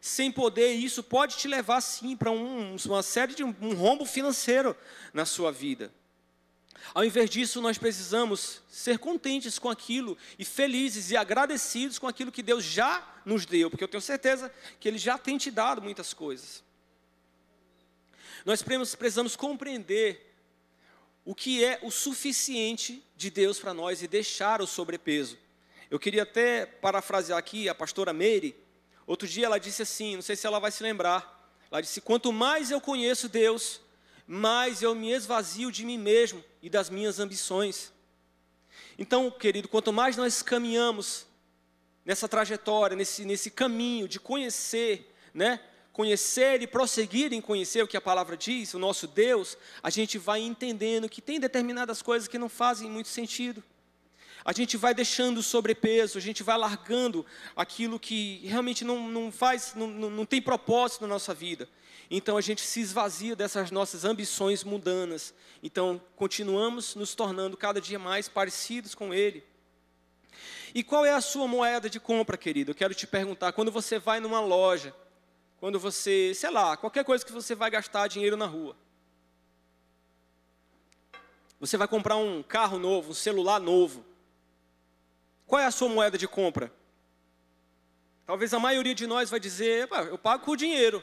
sem 0.00 0.32
poder, 0.32 0.72
isso 0.72 1.02
pode 1.02 1.36
te 1.36 1.46
levar 1.46 1.80
sim 1.80 2.16
para 2.16 2.30
um, 2.30 2.76
uma 2.86 3.02
série 3.02 3.34
de 3.34 3.44
um 3.44 3.74
rombo 3.74 4.04
financeiro 4.06 4.74
na 5.12 5.26
sua 5.26 5.52
vida. 5.52 5.92
Ao 6.94 7.04
invés 7.04 7.28
disso, 7.28 7.60
nós 7.60 7.78
precisamos 7.78 8.62
ser 8.68 8.98
contentes 8.98 9.58
com 9.58 9.68
aquilo 9.68 10.16
e 10.38 10.44
felizes 10.44 11.10
e 11.10 11.16
agradecidos 11.16 11.98
com 11.98 12.08
aquilo 12.08 12.32
que 12.32 12.42
Deus 12.42 12.64
já 12.64 13.06
nos 13.24 13.44
deu, 13.44 13.70
porque 13.70 13.84
eu 13.84 13.88
tenho 13.88 14.00
certeza 14.00 14.52
que 14.78 14.88
Ele 14.88 14.98
já 14.98 15.18
tem 15.18 15.36
te 15.36 15.50
dado 15.50 15.82
muitas 15.82 16.14
coisas. 16.14 16.64
Nós 18.44 18.62
precisamos 18.62 19.36
compreender 19.36 20.34
o 21.24 21.34
que 21.34 21.62
é 21.62 21.78
o 21.82 21.90
suficiente 21.90 23.04
de 23.14 23.30
Deus 23.30 23.58
para 23.58 23.74
nós 23.74 24.02
e 24.02 24.08
deixar 24.08 24.62
o 24.62 24.66
sobrepeso. 24.66 25.38
Eu 25.90 25.98
queria 25.98 26.22
até 26.22 26.64
parafrasear 26.64 27.38
aqui 27.38 27.68
a 27.68 27.74
pastora 27.74 28.12
Meire, 28.12 28.56
Outro 29.10 29.26
dia 29.26 29.46
ela 29.46 29.58
disse 29.58 29.82
assim, 29.82 30.14
não 30.14 30.22
sei 30.22 30.36
se 30.36 30.46
ela 30.46 30.60
vai 30.60 30.70
se 30.70 30.84
lembrar. 30.84 31.52
Ela 31.68 31.80
disse: 31.80 32.00
Quanto 32.00 32.32
mais 32.32 32.70
eu 32.70 32.80
conheço 32.80 33.28
Deus, 33.28 33.80
mais 34.24 34.82
eu 34.82 34.94
me 34.94 35.10
esvazio 35.10 35.72
de 35.72 35.84
mim 35.84 35.98
mesmo 35.98 36.44
e 36.62 36.70
das 36.70 36.88
minhas 36.88 37.18
ambições. 37.18 37.92
Então, 38.96 39.28
querido, 39.28 39.66
quanto 39.66 39.92
mais 39.92 40.16
nós 40.16 40.42
caminhamos 40.42 41.26
nessa 42.04 42.28
trajetória, 42.28 42.96
nesse, 42.96 43.24
nesse 43.24 43.50
caminho 43.50 44.06
de 44.06 44.20
conhecer, 44.20 45.12
né? 45.34 45.58
Conhecer 45.92 46.62
e 46.62 46.68
prosseguir 46.68 47.32
em 47.32 47.40
conhecer 47.40 47.82
o 47.82 47.88
que 47.88 47.96
a 47.96 48.00
palavra 48.00 48.36
diz, 48.36 48.74
o 48.74 48.78
nosso 48.78 49.08
Deus, 49.08 49.58
a 49.82 49.90
gente 49.90 50.18
vai 50.18 50.38
entendendo 50.40 51.08
que 51.08 51.20
tem 51.20 51.40
determinadas 51.40 52.00
coisas 52.00 52.28
que 52.28 52.38
não 52.38 52.48
fazem 52.48 52.88
muito 52.88 53.08
sentido 53.08 53.60
a 54.44 54.52
gente 54.52 54.76
vai 54.76 54.94
deixando 54.94 55.42
sobrepeso, 55.42 56.18
a 56.18 56.20
gente 56.20 56.42
vai 56.42 56.56
largando 56.56 57.24
aquilo 57.54 57.98
que 57.98 58.40
realmente 58.44 58.84
não, 58.84 59.08
não 59.08 59.30
faz, 59.30 59.74
não, 59.74 59.88
não 59.88 60.24
tem 60.24 60.40
propósito 60.40 61.02
na 61.02 61.08
nossa 61.08 61.34
vida. 61.34 61.68
Então 62.10 62.36
a 62.36 62.40
gente 62.40 62.62
se 62.62 62.80
esvazia 62.80 63.36
dessas 63.36 63.70
nossas 63.70 64.04
ambições 64.04 64.64
mundanas. 64.64 65.32
Então 65.62 66.00
continuamos 66.16 66.94
nos 66.94 67.14
tornando 67.14 67.56
cada 67.56 67.80
dia 67.80 67.98
mais 67.98 68.28
parecidos 68.28 68.94
com 68.94 69.14
Ele. 69.14 69.44
E 70.74 70.82
qual 70.82 71.04
é 71.04 71.12
a 71.12 71.20
sua 71.20 71.46
moeda 71.46 71.90
de 71.90 72.00
compra, 72.00 72.36
querido? 72.36 72.70
Eu 72.70 72.74
quero 72.74 72.94
te 72.94 73.06
perguntar, 73.06 73.52
quando 73.52 73.70
você 73.70 73.98
vai 73.98 74.20
numa 74.20 74.40
loja, 74.40 74.94
quando 75.58 75.78
você, 75.78 76.32
sei 76.34 76.50
lá, 76.50 76.76
qualquer 76.76 77.04
coisa 77.04 77.24
que 77.24 77.32
você 77.32 77.54
vai 77.54 77.70
gastar 77.70 78.08
dinheiro 78.08 78.36
na 78.36 78.46
rua. 78.46 78.76
Você 81.58 81.76
vai 81.76 81.86
comprar 81.86 82.16
um 82.16 82.42
carro 82.42 82.78
novo, 82.78 83.10
um 83.10 83.14
celular 83.14 83.60
novo. 83.60 84.04
Qual 85.50 85.60
é 85.60 85.66
a 85.66 85.70
sua 85.72 85.88
moeda 85.88 86.16
de 86.16 86.28
compra? 86.28 86.72
Talvez 88.24 88.54
a 88.54 88.60
maioria 88.60 88.94
de 88.94 89.04
nós 89.04 89.28
vai 89.30 89.40
dizer, 89.40 89.88
eu 90.08 90.16
pago 90.16 90.44
com 90.44 90.52
o 90.52 90.56
dinheiro. 90.56 91.02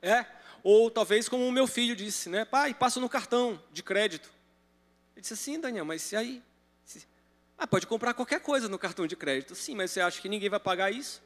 É? 0.00 0.24
Ou 0.62 0.90
talvez 0.90 1.28
como 1.28 1.46
o 1.46 1.52
meu 1.52 1.66
filho 1.66 1.94
disse, 1.94 2.30
né? 2.30 2.46
Pai, 2.46 2.72
passa 2.72 2.98
no 2.98 3.10
cartão 3.10 3.62
de 3.70 3.82
crédito. 3.82 4.32
Ele 5.14 5.20
disse 5.20 5.34
assim, 5.34 5.60
Daniel, 5.60 5.84
mas 5.84 6.00
se 6.00 6.16
aí? 6.16 6.42
Ah, 7.58 7.66
pode 7.66 7.86
comprar 7.86 8.14
qualquer 8.14 8.40
coisa 8.40 8.70
no 8.70 8.78
cartão 8.78 9.06
de 9.06 9.14
crédito. 9.14 9.54
Sim, 9.54 9.74
mas 9.74 9.90
você 9.90 10.00
acha 10.00 10.18
que 10.18 10.30
ninguém 10.30 10.48
vai 10.48 10.58
pagar 10.58 10.90
isso? 10.90 11.22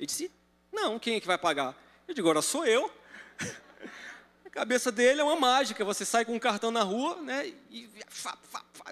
Ele 0.00 0.06
disse, 0.08 0.32
não, 0.72 0.98
quem 0.98 1.14
é 1.14 1.20
que 1.20 1.28
vai 1.28 1.38
pagar? 1.38 1.80
Eu 2.08 2.14
digo, 2.14 2.26
agora 2.26 2.42
sou 2.42 2.66
eu. 2.66 2.92
A 4.44 4.50
cabeça 4.50 4.90
dele 4.90 5.20
é 5.20 5.24
uma 5.24 5.36
mágica. 5.36 5.84
Você 5.84 6.04
sai 6.04 6.24
com 6.24 6.34
um 6.34 6.40
cartão 6.40 6.72
na 6.72 6.82
rua, 6.82 7.22
né? 7.22 7.54
E, 7.70 7.88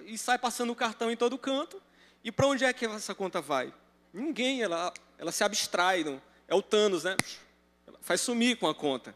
e 0.04 0.16
sai 0.16 0.38
passando 0.38 0.70
o 0.70 0.76
cartão 0.76 1.10
em 1.10 1.16
todo 1.16 1.36
canto 1.36 1.82
E 2.24 2.32
para 2.32 2.46
onde 2.46 2.64
é 2.64 2.72
que 2.72 2.86
essa 2.86 3.14
conta 3.14 3.42
vai? 3.42 3.72
Ninguém, 4.12 4.62
ela, 4.62 4.92
ela 5.18 5.30
se 5.30 5.44
abstrai, 5.44 6.02
não, 6.02 6.20
é 6.48 6.54
o 6.54 6.62
Thanos, 6.62 7.04
né? 7.04 7.16
Ela 7.86 7.98
faz 8.00 8.22
sumir 8.22 8.56
com 8.56 8.66
a 8.66 8.74
conta. 8.74 9.14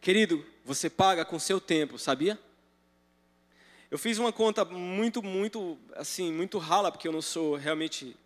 Querido, 0.00 0.44
você 0.64 0.88
paga 0.88 1.26
com 1.26 1.38
seu 1.38 1.60
tempo, 1.60 1.98
sabia? 1.98 2.38
Eu 3.90 3.98
fiz 3.98 4.18
uma 4.18 4.32
conta 4.32 4.64
muito, 4.64 5.22
muito, 5.22 5.78
assim, 5.94 6.32
muito 6.32 6.56
rala, 6.56 6.90
porque 6.90 7.06
eu 7.06 7.12
não 7.12 7.22
sou 7.22 7.56
realmente 7.56 8.16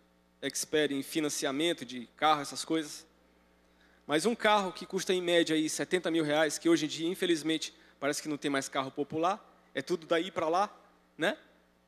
expert 0.41 0.91
em 0.91 1.01
financiamento 1.03 1.85
de 1.85 2.07
carro, 2.15 2.41
essas 2.41 2.63
coisas. 2.63 3.05
Mas 4.05 4.25
um 4.25 4.35
carro 4.35 4.71
que 4.71 4.85
custa 4.85 5.13
em 5.13 5.21
média 5.21 5.55
aí 5.55 5.69
70 5.69 6.11
mil 6.11 6.23
reais, 6.23 6.57
que 6.57 6.69
hoje 6.69 6.85
em 6.85 6.89
dia, 6.89 7.07
infelizmente, 7.07 7.73
parece 7.99 8.21
que 8.21 8.29
não 8.29 8.37
tem 8.37 8.51
mais 8.51 8.69
carro 8.69 8.91
popular, 8.91 9.41
é 9.73 9.81
tudo 9.81 10.05
daí 10.05 10.31
para 10.31 10.47
lá, 10.47 10.69
né? 11.17 11.37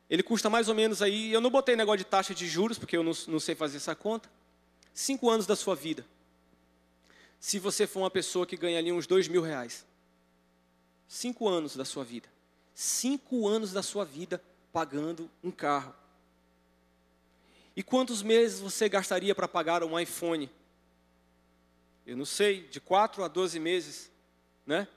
Ele 0.10 0.22
custa 0.22 0.50
mais 0.50 0.70
ou 0.70 0.76
menos 0.76 1.02
aí, 1.02 1.32
eu 1.32 1.42
não 1.42 1.50
botei 1.50 1.76
negócio 1.76 2.00
de 2.00 2.06
taxa 2.06 2.34
de 2.34 2.48
juros, 2.48 2.78
porque 2.78 2.96
eu 2.96 3.04
não, 3.04 3.14
não 3.28 3.40
sei 3.40 3.56
fazer 3.56 3.78
essa 3.78 3.96
conta, 3.96 4.30
cinco 4.94 5.30
anos 5.30 5.46
da 5.46 5.56
sua 5.56 5.76
vida. 5.76 6.06
Se 7.40 7.60
você 7.60 7.86
for 7.86 8.02
uma 8.02 8.12
pessoa 8.12 8.46
que 8.46 8.56
ganha 8.56 8.80
ali 8.80 8.92
uns 8.92 9.08
dois 9.08 9.28
mil 9.28 9.42
reais. 9.42 9.86
Cinco 11.08 11.48
anos 11.48 11.76
da 11.76 11.86
sua 11.86 12.04
vida. 12.04 12.28
Cinco 12.74 13.48
anos 13.48 13.72
da 13.72 13.84
sua 13.84 14.04
vida 14.04 14.42
pagando 14.72 15.30
um 15.44 15.52
carro. 15.52 15.94
E 17.76 17.84
quantos 17.84 18.24
meses 18.24 18.60
você 18.60 18.88
gastaria 18.88 19.36
para 19.36 19.48
pagar 19.48 19.84
um 19.84 20.00
iPhone? 20.00 20.50
Eu 22.06 22.16
não 22.16 22.26
sei, 22.26 22.68
de 22.68 22.80
4 22.80 23.24
a 23.24 23.28
12 23.28 23.60
meses, 23.60 24.12
né? 24.66 24.88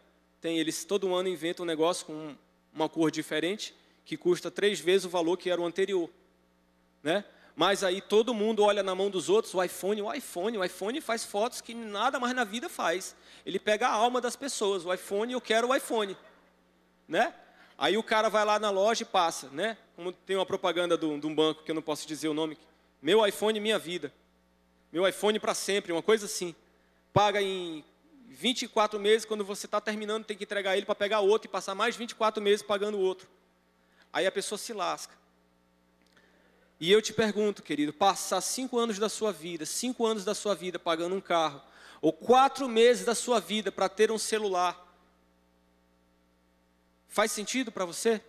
Tem, 0.41 0.59
eles 0.59 0.85
todo 0.85 1.13
ano 1.15 1.29
inventam 1.29 1.65
um 1.65 1.67
negócio 1.67 2.07
com 2.07 2.37
uma 2.73 2.89
cor 2.89 3.11
diferente, 3.11 3.75
que 4.09 4.17
custa 4.17 4.51
três 4.51 4.81
vezes 4.81 5.05
o 5.05 5.11
valor 5.11 5.37
que 5.37 5.51
era 5.51 5.61
o 5.61 5.67
anterior, 5.67 6.09
né? 7.03 7.27
Mas 7.55 7.85
aí 7.85 8.01
todo 8.01 8.33
mundo 8.33 8.63
olha 8.63 8.83
na 8.83 8.95
mão 8.95 9.11
dos 9.11 9.29
outros 9.29 9.53
o 9.53 9.63
iPhone, 9.63 10.01
o 10.01 10.15
iPhone, 10.15 10.57
o 10.57 10.65
iPhone 10.65 10.99
faz 11.03 11.27
fotos 11.27 11.61
que 11.61 11.75
nada 11.75 12.19
mais 12.19 12.35
na 12.35 12.43
vida 12.43 12.71
faz. 12.71 13.15
Ele 13.45 13.59
pega 13.59 13.87
a 13.87 13.93
alma 13.93 14.19
das 14.19 14.35
pessoas, 14.35 14.87
o 14.87 14.95
iPhone, 14.95 15.35
eu 15.35 15.43
quero 15.43 15.69
o 15.69 15.77
iPhone, 15.77 16.17
né? 17.07 17.35
Aí 17.77 17.99
o 17.99 18.03
cara 18.03 18.31
vai 18.31 18.47
lá 18.47 18.59
na 18.59 18.71
loja 18.71 19.03
e 19.03 19.05
passa, 19.05 19.51
né? 19.51 19.77
Como 19.95 20.11
tem 20.11 20.37
uma 20.37 20.47
propaganda 20.47 20.97
de 20.97 21.05
um 21.05 21.35
banco 21.35 21.63
que 21.63 21.71
eu 21.71 21.75
não 21.75 21.83
posso 21.83 22.09
dizer 22.09 22.29
o 22.29 22.35
nome, 22.35 22.57
meu 23.03 23.27
iPhone, 23.27 23.61
minha 23.61 23.79
vida. 23.79 24.11
Meu 24.91 25.07
iPhone 25.07 25.39
para 25.39 25.53
sempre, 25.53 25.93
uma 25.93 26.03
coisa 26.03 26.25
assim. 26.25 26.55
Paga 27.13 27.43
em 27.43 27.85
24 28.29 28.99
meses, 28.99 29.27
quando 29.27 29.45
você 29.45 29.67
está 29.67 29.83
terminando, 29.83 30.25
tem 30.25 30.35
que 30.35 30.45
entregar 30.45 30.79
ele 30.79 30.87
para 30.87 30.95
pegar 30.95 31.21
outro 31.21 31.47
e 31.47 31.53
passar 31.53 31.75
mais 31.75 31.95
24 31.95 32.43
meses 32.43 32.63
pagando 32.63 32.97
o 32.97 33.01
outro. 33.01 33.29
Aí 34.13 34.27
a 34.27 34.33
pessoa 34.33 34.59
se 34.59 34.73
lasca. 34.73 35.17
E 36.81 36.91
eu 36.93 37.03
te 37.03 37.13
pergunto, 37.13 37.63
querido, 37.63 37.93
passar 37.93 38.41
cinco 38.41 38.79
anos 38.79 38.99
da 38.99 39.09
sua 39.09 39.33
vida, 39.33 39.67
cinco 39.67 40.07
anos 40.07 40.25
da 40.25 40.35
sua 40.35 40.55
vida 40.55 40.79
pagando 40.79 41.15
um 41.15 41.21
carro, 41.21 41.61
ou 42.01 42.13
quatro 42.13 42.69
meses 42.69 43.05
da 43.05 43.15
sua 43.15 43.41
vida 43.41 43.73
para 43.73 43.89
ter 43.89 44.13
um 44.13 44.19
celular, 44.19 44.89
Faz 47.09 47.33
sentido 47.33 47.73
para 47.73 47.87
você? 47.87 48.21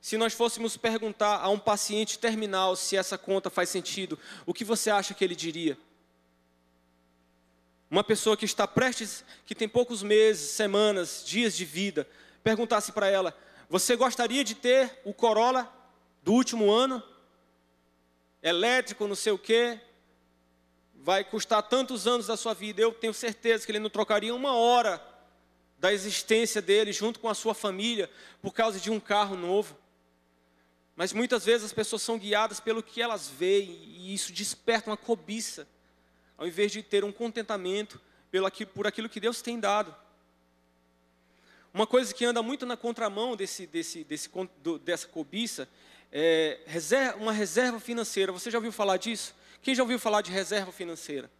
Se 0.00 0.16
nós 0.16 0.32
fôssemos 0.32 0.76
perguntar 0.76 1.38
a 1.38 1.48
um 1.48 1.58
paciente 1.58 2.18
terminal 2.18 2.76
se 2.76 2.96
essa 2.96 3.18
conta 3.18 3.50
faz 3.50 3.68
sentido, 3.68 4.18
o 4.46 4.54
que 4.54 4.64
você 4.64 4.90
acha 4.90 5.12
que 5.12 5.24
ele 5.24 5.34
diria? 5.34 5.76
Uma 7.90 8.04
pessoa 8.04 8.36
que 8.36 8.44
está 8.44 8.66
prestes, 8.66 9.24
que 9.44 9.54
tem 9.54 9.68
poucos 9.68 10.02
meses, 10.02 10.50
semanas, 10.50 11.22
dias 11.26 11.54
de 11.54 11.64
vida, 11.64 12.08
perguntasse 12.44 12.92
para 12.92 13.08
ela: 13.08 13.36
Você 13.68 13.96
gostaria 13.96 14.42
de 14.42 14.54
ter 14.54 14.98
o 15.04 15.12
Corolla 15.12 15.70
do 16.22 16.32
último 16.32 16.70
ano? 16.70 17.02
Elétrico, 18.42 19.06
não 19.06 19.14
sei 19.14 19.32
o 19.32 19.38
quê? 19.38 19.78
Vai 20.94 21.22
custar 21.22 21.62
tantos 21.62 22.06
anos 22.06 22.26
da 22.28 22.36
sua 22.36 22.54
vida. 22.54 22.80
Eu 22.80 22.92
tenho 22.92 23.12
certeza 23.12 23.66
que 23.66 23.72
ele 23.72 23.78
não 23.78 23.90
trocaria 23.90 24.34
uma 24.34 24.54
hora 24.54 25.02
da 25.78 25.92
existência 25.92 26.62
dele 26.62 26.94
junto 26.94 27.20
com 27.20 27.28
a 27.28 27.34
sua 27.34 27.52
família 27.54 28.10
por 28.40 28.54
causa 28.54 28.80
de 28.80 28.90
um 28.90 28.98
carro 28.98 29.36
novo. 29.36 29.76
Mas 30.96 31.12
muitas 31.12 31.44
vezes 31.44 31.66
as 31.66 31.72
pessoas 31.72 32.00
são 32.00 32.18
guiadas 32.18 32.60
pelo 32.60 32.82
que 32.82 33.02
elas 33.02 33.28
veem 33.28 33.70
e 33.84 34.14
isso 34.14 34.32
desperta 34.32 34.90
uma 34.90 34.96
cobiça, 34.96 35.68
ao 36.38 36.46
invés 36.46 36.72
de 36.72 36.82
ter 36.82 37.04
um 37.04 37.12
contentamento 37.12 38.00
por 38.74 38.86
aquilo 38.86 39.10
que 39.10 39.20
Deus 39.20 39.42
tem 39.42 39.60
dado. 39.60 39.94
Uma 41.72 41.86
coisa 41.86 42.12
que 42.14 42.24
anda 42.24 42.42
muito 42.42 42.64
na 42.64 42.76
contramão 42.76 43.36
desse, 43.36 43.66
desse, 43.66 44.04
desse, 44.04 44.30
dessa 44.82 45.06
cobiça 45.06 45.68
é 46.10 47.14
uma 47.18 47.32
reserva 47.32 47.78
financeira. 47.78 48.32
Você 48.32 48.50
já 48.50 48.58
ouviu 48.58 48.72
falar 48.72 48.96
disso? 48.96 49.34
Quem 49.62 49.74
já 49.74 49.82
ouviu 49.82 49.98
falar 49.98 50.22
de 50.22 50.30
reserva 50.30 50.72
financeira? 50.72 51.30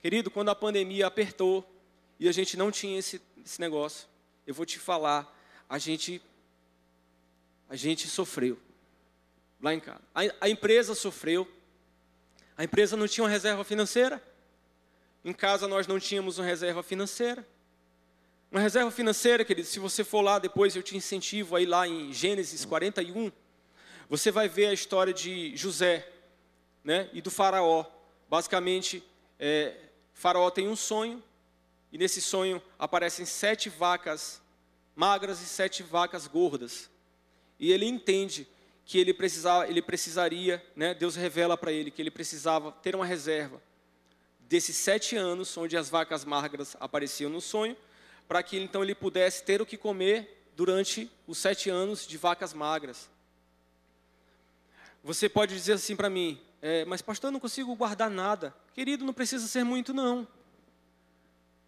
Querido, 0.00 0.30
quando 0.30 0.50
a 0.50 0.54
pandemia 0.54 1.06
apertou, 1.06 1.66
e 2.18 2.28
a 2.28 2.32
gente 2.32 2.56
não 2.56 2.70
tinha 2.70 2.98
esse, 2.98 3.20
esse 3.44 3.60
negócio. 3.60 4.08
Eu 4.46 4.54
vou 4.54 4.64
te 4.64 4.78
falar, 4.78 5.34
a 5.68 5.78
gente, 5.78 6.22
a 7.68 7.76
gente 7.76 8.08
sofreu 8.08 8.58
lá 9.60 9.74
em 9.74 9.80
casa. 9.80 10.02
A, 10.14 10.20
a 10.42 10.48
empresa 10.48 10.94
sofreu. 10.94 11.46
A 12.56 12.64
empresa 12.64 12.96
não 12.96 13.06
tinha 13.06 13.24
uma 13.24 13.30
reserva 13.30 13.64
financeira. 13.64 14.22
Em 15.24 15.32
casa 15.32 15.68
nós 15.68 15.86
não 15.86 15.98
tínhamos 15.98 16.38
uma 16.38 16.46
reserva 16.46 16.82
financeira. 16.82 17.46
Uma 18.50 18.60
reserva 18.60 18.90
financeira, 18.90 19.44
querido, 19.44 19.66
se 19.66 19.80
você 19.80 20.04
for 20.04 20.20
lá 20.20 20.38
depois, 20.38 20.76
eu 20.76 20.82
te 20.82 20.96
incentivo 20.96 21.56
aí 21.56 21.66
lá 21.66 21.86
em 21.86 22.12
Gênesis 22.12 22.64
41, 22.64 23.32
você 24.08 24.30
vai 24.30 24.48
ver 24.48 24.66
a 24.66 24.72
história 24.72 25.12
de 25.12 25.56
José 25.56 26.08
né, 26.84 27.10
e 27.12 27.20
do 27.20 27.30
faraó. 27.30 27.84
Basicamente, 28.30 29.02
é, 29.38 29.74
faraó 30.14 30.48
tem 30.48 30.68
um 30.68 30.76
sonho, 30.76 31.22
e 31.92 31.98
nesse 31.98 32.22
sonho 32.22 32.62
aparecem 32.78 33.26
sete 33.26 33.68
vacas 33.68 34.40
magras 34.94 35.40
e 35.42 35.46
sete 35.46 35.82
vacas 35.82 36.28
gordas. 36.28 36.88
E 37.58 37.72
ele 37.72 37.84
entende 37.84 38.46
que 38.84 38.96
ele, 38.96 39.12
precisava, 39.12 39.68
ele 39.68 39.82
precisaria, 39.82 40.64
né, 40.76 40.94
Deus 40.94 41.16
revela 41.16 41.56
para 41.56 41.72
ele 41.72 41.90
que 41.90 42.00
ele 42.00 42.12
precisava 42.12 42.70
ter 42.70 42.94
uma 42.94 43.04
reserva 43.04 43.60
desses 44.48 44.76
sete 44.76 45.16
anos, 45.16 45.56
onde 45.56 45.76
as 45.76 45.90
vacas 45.90 46.24
magras 46.24 46.76
apareciam 46.78 47.28
no 47.28 47.40
sonho, 47.40 47.76
para 48.28 48.42
que 48.42 48.58
então 48.58 48.82
ele 48.82 48.94
pudesse 48.94 49.42
ter 49.42 49.60
o 49.62 49.66
que 49.66 49.76
comer 49.76 50.48
durante 50.56 51.10
os 51.26 51.38
sete 51.38 51.70
anos 51.70 52.06
de 52.06 52.16
vacas 52.16 52.52
magras. 52.52 53.08
Você 55.04 55.28
pode 55.28 55.54
dizer 55.54 55.74
assim 55.74 55.94
para 55.94 56.10
mim, 56.10 56.40
é, 56.60 56.84
mas 56.84 57.00
pastor, 57.02 57.28
eu 57.28 57.32
não 57.32 57.40
consigo 57.40 57.74
guardar 57.76 58.10
nada. 58.10 58.54
Querido, 58.74 59.04
não 59.04 59.12
precisa 59.12 59.46
ser 59.46 59.64
muito 59.64 59.94
não. 59.94 60.26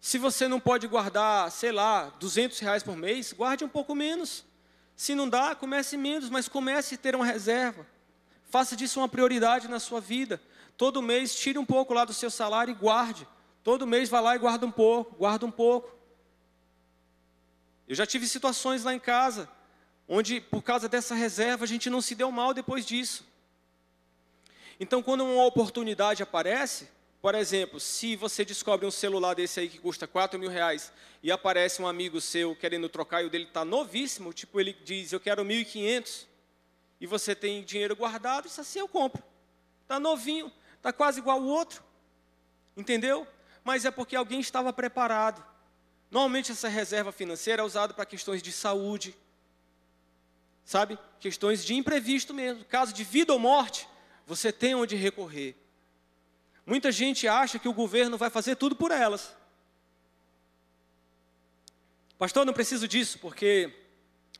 Se 0.01 0.17
você 0.17 0.47
não 0.47 0.59
pode 0.59 0.87
guardar, 0.87 1.51
sei 1.51 1.71
lá, 1.71 2.09
200 2.19 2.59
reais 2.59 2.83
por 2.83 2.95
mês, 2.95 3.33
guarde 3.33 3.63
um 3.63 3.69
pouco 3.69 3.93
menos. 3.93 4.45
Se 4.95 5.13
não 5.15 5.29
dá, 5.29 5.55
comece 5.55 5.95
menos, 5.97 6.29
mas 6.29 6.47
comece 6.47 6.95
a 6.95 6.97
ter 6.97 7.15
uma 7.15 7.25
reserva. 7.25 7.85
Faça 8.49 8.75
disso 8.75 8.99
uma 8.99 9.07
prioridade 9.07 9.67
na 9.67 9.79
sua 9.79 10.01
vida. 10.01 10.41
Todo 10.75 11.01
mês 11.01 11.35
tire 11.35 11.59
um 11.59 11.65
pouco 11.65 11.93
lá 11.93 12.05
do 12.05 12.13
seu 12.13 12.29
salário 12.29 12.71
e 12.71 12.75
guarde. 12.75 13.27
Todo 13.63 13.85
mês 13.85 14.09
vá 14.09 14.19
lá 14.19 14.35
e 14.35 14.39
guarda 14.39 14.65
um 14.65 14.71
pouco, 14.71 15.15
guarda 15.17 15.45
um 15.45 15.51
pouco. 15.51 15.98
Eu 17.89 17.95
já 17.95 18.05
tive 18.05 18.27
situações 18.27 18.83
lá 18.83 18.93
em 18.93 18.99
casa, 18.99 19.49
onde 20.07 20.39
por 20.39 20.61
causa 20.61 20.87
dessa 20.87 21.15
reserva 21.15 21.65
a 21.65 21.67
gente 21.67 21.89
não 21.89 22.01
se 22.01 22.13
deu 22.13 22.31
mal 22.31 22.53
depois 22.53 22.85
disso. 22.85 23.27
Então, 24.79 25.01
quando 25.01 25.25
uma 25.25 25.43
oportunidade 25.43 26.21
aparece, 26.21 26.87
por 27.19 27.33
exemplo, 27.33 27.79
se 27.79 28.15
você 28.15 28.45
descobre 28.45 28.85
um 28.85 28.91
celular 28.91 29.33
desse 29.33 29.59
aí 29.59 29.67
que 29.67 29.79
custa 29.79 30.07
4 30.07 30.39
mil 30.39 30.51
reais 30.51 30.93
e 31.23 31.31
aparece 31.31 31.81
um 31.81 31.87
amigo 31.87 32.21
seu 32.21 32.55
querendo 32.55 32.87
trocar 32.87 33.23
e 33.23 33.25
o 33.25 33.29
dele 33.29 33.45
está 33.45 33.65
novíssimo, 33.65 34.31
tipo 34.33 34.59
ele 34.59 34.73
diz, 34.83 35.11
eu 35.11 35.19
quero 35.19 35.43
1.500, 35.43 36.27
e 37.01 37.07
você 37.07 37.33
tem 37.33 37.63
dinheiro 37.63 37.95
guardado, 37.95 38.47
isso 38.47 38.61
assim 38.61 38.77
eu 38.77 38.87
compro. 38.87 39.23
Está 39.81 39.99
novinho, 39.99 40.51
está 40.77 40.93
quase 40.93 41.19
igual 41.19 41.41
o 41.41 41.47
outro. 41.47 41.83
Entendeu? 42.77 43.27
Mas 43.63 43.83
é 43.83 43.89
porque 43.89 44.15
alguém 44.15 44.39
estava 44.39 44.71
preparado. 44.71 45.43
Normalmente 46.11 46.51
essa 46.51 46.67
reserva 46.67 47.11
financeira 47.11 47.61
é 47.61 47.65
usada 47.65 47.93
para 47.93 48.05
questões 48.05 48.41
de 48.41 48.51
saúde, 48.51 49.15
sabe? 50.65 50.97
Questões 51.19 51.63
de 51.63 51.75
imprevisto 51.75 52.33
mesmo. 52.33 52.65
Caso 52.65 52.93
de 52.93 53.03
vida 53.03 53.31
ou 53.31 53.39
morte, 53.39 53.87
você 54.25 54.51
tem 54.51 54.73
onde 54.73 54.95
recorrer. 54.95 55.55
Muita 56.65 56.91
gente 56.91 57.27
acha 57.27 57.57
que 57.57 57.67
o 57.67 57.73
governo 57.73 58.17
vai 58.17 58.29
fazer 58.29 58.55
tudo 58.55 58.75
por 58.75 58.91
elas. 58.91 59.35
Pastor, 62.17 62.45
não 62.45 62.53
preciso 62.53 62.87
disso, 62.87 63.17
porque 63.19 63.73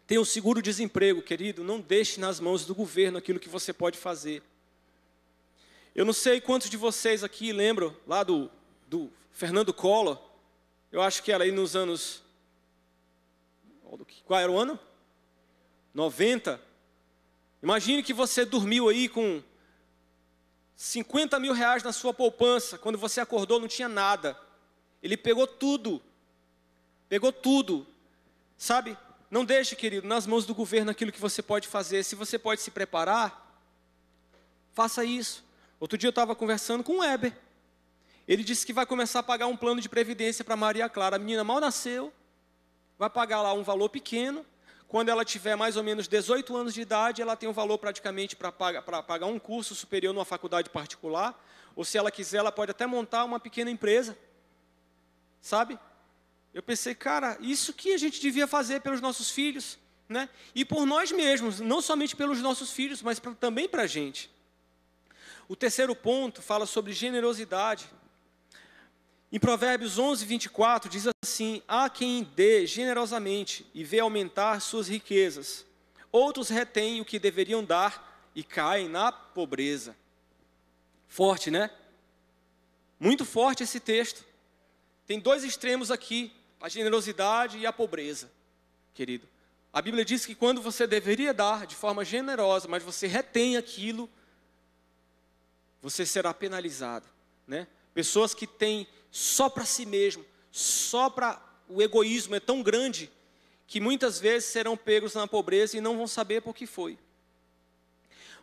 tem 0.06 0.18
o 0.18 0.26
seguro-desemprego, 0.26 1.22
querido. 1.22 1.64
Não 1.64 1.80
deixe 1.80 2.20
nas 2.20 2.40
mãos 2.40 2.66
do 2.66 2.76
governo 2.76 3.18
aquilo 3.18 3.40
que 3.40 3.48
você 3.48 3.72
pode 3.72 3.98
fazer. 3.98 4.44
Eu 5.96 6.06
não 6.06 6.14
sei 6.14 6.42
quantos 6.42 6.70
de 6.70 6.78
vocês 6.78 7.24
aqui 7.24 7.52
lembram 7.52 7.96
lá 8.06 8.24
do, 8.24 8.50
do 8.88 9.12
Fernando 9.32 9.74
Collor. 9.74 10.29
Eu 10.92 11.02
acho 11.02 11.22
que 11.22 11.32
era 11.32 11.44
aí 11.44 11.52
nos 11.52 11.76
anos. 11.76 12.24
Qual 14.26 14.40
era 14.40 14.52
o 14.52 14.58
ano? 14.58 14.80
90. 15.94 16.60
Imagine 17.62 18.04
que 18.04 18.14
você 18.14 18.46
dormiu 18.46 18.90
aí 18.90 19.10
com 19.10 19.44
50 20.76 21.40
mil 21.40 21.54
reais 21.54 21.84
na 21.84 21.92
sua 21.92 22.14
poupança, 22.14 22.78
quando 22.78 22.98
você 22.98 23.20
acordou 23.20 23.60
não 23.60 23.68
tinha 23.68 23.90
nada. 23.90 24.40
Ele 25.04 25.18
pegou 25.18 25.46
tudo, 25.46 26.02
pegou 27.08 27.32
tudo, 27.32 27.86
sabe? 28.58 28.98
Não 29.30 29.46
deixe, 29.46 29.76
querido, 29.76 30.08
nas 30.08 30.26
mãos 30.26 30.46
do 30.46 30.56
governo 30.56 30.90
aquilo 30.90 31.12
que 31.12 31.20
você 31.20 31.42
pode 31.42 31.68
fazer. 31.68 32.04
Se 32.04 32.16
você 32.16 32.40
pode 32.40 32.62
se 32.62 32.72
preparar, 32.72 33.62
faça 34.74 35.04
isso. 35.04 35.44
Outro 35.80 35.98
dia 35.98 36.08
eu 36.08 36.12
estava 36.12 36.36
conversando 36.36 36.84
com 36.84 36.94
o 36.94 37.00
Weber. 37.00 37.34
Ele 38.30 38.44
disse 38.44 38.64
que 38.64 38.72
vai 38.72 38.86
começar 38.86 39.22
a 39.22 39.24
pagar 39.24 39.48
um 39.48 39.58
plano 39.58 39.82
de 39.82 39.90
previdência 39.90 40.46
para 40.46 40.56
Maria 40.56 40.88
Clara. 40.88 41.16
A 41.16 41.20
menina 41.20 41.44
mal 41.44 41.60
nasceu, 41.60 42.14
vai 42.96 43.10
pagar 43.10 43.42
lá 43.42 43.54
um 43.54 43.64
valor 43.64 43.90
pequeno. 43.90 44.46
Quando 44.88 45.10
ela 45.10 45.26
tiver 45.26 45.56
mais 45.56 45.76
ou 45.76 45.82
menos 45.82 46.08
18 46.08 46.56
anos 46.56 46.76
de 46.76 46.82
idade, 46.82 47.24
ela 47.24 47.36
tem 47.36 47.50
um 47.50 47.54
valor 47.54 47.80
praticamente 47.80 48.36
para 48.36 48.52
pagar, 48.52 48.84
pagar 48.84 49.26
um 49.26 49.40
curso 49.40 49.74
superior 49.74 50.14
numa 50.14 50.26
faculdade 50.26 50.70
particular. 50.70 51.44
Ou 51.76 51.84
se 51.84 51.98
ela 51.98 52.12
quiser, 52.12 52.38
ela 52.38 52.52
pode 52.52 52.70
até 52.70 52.86
montar 52.86 53.26
uma 53.26 53.40
pequena 53.40 53.72
empresa. 53.72 54.16
Sabe? 55.42 55.80
Eu 56.54 56.62
pensei, 56.62 56.94
cara, 56.94 57.36
isso 57.42 57.74
que 57.74 57.96
a 57.96 57.98
gente 57.98 58.22
devia 58.22 58.46
fazer 58.46 58.82
pelos 58.82 59.02
nossos 59.02 59.32
filhos, 59.32 59.80
né? 60.08 60.30
E 60.54 60.64
por 60.64 60.86
nós 60.86 61.12
mesmos, 61.12 61.60
não 61.60 61.82
somente 61.82 62.16
pelos 62.16 62.42
nossos 62.42 62.72
filhos, 62.72 63.02
mas 63.02 63.20
pra, 63.20 63.34
também 63.34 63.68
para 63.68 63.84
a 63.84 63.88
gente. 63.88 64.30
O 65.48 65.56
terceiro 65.56 65.96
ponto 65.96 66.44
fala 66.44 66.68
sobre 66.68 66.94
generosidade. 66.94 67.90
Em 69.32 69.40
Provérbios 69.40 70.00
11, 70.00 70.26
24, 70.26 70.90
diz 70.90 71.06
assim: 71.24 71.62
Há 71.68 71.88
quem 71.88 72.24
dê 72.24 72.66
generosamente 72.66 73.66
e 73.76 73.84
vê 73.84 74.00
aumentar 74.00 74.60
suas 74.60 74.88
riquezas. 74.88 75.66
Outros 76.12 76.50
retêm 76.50 77.00
o 77.00 77.06
que 77.06 77.20
deveriam 77.20 77.64
dar 77.64 78.28
e 78.34 78.44
caem 78.44 78.90
na 78.90 79.12
pobreza. 79.12 79.96
Forte, 81.08 81.52
né? 81.52 81.70
Muito 83.00 83.24
forte 83.24 83.64
esse 83.64 83.80
texto. 83.80 84.26
Tem 85.06 85.20
dois 85.20 85.44
extremos 85.44 85.92
aqui: 85.92 86.34
a 86.60 86.68
generosidade 86.68 87.60
e 87.60 87.68
a 87.68 87.74
pobreza, 87.74 88.32
querido. 88.96 89.28
A 89.72 89.80
Bíblia 89.80 90.04
diz 90.04 90.26
que 90.26 90.34
quando 90.34 90.60
você 90.60 90.88
deveria 90.88 91.32
dar 91.32 91.68
de 91.68 91.76
forma 91.76 92.04
generosa, 92.04 92.68
mas 92.68 92.82
você 92.82 93.06
retém 93.06 93.56
aquilo, 93.56 94.10
você 95.80 96.04
será 96.04 96.34
penalizado, 96.34 97.06
né? 97.46 97.68
Pessoas 97.94 98.34
que 98.34 98.48
têm 98.48 98.88
só 99.12 99.50
para 99.50 99.66
si 99.66 99.86
mesmo, 99.86 100.26
só 100.52 101.10
para 101.10 101.42
o 101.68 101.82
egoísmo 101.82 102.36
é 102.36 102.40
tão 102.40 102.64
grande 102.64 103.12
que 103.68 103.80
muitas 103.80 104.20
vezes 104.20 104.50
serão 104.50 104.76
pegos 104.76 105.14
na 105.14 105.28
pobreza 105.28 105.78
e 105.78 105.82
não 105.82 105.98
vão 105.98 106.08
saber 106.08 106.42
por 106.42 106.56
que 106.56 106.66
foi. 106.66 106.98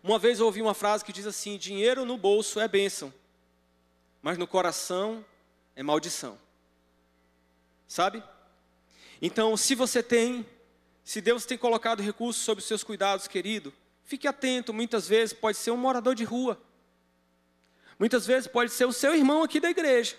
Uma 0.02 0.18
vez 0.18 0.38
eu 0.38 0.46
ouvi 0.46 0.62
uma 0.62 0.74
frase 0.74 1.04
que 1.04 1.12
diz 1.12 1.26
assim: 1.26 1.58
dinheiro 1.58 2.04
no 2.04 2.16
bolso 2.16 2.60
é 2.60 2.68
bênção, 2.68 3.12
mas 4.22 4.38
no 4.38 4.46
coração 4.46 5.24
é 5.74 5.82
maldição. 5.82 6.38
Sabe? 7.88 8.22
Então, 9.20 9.56
se 9.56 9.74
você 9.74 10.02
tem, 10.02 10.46
se 11.02 11.20
Deus 11.20 11.44
tem 11.44 11.58
colocado 11.58 12.02
recursos 12.02 12.44
sobre 12.44 12.60
os 12.60 12.68
seus 12.68 12.84
cuidados, 12.84 13.26
querido, 13.26 13.72
fique 14.04 14.28
atento, 14.28 14.72
muitas 14.72 15.08
vezes 15.08 15.32
pode 15.32 15.56
ser 15.56 15.70
um 15.70 15.76
morador 15.76 16.14
de 16.14 16.24
rua. 16.24 16.60
Muitas 17.98 18.26
vezes 18.26 18.46
pode 18.46 18.70
ser 18.70 18.84
o 18.84 18.92
seu 18.92 19.14
irmão 19.14 19.42
aqui 19.42 19.58
da 19.58 19.70
igreja. 19.70 20.16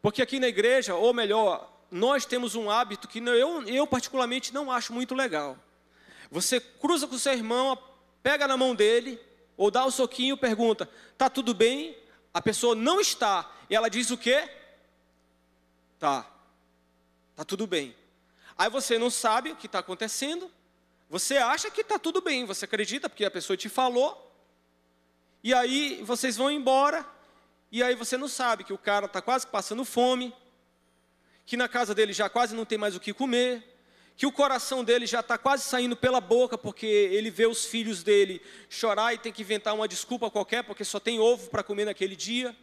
Porque 0.00 0.22
aqui 0.22 0.38
na 0.38 0.48
igreja, 0.48 0.94
ou 0.94 1.12
melhor, 1.12 1.72
nós 1.90 2.24
temos 2.24 2.54
um 2.54 2.70
hábito 2.70 3.08
que 3.08 3.18
eu, 3.18 3.62
eu 3.62 3.86
particularmente 3.86 4.52
não 4.52 4.70
acho 4.70 4.92
muito 4.92 5.14
legal. 5.14 5.56
Você 6.30 6.60
cruza 6.60 7.06
com 7.06 7.14
o 7.14 7.18
seu 7.18 7.32
irmão, 7.32 7.78
pega 8.22 8.46
na 8.48 8.56
mão 8.56 8.74
dele, 8.74 9.20
ou 9.56 9.70
dá 9.70 9.84
o 9.84 9.88
um 9.88 9.90
soquinho 9.90 10.36
pergunta: 10.36 10.88
"Tá 11.16 11.30
tudo 11.30 11.54
bem?" 11.54 11.96
A 12.34 12.42
pessoa 12.42 12.74
não 12.74 13.00
está, 13.00 13.50
e 13.70 13.74
ela 13.74 13.88
diz 13.88 14.10
o 14.10 14.18
quê? 14.18 14.48
Tá. 15.98 16.30
Tá 17.34 17.44
tudo 17.44 17.66
bem. 17.66 17.96
Aí 18.58 18.68
você 18.68 18.98
não 18.98 19.10
sabe 19.10 19.52
o 19.52 19.56
que 19.56 19.66
está 19.66 19.78
acontecendo, 19.78 20.50
você 21.08 21.36
acha 21.36 21.70
que 21.70 21.82
está 21.82 21.98
tudo 21.98 22.20
bem, 22.20 22.44
você 22.44 22.64
acredita 22.64 23.08
porque 23.08 23.24
a 23.24 23.30
pessoa 23.30 23.56
te 23.56 23.68
falou, 23.68 24.22
e 25.42 25.54
aí 25.54 26.02
vocês 26.02 26.36
vão 26.36 26.50
embora, 26.50 27.06
e 27.76 27.82
aí 27.82 27.94
você 27.94 28.16
não 28.16 28.26
sabe 28.26 28.64
que 28.64 28.72
o 28.72 28.78
cara 28.78 29.04
está 29.04 29.20
quase 29.20 29.46
passando 29.46 29.84
fome, 29.84 30.34
que 31.44 31.58
na 31.58 31.68
casa 31.68 31.94
dele 31.94 32.14
já 32.14 32.26
quase 32.26 32.54
não 32.54 32.64
tem 32.64 32.78
mais 32.78 32.96
o 32.96 33.00
que 33.00 33.12
comer, 33.12 33.62
que 34.16 34.24
o 34.24 34.32
coração 34.32 34.82
dele 34.82 35.04
já 35.04 35.20
está 35.20 35.36
quase 35.36 35.64
saindo 35.64 35.94
pela 35.94 36.18
boca, 36.18 36.56
porque 36.56 36.86
ele 36.86 37.30
vê 37.30 37.46
os 37.46 37.66
filhos 37.66 38.02
dele 38.02 38.40
chorar 38.70 39.12
e 39.12 39.18
tem 39.18 39.30
que 39.30 39.42
inventar 39.42 39.74
uma 39.74 39.86
desculpa 39.86 40.30
qualquer, 40.30 40.64
porque 40.64 40.84
só 40.84 40.98
tem 40.98 41.20
ovo 41.20 41.50
para 41.50 41.62
comer 41.62 41.84
naquele 41.84 42.16
dia. 42.16 42.56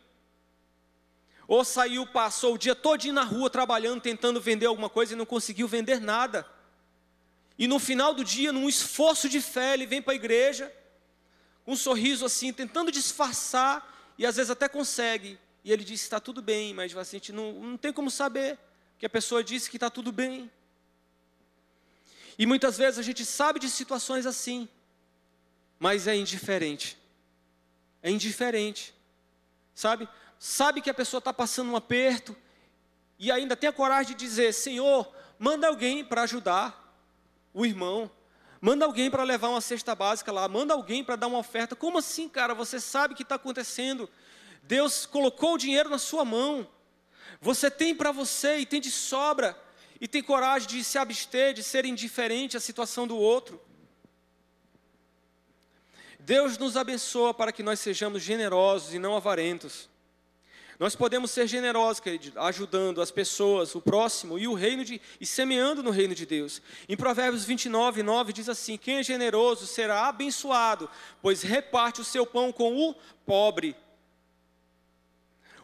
Ou 1.47 1.63
saiu, 1.63 2.07
passou 2.07 2.55
o 2.55 2.57
dia 2.57 2.73
todinho 2.73 3.13
na 3.13 3.23
rua 3.23 3.51
trabalhando, 3.51 4.01
tentando 4.01 4.41
vender 4.41 4.65
alguma 4.65 4.89
coisa 4.89 5.13
e 5.13 5.15
não 5.15 5.27
conseguiu 5.27 5.67
vender 5.67 6.01
nada. 6.01 6.43
E 7.55 7.67
no 7.67 7.77
final 7.77 8.15
do 8.15 8.23
dia, 8.23 8.51
num 8.51 8.67
esforço 8.67 9.29
de 9.29 9.39
fé, 9.39 9.75
ele 9.75 9.85
vem 9.85 10.01
para 10.01 10.13
a 10.13 10.15
igreja 10.15 10.73
um 11.67 11.75
sorriso 11.75 12.25
assim, 12.25 12.51
tentando 12.51 12.91
disfarçar, 12.91 13.92
e 14.17 14.25
às 14.25 14.35
vezes 14.35 14.49
até 14.49 14.67
consegue. 14.67 15.39
E 15.63 15.71
ele 15.71 15.83
diz: 15.83 16.01
está 16.01 16.19
tudo 16.19 16.41
bem, 16.41 16.73
mas 16.73 16.95
assim, 16.95 17.17
a 17.17 17.19
gente 17.19 17.31
não, 17.31 17.53
não 17.53 17.77
tem 17.77 17.93
como 17.93 18.11
saber 18.11 18.57
que 18.97 19.05
a 19.05 19.09
pessoa 19.09 19.43
disse 19.43 19.69
que 19.69 19.77
está 19.77 19.89
tudo 19.89 20.11
bem. 20.11 20.51
E 22.37 22.45
muitas 22.45 22.77
vezes 22.77 22.99
a 22.99 23.03
gente 23.03 23.25
sabe 23.25 23.59
de 23.59 23.69
situações 23.69 24.25
assim, 24.25 24.67
mas 25.79 26.07
é 26.07 26.15
indiferente. 26.15 26.97
É 28.01 28.09
indiferente, 28.09 28.93
sabe? 29.73 30.09
Sabe 30.37 30.81
que 30.81 30.89
a 30.89 30.93
pessoa 30.93 31.19
está 31.19 31.31
passando 31.31 31.71
um 31.71 31.75
aperto, 31.75 32.35
e 33.17 33.31
ainda 33.31 33.55
tem 33.55 33.69
a 33.69 33.73
coragem 33.73 34.15
de 34.15 34.25
dizer: 34.25 34.53
Senhor, 34.53 35.09
manda 35.39 35.67
alguém 35.67 36.03
para 36.03 36.23
ajudar 36.23 36.93
o 37.53 37.65
irmão. 37.65 38.11
Manda 38.65 38.85
alguém 38.85 39.11
para 39.11 39.23
levar 39.23 39.49
uma 39.49 39.59
cesta 39.59 39.93
básica 39.93 40.31
lá, 40.31 40.47
manda 40.47 40.73
alguém 40.73 41.03
para 41.03 41.17
dar 41.17 41.27
uma 41.27 41.37
oferta. 41.37 41.75
Como 41.75 41.97
assim, 41.97 42.29
cara? 42.29 42.53
Você 42.53 42.79
sabe 42.79 43.13
o 43.13 43.17
que 43.17 43.23
está 43.23 43.35
acontecendo. 43.35 44.09
Deus 44.63 45.05
colocou 45.05 45.55
o 45.55 45.57
dinheiro 45.57 45.89
na 45.89 45.97
sua 45.97 46.23
mão. 46.23 46.65
Você 47.41 47.69
tem 47.69 47.93
para 47.93 48.13
você 48.13 48.59
e 48.59 48.65
tem 48.65 48.79
de 48.79 48.89
sobra. 48.89 49.61
E 49.99 50.07
tem 50.07 50.23
coragem 50.23 50.69
de 50.69 50.81
se 50.81 50.97
abster, 50.97 51.53
de 51.53 51.61
ser 51.61 51.83
indiferente 51.83 52.55
à 52.55 52.59
situação 52.61 53.05
do 53.05 53.17
outro. 53.17 53.61
Deus 56.17 56.57
nos 56.57 56.77
abençoa 56.77 57.33
para 57.33 57.51
que 57.51 57.61
nós 57.61 57.81
sejamos 57.81 58.23
generosos 58.23 58.93
e 58.93 58.97
não 58.97 59.13
avarentos. 59.13 59.89
Nós 60.79 60.95
podemos 60.95 61.29
ser 61.29 61.47
generosos, 61.47 61.99
querido, 61.99 62.39
ajudando 62.39 63.01
as 63.01 63.11
pessoas, 63.11 63.75
o 63.75 63.81
próximo 63.81 64.39
e 64.39 64.47
o 64.47 64.53
reino 64.53 64.83
de 64.83 64.99
e 65.21 65.25
semeando 65.25 65.83
no 65.83 65.91
reino 65.91 66.15
de 66.15 66.25
Deus. 66.25 66.61
Em 66.89 66.97
Provérbios 66.97 67.45
29, 67.45 68.01
9 68.01 68.33
diz 68.33 68.49
assim: 68.49 68.77
Quem 68.77 68.97
é 68.97 69.03
generoso 69.03 69.67
será 69.67 70.07
abençoado, 70.07 70.89
pois 71.21 71.43
reparte 71.43 72.01
o 72.01 72.03
seu 72.03 72.25
pão 72.25 72.51
com 72.51 72.89
o 72.89 72.95
pobre. 73.25 73.75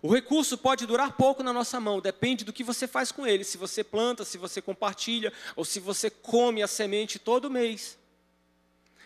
O 0.01 0.13
recurso 0.13 0.57
pode 0.57 0.85
durar 0.85 1.17
pouco 1.17 1.43
na 1.43 1.51
nossa 1.51 1.79
mão, 1.79 1.99
depende 1.99 2.45
do 2.45 2.53
que 2.53 2.63
você 2.63 2.87
faz 2.87 3.11
com 3.11 3.27
ele. 3.27 3.43
Se 3.43 3.57
você 3.57 3.83
planta, 3.83 4.23
se 4.23 4.37
você 4.37 4.61
compartilha, 4.61 5.33
ou 5.55 5.65
se 5.65 5.79
você 5.79 6.09
come 6.09 6.63
a 6.63 6.67
semente 6.67 7.19
todo 7.19 7.49
mês. 7.49 7.97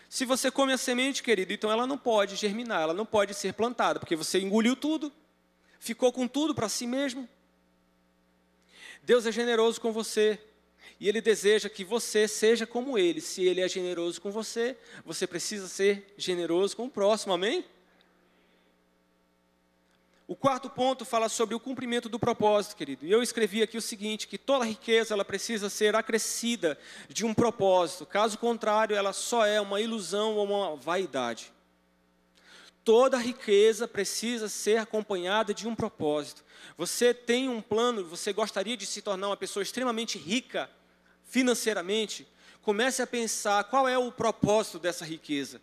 Se 0.08 0.24
você 0.24 0.50
come 0.50 0.72
a 0.72 0.78
semente, 0.78 1.22
querido, 1.22 1.52
então 1.52 1.72
ela 1.72 1.88
não 1.88 1.98
pode 1.98 2.36
germinar, 2.36 2.82
ela 2.82 2.94
não 2.94 3.04
pode 3.04 3.34
ser 3.34 3.54
plantada, 3.54 3.98
porque 3.98 4.14
você 4.14 4.38
engoliu 4.38 4.76
tudo 4.76 5.12
ficou 5.84 6.10
com 6.10 6.26
tudo 6.26 6.54
para 6.54 6.68
si 6.68 6.86
mesmo. 6.86 7.28
Deus 9.02 9.26
é 9.26 9.32
generoso 9.32 9.78
com 9.80 9.92
você 9.92 10.38
e 10.98 11.08
Ele 11.08 11.20
deseja 11.20 11.68
que 11.68 11.84
você 11.84 12.26
seja 12.26 12.66
como 12.66 12.98
Ele. 12.98 13.20
Se 13.20 13.44
Ele 13.44 13.60
é 13.60 13.68
generoso 13.68 14.18
com 14.20 14.30
você, 14.30 14.78
você 15.04 15.26
precisa 15.26 15.68
ser 15.68 16.14
generoso 16.16 16.74
com 16.74 16.86
o 16.86 16.90
próximo, 16.90 17.34
amém? 17.34 17.64
O 20.26 20.34
quarto 20.34 20.70
ponto 20.70 21.04
fala 21.04 21.28
sobre 21.28 21.54
o 21.54 21.60
cumprimento 21.60 22.08
do 22.08 22.18
propósito, 22.18 22.76
querido. 22.76 23.04
E 23.04 23.10
eu 23.10 23.22
escrevi 23.22 23.62
aqui 23.62 23.76
o 23.76 23.82
seguinte, 23.82 24.26
que 24.26 24.38
toda 24.38 24.64
riqueza 24.64 25.12
ela 25.12 25.24
precisa 25.24 25.68
ser 25.68 25.94
acrescida 25.94 26.78
de 27.10 27.26
um 27.26 27.34
propósito. 27.34 28.06
Caso 28.06 28.38
contrário, 28.38 28.96
ela 28.96 29.12
só 29.12 29.44
é 29.44 29.60
uma 29.60 29.82
ilusão 29.82 30.36
ou 30.36 30.46
uma 30.46 30.76
vaidade. 30.76 31.52
Toda 32.84 33.16
riqueza 33.16 33.88
precisa 33.88 34.46
ser 34.46 34.76
acompanhada 34.76 35.54
de 35.54 35.66
um 35.66 35.74
propósito. 35.74 36.44
Você 36.76 37.14
tem 37.14 37.48
um 37.48 37.62
plano, 37.62 38.04
você 38.04 38.30
gostaria 38.30 38.76
de 38.76 38.84
se 38.84 39.00
tornar 39.00 39.28
uma 39.28 39.36
pessoa 39.36 39.62
extremamente 39.62 40.18
rica 40.18 40.70
financeiramente? 41.24 42.28
Comece 42.60 43.00
a 43.00 43.06
pensar 43.06 43.64
qual 43.64 43.88
é 43.88 43.96
o 43.96 44.12
propósito 44.12 44.78
dessa 44.78 45.04
riqueza. 45.04 45.62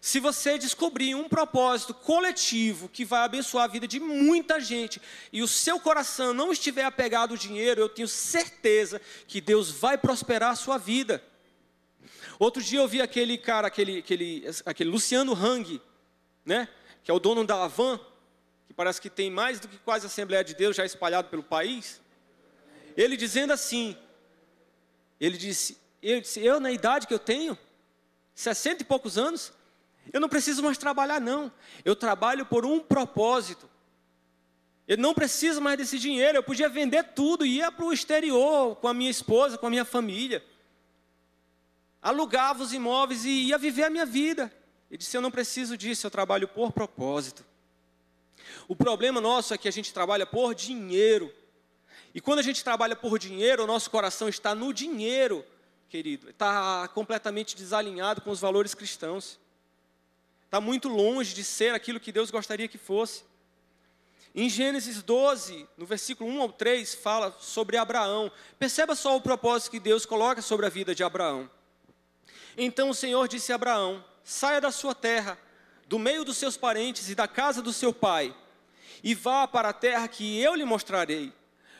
Se 0.00 0.20
você 0.20 0.56
descobrir 0.56 1.14
um 1.14 1.28
propósito 1.28 1.92
coletivo 1.92 2.88
que 2.88 3.04
vai 3.04 3.22
abençoar 3.22 3.64
a 3.64 3.68
vida 3.68 3.86
de 3.86 3.98
muita 3.98 4.60
gente 4.60 5.02
e 5.32 5.42
o 5.42 5.48
seu 5.48 5.80
coração 5.80 6.32
não 6.32 6.52
estiver 6.52 6.84
apegado 6.84 7.32
ao 7.32 7.36
dinheiro, 7.36 7.80
eu 7.80 7.88
tenho 7.88 8.08
certeza 8.08 9.00
que 9.26 9.40
Deus 9.40 9.70
vai 9.70 9.98
prosperar 9.98 10.52
a 10.52 10.56
sua 10.56 10.78
vida. 10.78 11.22
Outro 12.38 12.62
dia 12.62 12.78
eu 12.78 12.88
vi 12.88 13.02
aquele 13.02 13.36
cara, 13.36 13.66
aquele, 13.66 13.98
aquele, 13.98 14.44
aquele 14.64 14.90
Luciano 14.90 15.34
Hang, 15.34 15.80
né? 16.50 16.68
que 17.04 17.10
é 17.12 17.14
o 17.14 17.20
dono 17.20 17.44
da 17.44 17.62
Avan, 17.62 17.98
que 18.66 18.74
parece 18.74 19.00
que 19.00 19.08
tem 19.08 19.30
mais 19.30 19.60
do 19.60 19.68
que 19.68 19.78
quase 19.78 20.04
a 20.04 20.08
Assembleia 20.08 20.42
de 20.42 20.52
Deus 20.52 20.74
já 20.74 20.84
espalhado 20.84 21.28
pelo 21.28 21.44
país. 21.44 22.00
Ele 22.96 23.16
dizendo 23.16 23.52
assim, 23.52 23.96
ele 25.20 25.38
disse, 25.38 25.78
eu, 26.02 26.20
disse, 26.20 26.44
eu 26.44 26.58
na 26.58 26.72
idade 26.72 27.06
que 27.06 27.14
eu 27.14 27.20
tenho, 27.20 27.56
60 28.34 28.82
e 28.82 28.84
poucos 28.84 29.16
anos, 29.16 29.52
eu 30.12 30.20
não 30.20 30.28
preciso 30.28 30.60
mais 30.60 30.76
trabalhar 30.76 31.20
não, 31.20 31.52
eu 31.84 31.94
trabalho 31.94 32.44
por 32.44 32.66
um 32.66 32.80
propósito. 32.80 33.70
Eu 34.88 34.98
não 34.98 35.14
preciso 35.14 35.60
mais 35.60 35.78
desse 35.78 36.00
dinheiro, 36.00 36.36
eu 36.38 36.42
podia 36.42 36.68
vender 36.68 37.04
tudo 37.14 37.46
e 37.46 37.58
ia 37.58 37.70
para 37.70 37.84
o 37.84 37.92
exterior 37.92 38.74
com 38.74 38.88
a 38.88 38.94
minha 38.94 39.10
esposa, 39.10 39.56
com 39.56 39.68
a 39.68 39.70
minha 39.70 39.84
família. 39.84 40.44
Alugava 42.02 42.64
os 42.64 42.72
imóveis 42.72 43.24
e 43.24 43.44
ia 43.44 43.56
viver 43.56 43.84
a 43.84 43.90
minha 43.90 44.04
vida. 44.04 44.52
Ele 44.90 44.98
disse: 44.98 45.16
Eu 45.16 45.20
não 45.20 45.30
preciso 45.30 45.76
disso, 45.76 46.06
eu 46.06 46.10
trabalho 46.10 46.48
por 46.48 46.72
propósito. 46.72 47.44
O 48.66 48.74
problema 48.74 49.20
nosso 49.20 49.54
é 49.54 49.58
que 49.58 49.68
a 49.68 49.70
gente 49.70 49.92
trabalha 49.92 50.26
por 50.26 50.54
dinheiro. 50.54 51.32
E 52.14 52.20
quando 52.20 52.40
a 52.40 52.42
gente 52.42 52.64
trabalha 52.64 52.96
por 52.96 53.18
dinheiro, 53.18 53.62
o 53.62 53.66
nosso 53.66 53.90
coração 53.90 54.28
está 54.28 54.54
no 54.54 54.72
dinheiro, 54.72 55.44
querido. 55.88 56.30
Está 56.30 56.88
completamente 56.88 57.54
desalinhado 57.54 58.20
com 58.20 58.30
os 58.30 58.40
valores 58.40 58.74
cristãos. 58.74 59.38
Está 60.44 60.60
muito 60.60 60.88
longe 60.88 61.32
de 61.32 61.44
ser 61.44 61.74
aquilo 61.74 62.00
que 62.00 62.10
Deus 62.10 62.30
gostaria 62.30 62.66
que 62.66 62.78
fosse. 62.78 63.22
Em 64.34 64.48
Gênesis 64.48 65.02
12, 65.02 65.68
no 65.76 65.86
versículo 65.86 66.30
1 66.30 66.40
ao 66.42 66.52
3, 66.52 66.94
fala 66.94 67.36
sobre 67.40 67.76
Abraão. 67.76 68.30
Perceba 68.58 68.94
só 68.94 69.16
o 69.16 69.20
propósito 69.20 69.70
que 69.70 69.80
Deus 69.80 70.04
coloca 70.04 70.42
sobre 70.42 70.66
a 70.66 70.68
vida 70.68 70.94
de 70.94 71.04
Abraão. 71.04 71.48
Então 72.56 72.90
o 72.90 72.94
Senhor 72.94 73.26
disse 73.28 73.52
a 73.52 73.56
Abraão: 73.56 74.04
saia 74.24 74.60
da 74.60 74.70
sua 74.70 74.94
terra, 74.94 75.38
do 75.86 75.98
meio 75.98 76.24
dos 76.24 76.36
seus 76.36 76.56
parentes 76.56 77.08
e 77.10 77.14
da 77.14 77.26
casa 77.26 77.60
do 77.60 77.72
seu 77.72 77.92
pai, 77.92 78.34
e 79.02 79.14
vá 79.14 79.48
para 79.48 79.70
a 79.70 79.72
terra 79.72 80.06
que 80.06 80.40
eu 80.40 80.54
lhe 80.54 80.64
mostrarei. 80.64 81.32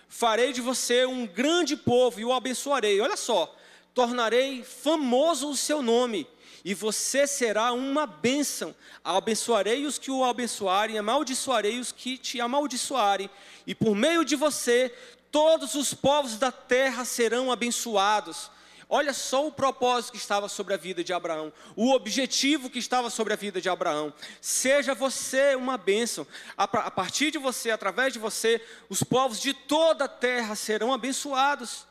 Farei 0.09 0.53
de 0.53 0.61
você 0.61 1.07
um 1.07 1.27
grande 1.27 1.77
povo 1.77 2.19
e 2.19 2.25
o 2.25 2.33
abençoarei. 2.33 3.01
Olha 3.01 3.17
só, 3.17 3.55
tornarei 3.95 4.65
famoso 4.65 5.49
o 5.49 5.57
seu 5.57 5.83
nome, 5.83 6.27
e 6.65 6.75
você 6.75 7.27
será 7.27 7.73
uma 7.73 8.07
bênção. 8.07 8.75
Abençoarei 9.05 9.87
os 9.87 9.99
que 9.99 10.11
o 10.11 10.25
abençoarem, 10.25 10.99
amaldiçoarei 10.99 11.79
os 11.79 11.93
que 11.93 12.19
te 12.19 12.41
amaldiçoarem, 12.41 13.31
e 13.67 13.75
por 13.75 13.95
meio 13.95 14.25
de 14.25 14.35
você, 14.35 14.93
todos 15.31 15.75
os 15.77 15.95
povos 15.95 16.37
da 16.37 16.51
terra 16.51 17.05
serão 17.05 17.53
abençoados. 17.53 18.51
Olha 18.93 19.13
só 19.13 19.47
o 19.47 19.53
propósito 19.53 20.11
que 20.11 20.19
estava 20.19 20.49
sobre 20.49 20.75
a 20.75 20.77
vida 20.77 21.05
de 21.05 21.13
Abraão, 21.13 21.53
o 21.77 21.93
objetivo 21.93 22.69
que 22.69 22.81
estava 22.81 23.09
sobre 23.09 23.33
a 23.33 23.37
vida 23.37 23.61
de 23.61 23.69
Abraão. 23.69 24.13
Seja 24.41 24.97
você 24.97 25.55
uma 25.55 25.79
bênção. 25.79 26.27
A 26.57 26.67
partir 26.67 27.31
de 27.31 27.39
você, 27.39 27.71
através 27.71 28.13
de 28.13 28.19
você, 28.19 28.61
os 28.89 29.01
povos 29.05 29.41
de 29.41 29.55
toda 29.55 30.07
a 30.07 30.09
terra 30.09 30.57
serão 30.57 30.93
abençoados. 30.93 31.87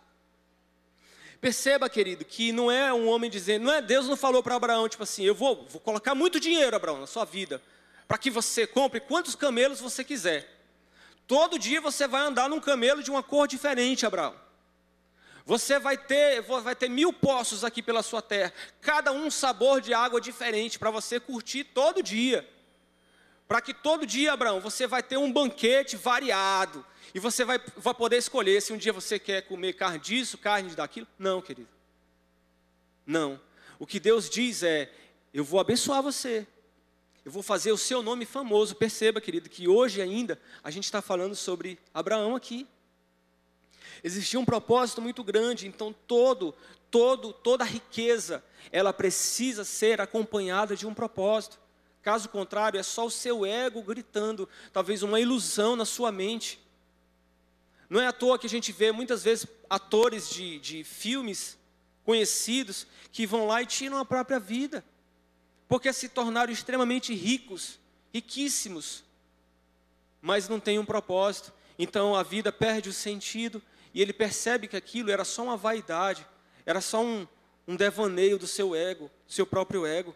Perceba, 1.39 1.89
querido, 1.89 2.25
que 2.25 2.51
não 2.51 2.69
é 2.69 2.93
um 2.93 3.07
homem 3.07 3.29
dizendo, 3.29 3.63
não 3.63 3.73
é 3.73 3.81
Deus 3.81 4.05
não 4.05 4.17
falou 4.17 4.43
para 4.43 4.55
Abraão, 4.55 4.89
tipo 4.89 5.03
assim, 5.03 5.23
eu 5.23 5.33
vou, 5.33 5.65
vou 5.69 5.79
colocar 5.79 6.13
muito 6.13 6.37
dinheiro, 6.37 6.75
Abraão, 6.75 6.99
na 6.99 7.07
sua 7.07 7.23
vida, 7.23 7.61
para 8.09 8.17
que 8.17 8.29
você 8.29 8.67
compre 8.67 8.99
quantos 8.99 9.35
camelos 9.35 9.79
você 9.79 10.03
quiser. 10.03 10.53
Todo 11.25 11.57
dia 11.57 11.79
você 11.79 12.09
vai 12.09 12.23
andar 12.23 12.49
num 12.49 12.59
camelo 12.59 13.01
de 13.01 13.09
uma 13.09 13.23
cor 13.23 13.47
diferente, 13.47 14.05
Abraão. 14.05 14.48
Você 15.49 15.79
vai 15.79 15.97
ter, 15.97 16.43
vai 16.43 16.75
ter 16.75 16.87
mil 16.87 17.11
poços 17.11 17.63
aqui 17.63 17.81
pela 17.81 18.03
sua 18.03 18.21
terra, 18.21 18.53
cada 18.79 19.11
um 19.11 19.31
sabor 19.31 19.81
de 19.81 19.95
água 19.95 20.21
diferente 20.21 20.77
para 20.77 20.91
você 20.91 21.19
curtir 21.19 21.63
todo 21.63 22.03
dia. 22.03 22.47
Para 23.47 23.59
que 23.59 23.73
todo 23.73 24.05
dia, 24.05 24.31
Abraão, 24.31 24.59
você 24.59 24.85
vai 24.85 25.01
ter 25.01 25.17
um 25.17 25.33
banquete 25.33 25.97
variado. 25.97 26.85
E 27.15 27.19
você 27.19 27.43
vai, 27.43 27.59
vai 27.75 27.95
poder 27.95 28.17
escolher 28.17 28.61
se 28.61 28.71
um 28.71 28.77
dia 28.77 28.93
você 28.93 29.17
quer 29.17 29.41
comer 29.41 29.73
carne 29.73 29.97
disso, 29.97 30.37
carne 30.37 30.75
daquilo. 30.75 31.07
Não, 31.17 31.41
querido. 31.41 31.67
Não. 33.03 33.41
O 33.79 33.87
que 33.87 33.99
Deus 33.99 34.29
diz 34.29 34.61
é: 34.61 34.93
eu 35.33 35.43
vou 35.43 35.59
abençoar 35.59 36.03
você. 36.03 36.45
Eu 37.25 37.31
vou 37.31 37.41
fazer 37.41 37.71
o 37.71 37.77
seu 37.77 38.03
nome 38.03 38.23
famoso. 38.23 38.75
Perceba, 38.75 39.19
querido, 39.19 39.49
que 39.49 39.67
hoje 39.67 39.99
ainda 39.99 40.39
a 40.63 40.69
gente 40.69 40.83
está 40.83 41.01
falando 41.01 41.35
sobre 41.35 41.79
Abraão 41.91 42.35
aqui. 42.35 42.67
Existia 44.03 44.39
um 44.39 44.45
propósito 44.45 45.01
muito 45.01 45.23
grande, 45.23 45.67
então 45.67 45.93
todo, 46.07 46.55
todo, 46.89 47.33
toda 47.33 47.63
a 47.63 47.67
riqueza, 47.67 48.43
ela 48.71 48.93
precisa 48.93 49.63
ser 49.63 49.99
acompanhada 50.01 50.75
de 50.75 50.87
um 50.87 50.93
propósito. 50.93 51.59
Caso 52.01 52.29
contrário, 52.29 52.79
é 52.79 52.83
só 52.83 53.05
o 53.05 53.11
seu 53.11 53.45
ego 53.45 53.81
gritando, 53.81 54.47
talvez 54.71 55.03
uma 55.03 55.19
ilusão 55.19 55.75
na 55.75 55.85
sua 55.85 56.11
mente. 56.11 56.59
Não 57.89 57.99
é 57.99 58.07
à 58.07 58.13
toa 58.13 58.39
que 58.39 58.47
a 58.47 58.49
gente 58.49 58.71
vê 58.71 58.91
muitas 58.91 59.23
vezes 59.23 59.47
atores 59.69 60.29
de, 60.29 60.59
de 60.59 60.83
filmes 60.83 61.57
conhecidos 62.03 62.87
que 63.11 63.25
vão 63.25 63.47
lá 63.47 63.61
e 63.61 63.65
tiram 63.65 63.97
a 63.97 64.05
própria 64.05 64.39
vida, 64.39 64.83
porque 65.67 65.91
se 65.91 66.07
tornaram 66.09 66.51
extremamente 66.51 67.13
ricos, 67.13 67.79
riquíssimos, 68.13 69.03
mas 70.21 70.47
não 70.47 70.59
têm 70.59 70.79
um 70.79 70.85
propósito. 70.85 71.53
Então 71.77 72.15
a 72.15 72.23
vida 72.23 72.51
perde 72.51 72.89
o 72.89 72.93
sentido 72.93 73.61
e 73.93 74.01
ele 74.01 74.13
percebe 74.13 74.67
que 74.67 74.77
aquilo 74.77 75.11
era 75.11 75.25
só 75.25 75.43
uma 75.43 75.57
vaidade, 75.57 76.25
era 76.65 76.81
só 76.81 77.03
um, 77.03 77.27
um 77.67 77.75
devaneio 77.75 78.37
do 78.37 78.47
seu 78.47 78.75
ego, 78.75 79.09
do 79.25 79.33
seu 79.33 79.45
próprio 79.45 79.85
ego. 79.85 80.15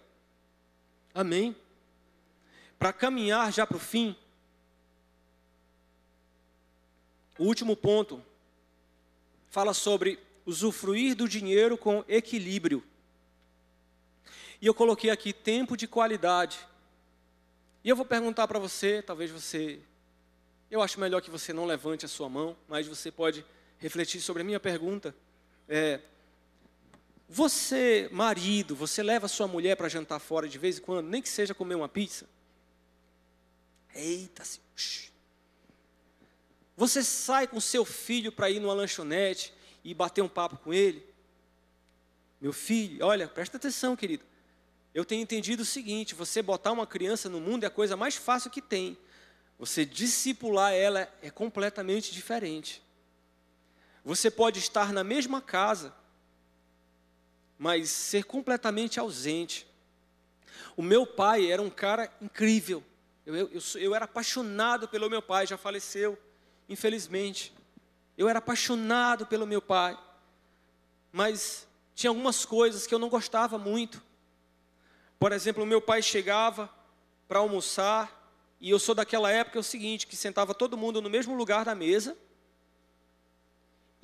Amém? 1.13 1.55
Para 2.77 2.93
caminhar 2.93 3.51
já 3.51 3.65
para 3.65 3.77
o 3.77 3.79
fim, 3.79 4.15
o 7.37 7.45
último 7.45 7.75
ponto 7.75 8.23
fala 9.49 9.73
sobre 9.73 10.19
usufruir 10.45 11.15
do 11.15 11.27
dinheiro 11.27 11.77
com 11.77 12.03
equilíbrio. 12.07 12.83
E 14.61 14.67
eu 14.67 14.73
coloquei 14.73 15.09
aqui 15.09 15.33
tempo 15.33 15.75
de 15.75 15.87
qualidade. 15.87 16.59
E 17.83 17.89
eu 17.89 17.95
vou 17.95 18.05
perguntar 18.05 18.47
para 18.47 18.59
você, 18.59 19.01
talvez 19.01 19.29
você. 19.29 19.79
Eu 20.71 20.81
acho 20.81 20.99
melhor 20.99 21.21
que 21.21 21.29
você 21.29 21.51
não 21.51 21.65
levante 21.65 22.05
a 22.05 22.09
sua 22.09 22.29
mão, 22.29 22.55
mas 22.67 22.87
você 22.87 23.11
pode 23.11 23.45
refletir 23.83 24.21
sobre 24.21 24.41
a 24.41 24.45
minha 24.45 24.61
pergunta. 24.61 25.13
É, 25.67 25.99
você, 27.27 28.07
marido, 28.13 28.77
você 28.77 29.03
leva 29.03 29.27
sua 29.27 29.45
mulher 29.45 29.75
para 29.75 29.89
jantar 29.89 30.19
fora 30.19 30.47
de 30.47 30.57
vez 30.57 30.77
em 30.77 30.81
quando, 30.81 31.05
nem 31.05 31.21
que 31.21 31.27
seja 31.27 31.53
comer 31.53 31.75
uma 31.75 31.89
pizza? 31.89 32.25
Eita, 33.93 34.41
você 36.77 37.03
sai 37.03 37.45
com 37.45 37.59
seu 37.59 37.83
filho 37.83 38.31
para 38.31 38.49
ir 38.49 38.61
numa 38.61 38.73
lanchonete 38.73 39.53
e 39.83 39.93
bater 39.93 40.21
um 40.21 40.29
papo 40.29 40.57
com 40.57 40.73
ele? 40.73 41.05
Meu 42.39 42.53
filho, 42.53 43.05
olha, 43.05 43.27
presta 43.27 43.57
atenção, 43.57 43.97
querido. 43.97 44.23
Eu 44.93 45.03
tenho 45.03 45.21
entendido 45.21 45.63
o 45.63 45.65
seguinte: 45.65 46.15
você 46.15 46.41
botar 46.41 46.71
uma 46.71 46.87
criança 46.87 47.29
no 47.29 47.41
mundo 47.41 47.65
é 47.65 47.67
a 47.67 47.69
coisa 47.69 47.97
mais 47.97 48.15
fácil 48.15 48.49
que 48.49 48.61
tem. 48.61 48.97
Você 49.59 49.85
discipular 49.85 50.73
ela 50.73 51.11
é 51.21 51.29
completamente 51.29 52.11
diferente. 52.11 52.82
Você 54.03 54.29
pode 54.29 54.59
estar 54.59 54.91
na 54.91 55.03
mesma 55.03 55.41
casa, 55.41 55.93
mas 57.57 57.89
ser 57.89 58.25
completamente 58.25 58.99
ausente. 58.99 59.65
O 60.75 60.81
meu 60.81 61.05
pai 61.05 61.49
era 61.49 61.61
um 61.61 61.69
cara 61.69 62.11
incrível. 62.21 62.83
Eu, 63.25 63.35
eu, 63.35 63.49
eu, 63.51 63.61
eu, 63.75 63.95
era 63.95 64.05
apaixonado 64.05 64.87
pelo 64.87 65.09
meu 65.09 65.21
pai, 65.21 65.47
já 65.47 65.57
faleceu, 65.57 66.17
infelizmente. 66.67 67.53
Eu 68.17 68.27
era 68.27 68.39
apaixonado 68.39 69.25
pelo 69.25 69.47
meu 69.47 69.61
pai, 69.61 69.97
mas 71.11 71.65
tinha 71.95 72.09
algumas 72.09 72.43
coisas 72.43 72.85
que 72.85 72.93
eu 72.93 72.99
não 72.99 73.07
gostava 73.07 73.57
muito. 73.57 74.03
Por 75.17 75.31
exemplo, 75.31 75.65
meu 75.65 75.81
pai 75.81 76.01
chegava 76.01 76.69
para 77.27 77.39
almoçar, 77.39 78.29
e 78.59 78.69
eu 78.69 78.79
sou 78.79 78.93
daquela 78.93 79.31
época 79.31 79.57
é 79.57 79.61
o 79.61 79.63
seguinte, 79.63 80.05
que 80.05 80.15
sentava 80.15 80.53
todo 80.53 80.77
mundo 80.77 81.01
no 81.01 81.09
mesmo 81.09 81.33
lugar 81.35 81.63
da 81.63 81.73
mesa, 81.73 82.17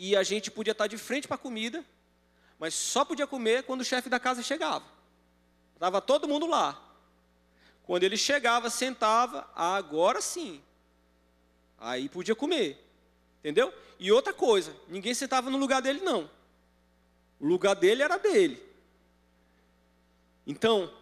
e 0.01 0.15
a 0.15 0.23
gente 0.23 0.49
podia 0.49 0.71
estar 0.71 0.87
de 0.87 0.97
frente 0.97 1.27
para 1.27 1.35
a 1.35 1.37
comida, 1.37 1.83
mas 2.57 2.73
só 2.73 3.03
podia 3.03 3.27
comer 3.27 3.63
quando 3.63 3.81
o 3.81 3.83
chefe 3.83 4.07
da 4.07 4.17
casa 4.17 4.41
chegava. 4.41 4.85
Estava 5.73 5.99
todo 5.99 6.25
mundo 6.25 6.47
lá. 6.47 6.81
Quando 7.83 8.03
ele 8.03 8.15
chegava, 8.15 8.69
sentava, 8.69 9.51
agora 9.53 10.21
sim. 10.21 10.63
Aí 11.77 12.07
podia 12.07 12.33
comer. 12.33 12.81
Entendeu? 13.39 13.73
E 13.99 14.09
outra 14.09 14.31
coisa, 14.33 14.73
ninguém 14.87 15.13
sentava 15.13 15.49
no 15.49 15.57
lugar 15.57 15.81
dele, 15.81 15.99
não. 15.99 16.31
O 17.37 17.45
lugar 17.45 17.75
dele 17.75 18.01
era 18.01 18.17
dele. 18.17 18.63
Então, 20.47 20.93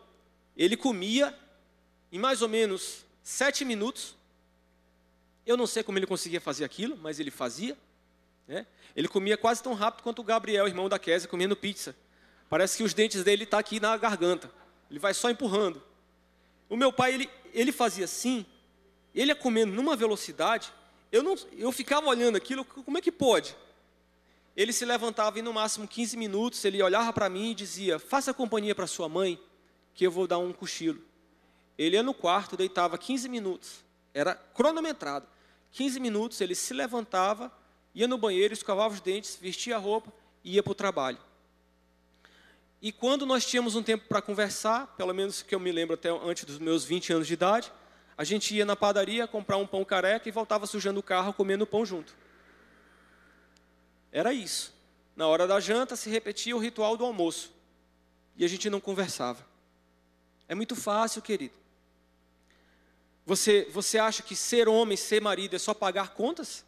ele 0.55 0.75
comia 0.75 1.37
em 2.11 2.17
mais 2.17 2.41
ou 2.41 2.49
menos 2.49 3.05
sete 3.21 3.63
minutos. 3.63 4.15
Eu 5.45 5.55
não 5.55 5.67
sei 5.67 5.83
como 5.83 5.99
ele 5.99 6.07
conseguia 6.07 6.41
fazer 6.41 6.65
aquilo, 6.65 6.97
mas 6.97 7.19
ele 7.19 7.29
fazia. 7.29 7.77
Né? 8.47 8.65
Ele 8.95 9.07
comia 9.07 9.37
quase 9.37 9.61
tão 9.61 9.73
rápido 9.73 10.03
quanto 10.03 10.19
o 10.19 10.23
Gabriel, 10.23 10.67
irmão 10.67 10.87
da 10.87 10.97
Késia, 10.97 11.27
comendo 11.27 11.55
pizza. 11.55 11.95
Parece 12.49 12.77
que 12.77 12.83
os 12.83 12.93
dentes 12.93 13.23
dele 13.23 13.43
estão 13.43 13.57
tá 13.57 13.61
aqui 13.61 13.79
na 13.79 13.95
garganta. 13.97 14.49
Ele 14.89 14.99
vai 14.99 15.13
só 15.13 15.29
empurrando. 15.29 15.81
O 16.69 16.75
meu 16.75 16.91
pai, 16.91 17.13
ele, 17.13 17.29
ele 17.53 17.71
fazia 17.71 18.05
assim, 18.05 18.45
ele 19.13 19.31
ia 19.31 19.35
comendo 19.35 19.73
numa 19.73 19.95
velocidade, 19.95 20.71
eu, 21.11 21.23
não, 21.23 21.35
eu 21.53 21.71
ficava 21.71 22.07
olhando 22.07 22.35
aquilo, 22.35 22.65
como 22.65 22.97
é 22.97 23.01
que 23.01 23.11
pode? 23.11 23.55
Ele 24.55 24.73
se 24.73 24.85
levantava 24.85 25.39
em 25.39 25.41
no 25.41 25.53
máximo 25.53 25.87
15 25.87 26.17
minutos, 26.17 26.63
ele 26.65 26.81
olhava 26.81 27.13
para 27.13 27.29
mim 27.29 27.51
e 27.51 27.55
dizia: 27.55 27.99
Faça 27.99 28.33
companhia 28.33 28.73
para 28.73 28.87
sua 28.87 29.07
mãe, 29.07 29.39
que 29.93 30.05
eu 30.05 30.11
vou 30.11 30.27
dar 30.27 30.39
um 30.39 30.51
cochilo. 30.51 31.01
Ele 31.77 31.95
ia 31.95 32.03
no 32.03 32.13
quarto, 32.13 32.57
deitava 32.57 32.97
15 32.97 33.29
minutos, 33.29 33.85
era 34.13 34.33
cronometrado. 34.33 35.27
15 35.71 35.99
minutos, 35.99 36.41
ele 36.41 36.55
se 36.55 36.73
levantava, 36.73 37.51
ia 37.97 38.07
no 38.07 38.17
banheiro, 38.17 38.53
escovava 38.53 38.93
os 38.93 39.01
dentes, 39.01 39.35
vestia 39.41 39.75
a 39.75 39.79
roupa 39.79 40.13
e 40.43 40.53
ia 40.53 40.61
para 40.61 40.71
o 40.71 40.75
trabalho. 40.75 41.17
E 42.79 42.91
quando 42.91 43.25
nós 43.25 43.43
tínhamos 43.43 43.75
um 43.75 43.81
tempo 43.81 44.07
para 44.07 44.21
conversar, 44.21 44.85
pelo 44.95 45.11
menos 45.13 45.41
que 45.41 45.55
eu 45.55 45.59
me 45.59 45.71
lembro 45.71 45.95
até 45.95 46.09
antes 46.09 46.45
dos 46.45 46.59
meus 46.59 46.85
20 46.85 47.13
anos 47.13 47.27
de 47.27 47.33
idade, 47.33 47.71
a 48.15 48.23
gente 48.23 48.55
ia 48.55 48.65
na 48.65 48.75
padaria 48.75 49.27
comprar 49.27 49.57
um 49.57 49.65
pão 49.65 49.83
careca 49.83 50.29
e 50.29 50.31
voltava 50.31 50.67
sujando 50.67 50.99
o 50.99 51.03
carro 51.03 51.33
comendo 51.33 51.63
o 51.63 51.67
pão 51.67 51.83
junto. 51.83 52.15
Era 54.11 54.31
isso. 54.31 54.75
Na 55.15 55.25
hora 55.27 55.47
da 55.47 55.59
janta 55.59 55.95
se 55.95 56.07
repetia 56.07 56.55
o 56.55 56.59
ritual 56.59 56.97
do 56.97 57.03
almoço. 57.03 57.51
E 58.35 58.45
a 58.45 58.47
gente 58.47 58.69
não 58.69 58.79
conversava. 58.79 59.43
É 60.47 60.53
muito 60.53 60.75
fácil, 60.75 61.19
querido. 61.19 61.55
Você, 63.25 63.67
você 63.71 63.97
acha 63.97 64.21
que 64.21 64.35
ser 64.35 64.69
homem, 64.69 64.95
ser 64.95 65.19
marido 65.19 65.55
é 65.55 65.59
só 65.59 65.73
pagar 65.73 66.09
contas? 66.09 66.63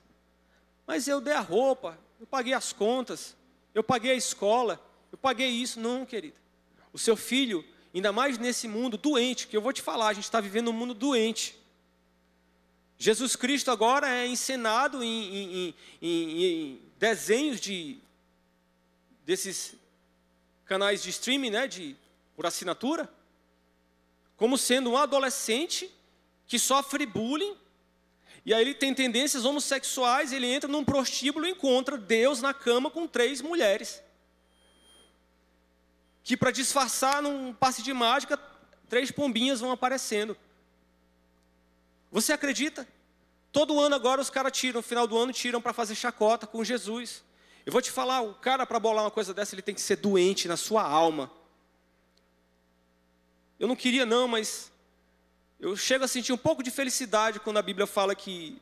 Mas 0.90 1.08
eu 1.08 1.22
dei 1.22 1.36
a 1.36 1.40
roupa, 1.40 2.00
eu 2.20 2.26
paguei 2.26 2.52
as 2.52 2.74
contas, 2.74 3.38
eu 3.76 3.84
paguei 3.84 4.10
a 4.10 4.16
escola, 4.16 4.84
eu 5.12 5.20
paguei 5.20 5.48
isso. 5.48 5.80
Não, 5.80 6.04
querido. 6.04 6.36
O 6.92 6.98
seu 6.98 7.16
filho, 7.16 7.64
ainda 7.94 8.12
mais 8.12 8.40
nesse 8.40 8.68
mundo 8.68 8.98
doente, 8.98 9.48
que 9.48 9.56
eu 9.56 9.62
vou 9.62 9.72
te 9.72 9.84
falar, 9.84 10.08
a 10.08 10.14
gente 10.14 10.24
está 10.24 10.42
vivendo 10.42 10.70
um 10.70 10.74
mundo 10.74 10.96
doente. 10.96 11.56
Jesus 12.98 13.36
Cristo 13.36 13.70
agora 13.70 14.10
é 14.10 14.26
encenado 14.26 15.04
em, 15.04 15.36
em, 15.36 15.76
em, 16.02 16.44
em 16.44 16.82
desenhos 16.98 17.62
de 17.62 18.00
desses 19.24 19.76
canais 20.66 21.04
de 21.04 21.12
streaming, 21.12 21.52
né, 21.52 21.68
de 21.68 21.96
por 22.36 22.48
assinatura, 22.48 23.08
como 24.36 24.58
sendo 24.58 24.90
um 24.90 24.98
adolescente 24.98 25.88
que 26.48 26.58
sofre 26.58 27.06
bullying, 27.06 27.56
e 28.50 28.54
aí 28.54 28.64
ele 28.64 28.74
tem 28.74 28.96
tendências 28.96 29.46
homossexuais, 29.46 30.34
ele 30.34 30.48
entra 30.48 30.68
num 30.68 30.84
prostíbulo 30.84 31.46
e 31.46 31.52
encontra 31.52 31.96
Deus 31.96 32.42
na 32.42 32.52
cama 32.52 32.90
com 32.90 33.08
três 33.08 33.44
mulheres. 33.44 34.02
Que 36.24 36.36
para 36.36 36.50
disfarçar 36.50 37.22
num 37.22 37.54
passe 37.54 37.84
de 37.84 37.94
mágica, 37.94 38.40
três 38.90 39.12
pombinhas 39.12 39.60
vão 39.60 39.72
aparecendo. 39.72 40.36
Você 42.12 42.34
acredita? 42.34 42.88
Todo 43.52 43.80
ano 43.80 43.94
agora 43.94 44.20
os 44.20 44.32
caras 44.32 44.52
tiram, 44.52 44.80
no 44.80 44.84
final 44.84 45.06
do 45.06 45.16
ano 45.16 45.32
tiram 45.32 45.62
para 45.62 45.72
fazer 45.72 45.94
chacota 45.94 46.48
com 46.48 46.64
Jesus. 46.64 47.24
Eu 47.68 47.72
vou 47.72 47.84
te 47.84 47.92
falar, 47.92 48.22
o 48.22 48.34
cara 48.34 48.66
para 48.66 48.80
bolar 48.80 49.04
uma 49.04 49.12
coisa 49.12 49.32
dessa, 49.32 49.54
ele 49.54 49.62
tem 49.62 49.76
que 49.76 49.82
ser 49.82 49.98
doente 49.98 50.48
na 50.48 50.58
sua 50.58 50.82
alma. 50.82 51.32
Eu 53.60 53.68
não 53.68 53.76
queria 53.76 54.08
não, 54.08 54.28
mas 54.28 54.69
eu 55.60 55.76
chego 55.76 56.06
a 56.06 56.08
sentir 56.08 56.32
um 56.32 56.38
pouco 56.38 56.64
de 56.64 56.72
felicidade 56.72 57.40
quando 57.40 57.58
a 57.58 57.62
Bíblia 57.62 57.86
fala 57.86 58.16
que, 58.16 58.62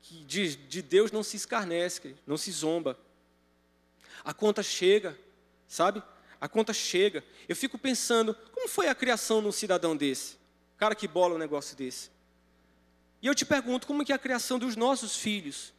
que 0.00 0.24
de, 0.24 0.54
de 0.54 0.80
Deus 0.80 1.10
não 1.10 1.22
se 1.22 1.36
escarnece, 1.36 2.14
não 2.26 2.36
se 2.36 2.50
zomba. 2.52 2.96
A 4.24 4.32
conta 4.32 4.62
chega, 4.62 5.18
sabe? 5.66 6.02
A 6.40 6.48
conta 6.48 6.72
chega. 6.72 7.24
Eu 7.48 7.56
fico 7.56 7.76
pensando, 7.76 8.34
como 8.52 8.68
foi 8.68 8.88
a 8.88 8.94
criação 8.94 9.42
de 9.42 9.48
um 9.48 9.52
cidadão 9.52 9.96
desse? 9.96 10.38
Cara 10.76 10.94
que 10.94 11.08
bola 11.08 11.34
um 11.34 11.38
negócio 11.38 11.76
desse. 11.76 12.10
E 13.20 13.26
eu 13.26 13.34
te 13.34 13.44
pergunto, 13.44 13.86
como 13.86 14.04
que 14.04 14.12
é 14.12 14.14
a 14.14 14.18
criação 14.18 14.58
dos 14.58 14.76
nossos 14.76 15.16
filhos? 15.16 15.74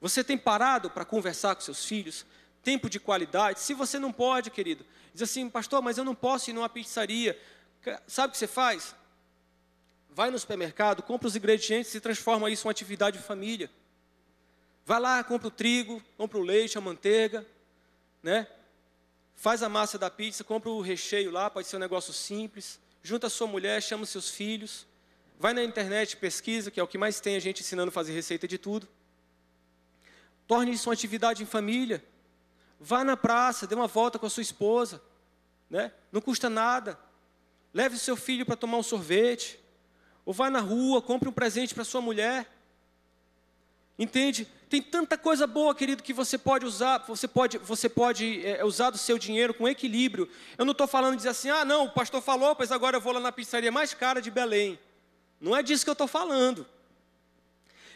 Você 0.00 0.24
tem 0.24 0.38
parado 0.38 0.90
para 0.90 1.04
conversar 1.04 1.54
com 1.54 1.60
seus 1.60 1.84
filhos? 1.84 2.24
Tempo 2.62 2.88
de 2.88 2.98
qualidade? 2.98 3.60
Se 3.60 3.74
você 3.74 3.98
não 3.98 4.12
pode, 4.12 4.50
querido, 4.50 4.84
diz 5.12 5.22
assim, 5.22 5.48
pastor, 5.48 5.82
mas 5.82 5.98
eu 5.98 6.04
não 6.04 6.14
posso 6.14 6.50
ir 6.50 6.52
numa 6.52 6.68
pizzaria. 6.68 7.38
Sabe 8.06 8.28
o 8.28 8.32
que 8.32 8.38
você 8.38 8.46
faz? 8.46 8.94
Vai 10.10 10.30
no 10.30 10.38
supermercado, 10.38 11.02
compra 11.02 11.28
os 11.28 11.36
ingredientes 11.36 11.94
e 11.94 12.00
transforma 12.00 12.50
isso 12.50 12.66
em 12.66 12.68
uma 12.68 12.72
atividade 12.72 13.18
de 13.18 13.24
família. 13.24 13.70
Vai 14.84 15.00
lá, 15.00 15.22
compra 15.22 15.48
o 15.48 15.50
trigo, 15.50 16.02
compra 16.16 16.38
o 16.38 16.42
leite, 16.42 16.78
a 16.78 16.80
manteiga, 16.80 17.46
né? 18.22 18.46
Faz 19.36 19.62
a 19.62 19.68
massa 19.68 19.98
da 19.98 20.10
pizza, 20.10 20.42
compra 20.42 20.70
o 20.70 20.80
recheio 20.80 21.30
lá, 21.30 21.48
pode 21.48 21.68
ser 21.68 21.76
um 21.76 21.78
negócio 21.78 22.12
simples. 22.12 22.80
Junta 23.02 23.28
a 23.28 23.30
sua 23.30 23.46
mulher, 23.46 23.80
chama 23.82 24.02
os 24.02 24.10
seus 24.10 24.30
filhos. 24.30 24.86
Vai 25.38 25.52
na 25.54 25.62
internet, 25.62 26.16
pesquisa, 26.16 26.70
que 26.70 26.80
é 26.80 26.82
o 26.82 26.88
que 26.88 26.98
mais 26.98 27.20
tem 27.20 27.36
a 27.36 27.38
gente 27.38 27.60
ensinando 27.60 27.90
a 27.90 27.92
fazer 27.92 28.12
receita 28.12 28.48
de 28.48 28.58
tudo. 28.58 28.88
Torne 30.48 30.72
isso 30.72 30.88
uma 30.88 30.94
atividade 30.94 31.42
em 31.42 31.46
família. 31.46 32.04
Vá 32.80 33.04
na 33.04 33.16
praça, 33.16 33.66
dê 33.66 33.74
uma 33.74 33.86
volta 33.86 34.18
com 34.18 34.26
a 34.26 34.30
sua 34.30 34.42
esposa. 34.42 35.00
Né? 35.70 35.92
Não 36.10 36.20
custa 36.20 36.50
nada. 36.50 36.98
Leve 37.78 37.96
seu 37.96 38.16
filho 38.16 38.44
para 38.44 38.56
tomar 38.56 38.76
um 38.76 38.82
sorvete. 38.82 39.56
Ou 40.26 40.34
vá 40.34 40.50
na 40.50 40.58
rua, 40.58 41.00
compre 41.00 41.28
um 41.28 41.32
presente 41.32 41.76
para 41.76 41.84
sua 41.84 42.00
mulher. 42.00 42.44
Entende? 43.96 44.48
Tem 44.68 44.82
tanta 44.82 45.16
coisa 45.16 45.46
boa, 45.46 45.72
querido, 45.72 46.02
que 46.02 46.12
você 46.12 46.36
pode 46.36 46.66
usar, 46.66 46.98
você 47.06 47.28
pode, 47.28 47.56
você 47.58 47.88
pode 47.88 48.44
é, 48.44 48.64
usar 48.64 48.90
do 48.90 48.98
seu 48.98 49.16
dinheiro 49.16 49.54
com 49.54 49.68
equilíbrio. 49.68 50.28
Eu 50.58 50.64
não 50.64 50.72
estou 50.72 50.88
falando 50.88 51.12
de 51.12 51.18
dizer 51.18 51.28
assim, 51.28 51.50
ah, 51.50 51.64
não, 51.64 51.84
o 51.84 51.90
pastor 51.92 52.20
falou, 52.20 52.56
pois 52.56 52.72
agora 52.72 52.96
eu 52.96 53.00
vou 53.00 53.12
lá 53.12 53.20
na 53.20 53.30
pizzaria 53.30 53.70
mais 53.70 53.94
cara 53.94 54.20
de 54.20 54.28
Belém. 54.28 54.76
Não 55.40 55.56
é 55.56 55.62
disso 55.62 55.84
que 55.84 55.90
eu 55.90 55.92
estou 55.92 56.08
falando. 56.08 56.66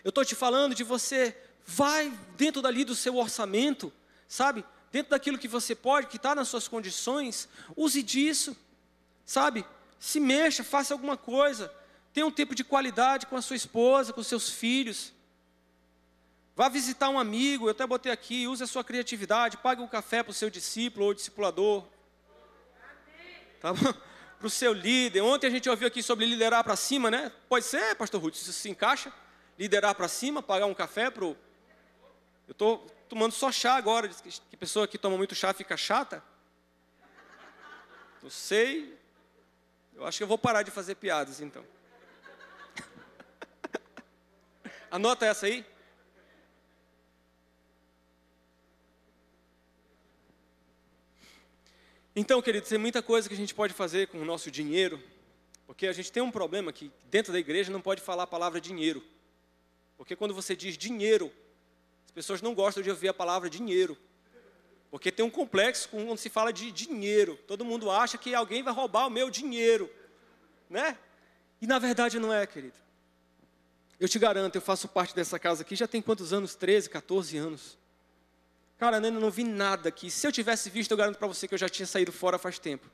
Eu 0.05 0.11
estou 0.11 0.25
te 0.25 0.37
falando 0.37 0.77
de 0.77 0.85
você, 0.85 1.37
vai 1.67 2.17
dentro 2.37 2.63
dali 2.63 2.85
do 2.85 2.95
seu 2.95 3.17
orçamento, 3.17 3.93
sabe? 4.29 4.65
Dentro 4.93 5.11
daquilo 5.11 5.39
que 5.39 5.49
você 5.49 5.75
pode, 5.75 6.07
que 6.07 6.19
está 6.19 6.37
nas 6.37 6.47
suas 6.47 6.69
condições, 6.69 7.49
use 7.77 8.01
disso 8.01 8.57
sabe? 9.33 9.65
Se 9.99 10.21
mexa, 10.21 10.63
faça 10.63 10.93
alguma 10.93 11.17
coisa. 11.17 11.73
Tenha 12.13 12.27
um 12.27 12.31
tempo 12.31 12.55
de 12.55 12.63
qualidade 12.63 13.27
com 13.27 13.37
a 13.37 13.43
sua 13.43 13.57
esposa, 13.57 14.13
com 14.13 14.23
seus 14.23 14.51
filhos. 14.51 15.13
Vá 16.55 16.69
visitar 16.69 17.09
um 17.09 17.19
amigo, 17.19 17.67
eu 17.67 17.71
até 17.71 17.87
botei 17.87 18.13
aqui, 18.13 18.47
use 18.47 18.63
a 18.63 18.67
sua 18.67 18.85
criatividade, 18.85 19.57
pague 19.57 19.81
um 19.81 19.89
café 19.89 20.23
para 20.23 20.33
o 20.33 20.35
seu 20.35 20.51
discípulo 20.51 21.07
ou 21.07 21.15
discipulador. 21.15 21.85
Tá? 23.61 23.73
Para 24.39 24.49
o 24.49 24.51
seu 24.51 24.73
líder. 24.73 25.21
Ontem 25.21 25.47
a 25.47 25.51
gente 25.51 25.71
ouviu 25.71 25.87
aqui 25.87 26.03
sobre 26.03 26.27
liderar 26.27 26.65
para 26.65 26.75
cima, 26.75 27.09
né? 27.09 27.31
Pode 27.49 27.65
ser, 27.65 27.95
pastor 27.95 28.21
Ruth, 28.21 28.35
isso 28.35 28.53
se 28.53 28.69
encaixa. 28.69 29.13
Liderar 29.57 29.95
para 29.95 30.09
cima, 30.09 30.43
pagar 30.43 30.67
um 30.67 30.75
café 30.75 31.09
para 31.11 31.25
o. 31.25 31.37
Eu 32.49 32.51
estou 32.51 32.85
tomando 33.09 33.31
só 33.31 33.53
chá 33.53 33.77
agora, 33.77 34.09
que 34.09 34.57
pessoa 34.57 34.89
que 34.89 34.99
toma 34.99 35.17
muito 35.17 35.33
chá 35.37 35.55
fica 35.55 35.77
chata. 35.77 36.25
Não 38.21 38.31
sei, 38.31 38.99
eu 39.95 40.07
acho 40.07 40.19
que 40.19 40.25
eu 40.25 40.29
vou 40.29 40.39
parar 40.39 40.63
de 40.63 40.71
fazer 40.71 40.95
piadas 40.97 41.41
então. 41.41 41.65
Anota 44.91 45.27
essa 45.27 45.47
aí. 45.47 45.65
Então, 52.15 52.43
queridos, 52.43 52.69
tem 52.69 52.79
muita 52.79 53.03
coisa 53.03 53.27
que 53.27 53.35
a 53.35 53.39
gente 53.39 53.55
pode 53.55 53.73
fazer 53.73 54.09
com 54.09 54.19
o 54.19 54.25
nosso 54.25 54.51
dinheiro, 54.51 55.03
porque 55.67 55.87
a 55.87 55.93
gente 55.95 56.13
tem 56.13 56.23
um 56.23 56.31
problema 56.31 56.71
que 56.71 56.93
dentro 57.11 57.33
da 57.33 57.39
igreja 57.39 57.73
não 57.73 57.81
pode 57.81 58.03
falar 58.03 58.25
a 58.25 58.27
palavra 58.27 58.61
dinheiro. 58.61 59.03
Porque 59.97 60.15
quando 60.15 60.35
você 60.35 60.55
diz 60.55 60.77
dinheiro, 60.77 61.33
as 62.05 62.11
pessoas 62.11 62.43
não 62.43 62.55
gostam 62.55 62.83
de 62.83 62.91
ouvir 62.91 63.09
a 63.09 63.15
palavra 63.15 63.49
dinheiro. 63.49 63.97
Porque 64.93 65.11
tem 65.11 65.25
um 65.25 65.31
complexo 65.31 65.89
quando 65.89 66.19
se 66.19 66.29
fala 66.29 66.53
de 66.53 66.71
dinheiro. 66.71 67.39
Todo 67.49 67.65
mundo 67.65 67.91
acha 67.91 68.19
que 68.19 68.35
alguém 68.35 68.63
vai 68.63 68.75
roubar 68.75 69.07
o 69.07 69.11
meu 69.11 69.31
dinheiro. 69.31 69.91
Né? 70.69 70.99
E 71.63 71.67
na 71.67 71.79
verdade 71.79 72.19
não 72.19 72.31
é, 72.31 72.47
querido. 72.47 72.75
Eu 73.99 74.07
te 74.07 74.19
garanto, 74.19 74.55
eu 74.55 74.61
faço 74.61 74.87
parte 74.87 75.15
dessa 75.15 75.39
casa 75.39 75.63
aqui 75.63 75.75
já 75.75 75.89
tem 75.89 76.03
quantos 76.03 76.31
anos? 76.35 76.55
13, 76.55 76.91
14 76.91 77.39
anos. 77.39 77.79
Cara, 78.77 78.99
eu 78.99 79.11
não 79.11 79.31
vi 79.31 79.45
nada 79.45 79.89
aqui. 79.89 80.11
Se 80.11 80.27
eu 80.27 80.33
tivesse 80.33 80.69
visto, 80.69 80.91
eu 80.91 80.97
garanto 80.99 81.17
para 81.17 81.27
você 81.27 81.49
que 81.49 81.55
eu 81.55 81.59
já 81.59 81.71
tinha 81.71 81.87
saído 81.87 82.13
fora 82.13 82.37
faz 82.37 82.59
tempo. 82.59 82.87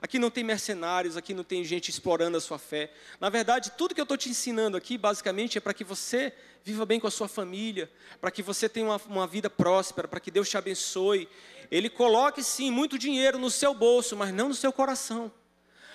Aqui 0.00 0.18
não 0.18 0.30
tem 0.30 0.44
mercenários, 0.44 1.16
aqui 1.16 1.32
não 1.32 1.42
tem 1.42 1.64
gente 1.64 1.88
explorando 1.88 2.36
a 2.36 2.40
sua 2.40 2.58
fé. 2.58 2.92
Na 3.18 3.30
verdade, 3.30 3.72
tudo 3.72 3.94
que 3.94 4.00
eu 4.00 4.04
estou 4.04 4.16
te 4.16 4.28
ensinando 4.28 4.76
aqui, 4.76 4.98
basicamente, 4.98 5.56
é 5.56 5.60
para 5.60 5.72
que 5.72 5.84
você 5.84 6.34
viva 6.62 6.84
bem 6.84 7.00
com 7.00 7.06
a 7.06 7.10
sua 7.10 7.28
família, 7.28 7.90
para 8.20 8.30
que 8.30 8.42
você 8.42 8.68
tenha 8.68 8.86
uma, 8.86 9.00
uma 9.06 9.26
vida 9.26 9.48
próspera, 9.48 10.06
para 10.06 10.20
que 10.20 10.30
Deus 10.30 10.48
te 10.48 10.56
abençoe. 10.58 11.28
Ele 11.70 11.88
coloque, 11.88 12.42
sim, 12.42 12.70
muito 12.70 12.98
dinheiro 12.98 13.38
no 13.38 13.50
seu 13.50 13.72
bolso, 13.72 14.16
mas 14.16 14.34
não 14.34 14.48
no 14.48 14.54
seu 14.54 14.72
coração. 14.72 15.32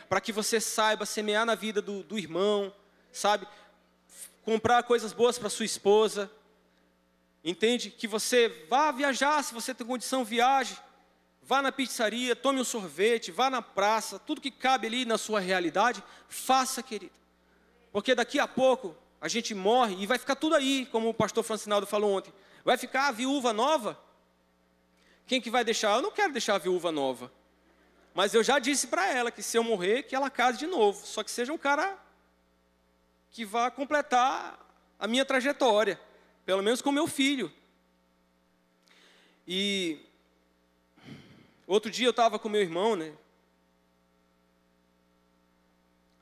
Para 0.10 0.20
que 0.20 0.32
você 0.32 0.60
saiba 0.60 1.06
semear 1.06 1.46
na 1.46 1.56
vida 1.56 1.82
do, 1.82 2.04
do 2.04 2.18
irmão, 2.18 2.74
sabe? 3.12 3.48
Comprar 4.44 4.84
coisas 4.84 5.14
boas 5.14 5.38
para 5.38 5.50
sua 5.50 5.66
esposa. 5.66 6.32
Entende? 7.44 7.92
Que 7.92 8.08
você 8.08 8.66
vá 8.70 8.92
viajar, 8.92 9.44
se 9.44 9.54
você 9.54 9.74
tem 9.74 9.86
condição, 9.86 10.24
viaje. 10.24 10.78
Vá 11.42 11.62
na 11.62 11.72
pizzaria, 11.72 12.36
tome 12.36 12.62
um 12.62 12.64
sorvete, 12.64 13.32
vá 13.32 13.50
na 13.50 13.62
praça, 13.62 14.20
tudo 14.20 14.40
que 14.40 14.52
cabe 14.52 14.88
ali 14.88 15.06
na 15.06 15.18
sua 15.18 15.40
realidade, 15.40 16.04
faça, 16.30 16.84
querido. 16.84 17.14
Porque 17.92 18.14
daqui 18.14 18.40
a 18.40 18.48
pouco 18.48 18.96
a 19.20 19.28
gente 19.28 19.54
morre 19.54 19.96
e 20.00 20.06
vai 20.06 20.18
ficar 20.18 20.36
tudo 20.36 20.56
aí, 20.56 20.86
como 20.86 21.10
o 21.10 21.14
pastor 21.14 21.44
Francinaldo 21.44 21.86
falou 21.88 22.14
ontem. 22.14 22.34
Vai 22.64 22.78
ficar 22.78 23.08
a 23.08 23.12
viúva 23.12 23.52
nova. 23.52 24.00
Quem 25.26 25.42
que 25.42 25.50
vai 25.50 25.64
deixar? 25.64 25.96
Eu 25.96 26.02
não 26.02 26.12
quero 26.12 26.32
deixar 26.32 26.56
a 26.56 26.60
viúva 26.60 26.92
nova. 26.92 27.32
Mas 28.14 28.34
eu 28.34 28.44
já 28.44 28.60
disse 28.60 28.88
para 28.88 29.08
ela 29.12 29.32
que 29.32 29.42
se 29.42 29.58
eu 29.58 29.64
morrer, 29.64 30.04
que 30.04 30.16
ela 30.16 30.30
case 30.30 30.58
de 30.58 30.68
novo. 30.68 31.06
Só 31.06 31.24
que 31.24 31.32
seja 31.32 31.54
um 31.54 31.58
cara 31.58 31.98
que 33.30 33.46
vá 33.46 33.72
completar 33.72 34.60
a 35.00 35.08
minha 35.08 35.24
trajetória. 35.24 36.00
Pelo 36.46 36.62
menos 36.62 36.82
com 36.82 36.92
meu 36.92 37.08
filho. 37.08 37.52
E 39.48 40.00
outro 41.74 41.90
dia 41.90 42.06
eu 42.06 42.12
estava 42.12 42.38
com 42.38 42.50
meu 42.50 42.62
irmão, 42.62 42.96
né? 42.96 43.14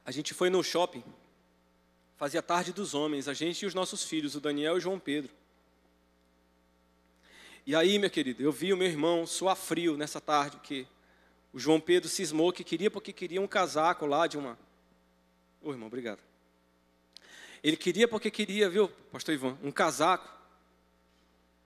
A 0.06 0.12
gente 0.12 0.34
foi 0.34 0.50
no 0.50 0.64
shopping. 0.64 1.04
Fazia 2.18 2.42
tarde 2.42 2.74
dos 2.74 2.94
homens, 2.94 3.28
a 3.28 3.34
gente 3.34 3.62
e 3.62 3.66
os 3.66 3.74
nossos 3.74 4.04
filhos, 4.04 4.36
o 4.36 4.42
Daniel 4.42 4.76
e 4.76 4.78
o 4.78 4.82
João 4.82 5.00
Pedro. 5.00 5.32
E 7.66 7.76
aí, 7.76 7.98
meu 8.00 8.10
querido, 8.10 8.42
eu 8.42 8.52
vi 8.52 8.74
o 8.74 8.78
meu 8.78 8.88
irmão 8.88 9.26
suar 9.26 9.56
frio 9.56 9.96
nessa 9.96 10.20
tarde, 10.20 10.60
que 10.60 10.88
o 11.54 11.60
João 11.60 11.80
Pedro 11.80 12.10
cismou 12.10 12.52
que 12.52 12.64
queria 12.64 12.92
porque 12.92 13.14
queria 13.14 13.42
um 13.42 13.48
casaco 13.48 14.06
lá 14.06 14.28
de 14.28 14.38
uma. 14.38 14.58
Ô, 15.62 15.72
irmão, 15.72 15.88
obrigado. 15.88 16.20
Ele 17.64 17.78
queria 17.78 18.08
porque 18.08 18.32
queria, 18.32 18.70
viu, 18.70 18.88
pastor 19.12 19.34
Ivan, 19.34 19.58
um 19.62 19.72
casaco. 19.72 20.30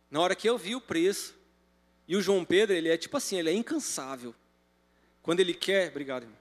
Na 0.09 0.19
hora 0.19 0.35
que 0.35 0.49
eu 0.49 0.57
vi 0.57 0.75
o 0.75 0.81
preço, 0.81 1.35
e 2.07 2.15
o 2.15 2.21
João 2.21 2.43
Pedro, 2.43 2.75
ele 2.75 2.89
é 2.89 2.97
tipo 2.97 3.15
assim, 3.17 3.37
ele 3.37 3.49
é 3.49 3.53
incansável. 3.53 4.33
Quando 5.21 5.39
ele 5.39 5.53
quer, 5.53 5.89
obrigado, 5.89 6.23
irmão. 6.23 6.37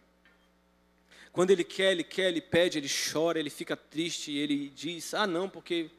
Quando 1.33 1.51
ele 1.51 1.65
quer, 1.65 1.93
ele 1.93 2.05
quer, 2.05 2.29
ele 2.29 2.41
pede, 2.41 2.79
ele 2.79 2.89
chora, 2.89 3.39
ele 3.39 3.51
fica 3.51 3.77
triste, 3.77 4.33
ele 4.33 4.69
diz: 4.69 5.15
Ah, 5.15 5.27
não, 5.27 5.49
porque 5.49 5.91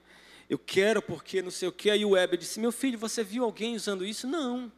eu 0.50 0.60
quero, 0.60 1.02
porque 1.02 1.42
não 1.42 1.50
sei 1.50 1.68
o 1.68 1.72
que. 1.72 1.90
Aí 1.90 2.06
o 2.06 2.12
Weber 2.12 2.38
disse: 2.38 2.60
Meu 2.60 2.72
filho, 2.72 3.00
você 3.00 3.24
viu 3.24 3.44
alguém 3.44 3.76
usando 3.76 4.06
isso? 4.06 4.28
Não. 4.28 4.72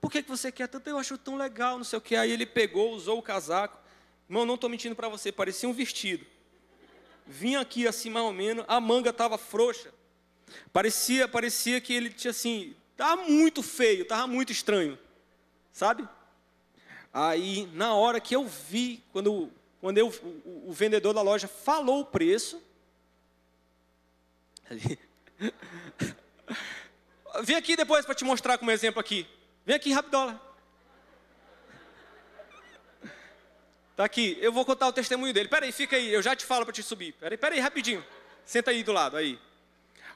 Por 0.00 0.10
que, 0.10 0.22
que 0.22 0.28
você 0.28 0.52
quer 0.52 0.68
tanto? 0.68 0.88
Eu 0.88 0.98
acho 0.98 1.16
tão 1.18 1.36
legal, 1.36 1.78
não 1.78 1.84
sei 1.84 1.98
o 1.98 2.02
que. 2.02 2.14
Aí 2.14 2.30
ele 2.30 2.46
pegou, 2.46 2.92
usou 2.92 3.18
o 3.18 3.22
casaco. 3.22 3.80
Irmão, 4.28 4.44
não 4.44 4.54
estou 4.54 4.70
mentindo 4.70 4.94
para 4.94 5.08
você, 5.08 5.32
parecia 5.32 5.68
um 5.68 5.72
vestido 5.72 6.24
vinha 7.26 7.60
aqui 7.60 7.86
assim 7.86 8.10
mais 8.10 8.26
ou 8.26 8.32
menos, 8.32 8.64
a 8.68 8.80
manga 8.80 9.10
estava 9.10 9.38
frouxa. 9.38 9.92
Parecia, 10.72 11.26
parecia 11.26 11.80
que 11.80 11.92
ele 11.92 12.10
tinha 12.10 12.30
assim, 12.30 12.74
estava 13.02 13.24
muito 13.24 13.62
feio, 13.64 14.02
estava 14.02 14.28
muito 14.28 14.52
estranho, 14.52 14.96
sabe? 15.72 16.08
Aí, 17.12 17.68
na 17.74 17.94
hora 17.94 18.20
que 18.20 18.34
eu 18.34 18.46
vi, 18.46 19.02
quando, 19.12 19.52
quando 19.80 19.98
eu, 19.98 20.08
o, 20.08 20.70
o 20.70 20.72
vendedor 20.72 21.12
da 21.12 21.20
loja 21.20 21.48
falou 21.48 22.00
o 22.00 22.06
preço, 22.06 22.62
ali, 24.70 24.98
vem 27.42 27.56
aqui 27.56 27.74
depois 27.74 28.06
para 28.06 28.14
te 28.14 28.24
mostrar 28.24 28.56
como 28.56 28.70
exemplo 28.70 29.00
aqui. 29.00 29.26
Vem 29.66 29.74
aqui, 29.74 29.92
rapidola. 29.92 30.40
Está 33.90 34.04
aqui, 34.04 34.38
eu 34.40 34.52
vou 34.52 34.64
contar 34.64 34.86
o 34.86 34.92
testemunho 34.92 35.34
dele. 35.34 35.48
Peraí, 35.48 35.72
fica 35.72 35.96
aí, 35.96 36.12
eu 36.12 36.22
já 36.22 36.36
te 36.36 36.46
falo 36.46 36.64
para 36.64 36.72
te 36.72 36.82
subir. 36.82 37.12
Peraí, 37.14 37.36
peraí, 37.36 37.58
rapidinho. 37.58 38.04
Senta 38.44 38.70
aí 38.70 38.82
do 38.84 38.92
lado, 38.92 39.16
aí. 39.16 39.38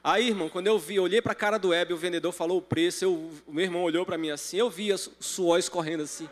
Aí, 0.09 0.29
irmão, 0.29 0.47
quando 0.47 0.67
eu 0.67 0.79
vi, 0.79 0.95
eu 0.95 1.03
olhei 1.03 1.21
para 1.21 1.33
a 1.33 1.35
cara 1.35 1.57
do 1.57 1.67
Web, 1.67 1.91
o 1.91 1.97
vendedor 1.97 2.31
falou 2.31 2.59
o 2.59 2.61
preço, 2.61 3.03
eu, 3.03 3.29
o 3.45 3.51
meu 3.51 3.65
irmão 3.65 3.83
olhou 3.83 4.05
para 4.05 4.17
mim 4.17 4.29
assim, 4.29 4.55
eu 4.55 4.69
vi 4.69 4.93
o 4.93 4.97
suor 4.97 5.59
escorrendo 5.59 6.03
assim. 6.03 6.29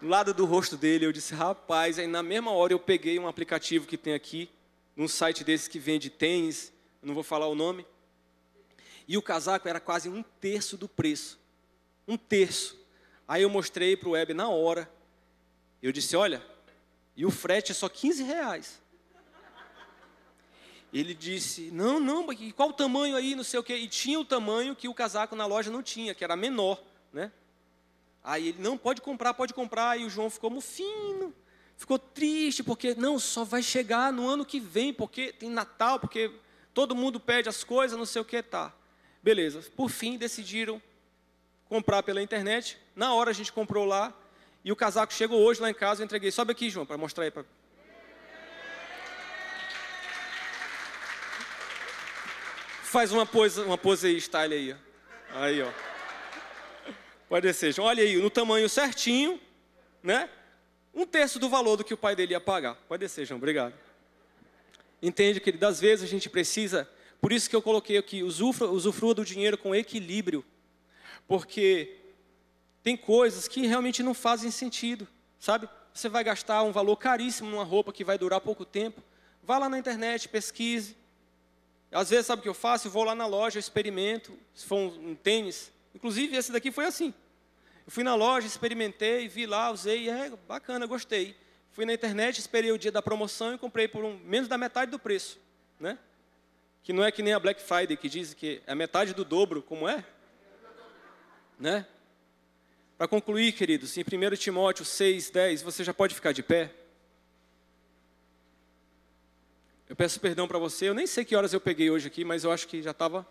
Do 0.00 0.06
lado 0.06 0.32
do 0.32 0.44
rosto 0.44 0.76
dele, 0.76 1.04
eu 1.04 1.10
disse, 1.10 1.34
rapaz, 1.34 1.98
aí 1.98 2.06
na 2.06 2.22
mesma 2.22 2.52
hora 2.52 2.72
eu 2.72 2.78
peguei 2.78 3.18
um 3.18 3.26
aplicativo 3.26 3.88
que 3.88 3.98
tem 3.98 4.14
aqui, 4.14 4.48
num 4.94 5.08
site 5.08 5.42
desses 5.42 5.66
que 5.66 5.80
vende 5.80 6.08
tênis, 6.10 6.72
não 7.02 7.12
vou 7.12 7.24
falar 7.24 7.48
o 7.48 7.56
nome, 7.56 7.84
e 9.08 9.18
o 9.18 9.22
casaco 9.22 9.66
era 9.66 9.80
quase 9.80 10.08
um 10.08 10.22
terço 10.22 10.76
do 10.76 10.88
preço. 10.88 11.40
Um 12.06 12.16
terço. 12.16 12.78
Aí 13.26 13.42
eu 13.42 13.50
mostrei 13.50 13.96
para 13.96 14.10
o 14.10 14.12
Web 14.12 14.32
na 14.32 14.48
hora, 14.48 14.88
eu 15.82 15.90
disse, 15.90 16.14
olha, 16.14 16.40
e 17.16 17.26
o 17.26 17.32
frete 17.32 17.72
é 17.72 17.74
só 17.74 17.88
15 17.88 18.22
reais. 18.22 18.80
Ele 20.92 21.14
disse, 21.14 21.70
não, 21.70 22.00
não, 22.00 22.26
qual 22.54 22.70
o 22.70 22.72
tamanho 22.72 23.16
aí, 23.16 23.34
não 23.34 23.44
sei 23.44 23.60
o 23.60 23.62
quê. 23.62 23.76
E 23.76 23.86
tinha 23.86 24.18
o 24.18 24.24
tamanho 24.24 24.74
que 24.74 24.88
o 24.88 24.94
casaco 24.94 25.36
na 25.36 25.46
loja 25.46 25.70
não 25.70 25.82
tinha, 25.82 26.14
que 26.14 26.24
era 26.24 26.34
menor, 26.34 26.82
né? 27.12 27.30
Aí 28.22 28.48
ele, 28.48 28.58
não, 28.60 28.76
pode 28.76 29.00
comprar, 29.00 29.32
pode 29.34 29.54
comprar. 29.54 29.98
E 29.98 30.04
o 30.04 30.10
João 30.10 30.28
ficou 30.28 30.50
mufino, 30.50 31.32
ficou 31.76 31.98
triste, 31.98 32.64
porque, 32.64 32.94
não, 32.94 33.18
só 33.18 33.44
vai 33.44 33.62
chegar 33.62 34.12
no 34.12 34.28
ano 34.28 34.44
que 34.44 34.58
vem, 34.58 34.92
porque 34.92 35.32
tem 35.32 35.48
Natal, 35.48 36.00
porque 36.00 36.32
todo 36.74 36.94
mundo 36.94 37.20
pede 37.20 37.48
as 37.48 37.62
coisas, 37.62 37.96
não 37.96 38.06
sei 38.06 38.22
o 38.22 38.24
que, 38.24 38.42
tá. 38.42 38.74
Beleza, 39.22 39.62
por 39.76 39.90
fim 39.90 40.18
decidiram 40.18 40.82
comprar 41.68 42.02
pela 42.02 42.20
internet. 42.20 42.76
Na 42.96 43.14
hora 43.14 43.30
a 43.30 43.34
gente 43.34 43.52
comprou 43.52 43.84
lá, 43.84 44.12
e 44.64 44.72
o 44.72 44.76
casaco 44.76 45.12
chegou 45.12 45.40
hoje 45.40 45.60
lá 45.60 45.70
em 45.70 45.74
casa, 45.74 46.02
eu 46.02 46.04
entreguei. 46.04 46.30
Sobe 46.30 46.52
aqui, 46.52 46.68
João, 46.68 46.84
para 46.84 46.98
mostrar 46.98 47.24
aí. 47.24 47.30
Pra... 47.30 47.44
Faz 52.90 53.12
uma 53.12 53.24
pose, 53.24 53.60
uma 53.60 53.78
pose 53.78 54.16
style 54.16 54.52
aí. 54.52 54.76
Aí, 55.32 55.62
ó. 55.62 55.70
Pode 57.28 57.46
descer. 57.46 57.72
Olha 57.78 58.02
aí, 58.02 58.16
no 58.16 58.28
tamanho 58.28 58.68
certinho, 58.68 59.40
né? 60.02 60.28
Um 60.92 61.06
terço 61.06 61.38
do 61.38 61.48
valor 61.48 61.76
do 61.76 61.84
que 61.84 61.94
o 61.94 61.96
pai 61.96 62.16
dele 62.16 62.32
ia 62.32 62.40
pagar. 62.40 62.74
Pode 62.88 63.02
descer, 63.02 63.24
João. 63.24 63.38
Obrigado. 63.38 63.74
Entende, 65.00 65.38
que 65.38 65.52
das 65.52 65.78
vezes 65.80 66.04
a 66.04 66.08
gente 66.08 66.28
precisa... 66.28 66.90
Por 67.20 67.30
isso 67.30 67.48
que 67.48 67.54
eu 67.54 67.62
coloquei 67.62 67.96
aqui, 67.96 68.24
usufrua, 68.24 68.68
usufrua 68.72 69.14
do 69.14 69.24
dinheiro 69.24 69.56
com 69.56 69.72
equilíbrio. 69.72 70.44
Porque 71.28 71.96
tem 72.82 72.96
coisas 72.96 73.46
que 73.46 73.68
realmente 73.68 74.02
não 74.02 74.14
fazem 74.14 74.50
sentido, 74.50 75.06
sabe? 75.38 75.68
Você 75.94 76.08
vai 76.08 76.24
gastar 76.24 76.64
um 76.64 76.72
valor 76.72 76.96
caríssimo 76.96 77.50
numa 77.50 77.62
roupa 77.62 77.92
que 77.92 78.02
vai 78.02 78.18
durar 78.18 78.40
pouco 78.40 78.64
tempo. 78.64 79.00
Vá 79.44 79.58
lá 79.58 79.68
na 79.68 79.78
internet, 79.78 80.28
pesquise. 80.28 80.98
Às 81.92 82.10
vezes, 82.10 82.26
sabe 82.26 82.40
o 82.40 82.42
que 82.42 82.48
eu 82.48 82.54
faço? 82.54 82.86
Eu 82.86 82.92
vou 82.92 83.02
lá 83.02 83.14
na 83.14 83.26
loja, 83.26 83.58
experimento, 83.58 84.38
se 84.54 84.64
for 84.64 84.76
um, 84.76 85.10
um 85.10 85.14
tênis. 85.14 85.72
Inclusive, 85.94 86.36
esse 86.36 86.52
daqui 86.52 86.70
foi 86.70 86.84
assim. 86.84 87.12
Eu 87.84 87.90
fui 87.90 88.04
na 88.04 88.14
loja, 88.14 88.46
experimentei, 88.46 89.26
vi 89.26 89.46
lá, 89.46 89.70
usei, 89.70 90.08
é 90.08 90.30
bacana, 90.46 90.86
gostei. 90.86 91.36
Fui 91.72 91.84
na 91.84 91.92
internet, 91.92 92.38
esperei 92.38 92.70
o 92.70 92.78
dia 92.78 92.92
da 92.92 93.02
promoção 93.02 93.54
e 93.54 93.58
comprei 93.58 93.88
por 93.88 94.04
um, 94.04 94.18
menos 94.18 94.48
da 94.48 94.56
metade 94.56 94.90
do 94.90 94.98
preço. 94.98 95.40
Né? 95.78 95.98
Que 96.82 96.92
não 96.92 97.04
é 97.04 97.10
que 97.10 97.22
nem 97.22 97.32
a 97.32 97.40
Black 97.40 97.60
Friday, 97.60 97.96
que 97.96 98.08
diz 98.08 98.34
que 98.34 98.62
é 98.66 98.74
metade 98.74 99.12
do 99.12 99.24
dobro, 99.24 99.60
como 99.60 99.88
é? 99.88 100.04
Né? 101.58 101.86
Para 102.96 103.08
concluir, 103.08 103.52
queridos, 103.52 103.96
em 103.96 104.02
1 104.02 104.36
Timóteo 104.36 104.84
6, 104.84 105.30
10, 105.30 105.62
você 105.62 105.82
já 105.82 105.92
pode 105.92 106.14
ficar 106.14 106.32
de 106.32 106.42
pé? 106.42 106.70
Eu 109.90 109.96
peço 109.96 110.20
perdão 110.20 110.46
para 110.46 110.56
você, 110.56 110.88
eu 110.88 110.94
nem 110.94 111.04
sei 111.04 111.24
que 111.24 111.34
horas 111.34 111.52
eu 111.52 111.60
peguei 111.60 111.90
hoje 111.90 112.06
aqui, 112.06 112.24
mas 112.24 112.44
eu 112.44 112.52
acho 112.52 112.68
que 112.68 112.80
já 112.80 112.92
estava. 112.92 113.26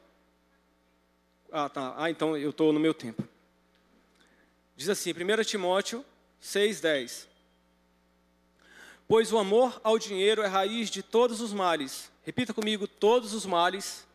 Ah, 1.49 1.69
tá. 1.69 1.93
Ah, 1.95 2.09
então 2.09 2.35
eu 2.35 2.49
estou 2.49 2.73
no 2.73 2.79
meu 2.81 2.93
tempo. 2.93 3.23
Diz 4.75 4.89
assim, 4.89 5.11
1 5.11 5.43
Timóteo 5.45 6.03
6, 6.37 6.81
10. 6.81 7.29
Pois 9.07 9.31
o 9.31 9.37
amor 9.37 9.79
ao 9.85 9.97
dinheiro 9.97 10.41
é 10.41 10.47
raiz 10.47 10.89
de 10.89 11.01
todos 11.01 11.39
os 11.39 11.53
males. 11.53 12.11
Repita 12.25 12.53
comigo, 12.53 12.89
todos 12.89 13.33
os 13.33 13.45
males. 13.45 14.05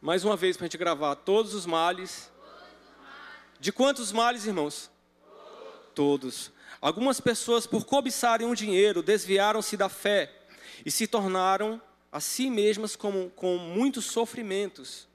Mais 0.00 0.24
uma 0.24 0.38
vez 0.38 0.56
para 0.56 0.64
a 0.64 0.68
gente 0.68 0.78
gravar, 0.78 1.16
todos 1.16 1.52
os 1.52 1.66
males 1.66 2.32
de 3.60 3.70
quantos 3.70 4.10
males, 4.10 4.46
irmãos? 4.46 4.90
Todos. 5.94 6.50
Algumas 6.80 7.20
pessoas, 7.20 7.66
por 7.66 7.84
cobiçarem 7.84 8.50
o 8.50 8.54
dinheiro, 8.54 9.02
desviaram-se 9.02 9.76
da 9.76 9.90
fé 9.90 10.39
e 10.84 10.90
se 10.90 11.06
tornaram 11.06 11.80
a 12.12 12.20
si 12.20 12.50
mesmas 12.50 12.96
com, 12.96 13.30
muitos 13.58 14.06
sofrimentos. 14.06 15.06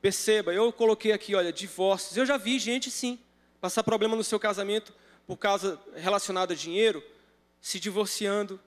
Perceba, 0.00 0.52
eu 0.52 0.72
coloquei 0.72 1.12
aqui, 1.12 1.34
olha, 1.34 1.52
divórcios. 1.52 2.16
Eu 2.16 2.26
já 2.26 2.36
vi 2.36 2.58
gente, 2.58 2.90
sim, 2.90 3.18
passar 3.60 3.82
problema 3.82 4.14
no 4.14 4.24
seu 4.24 4.38
casamento 4.38 4.92
por 5.26 5.36
causa 5.36 5.80
relacionada 5.96 6.52
a 6.52 6.56
dinheiro, 6.56 7.02
se 7.60 7.80
divorciando. 7.80 8.60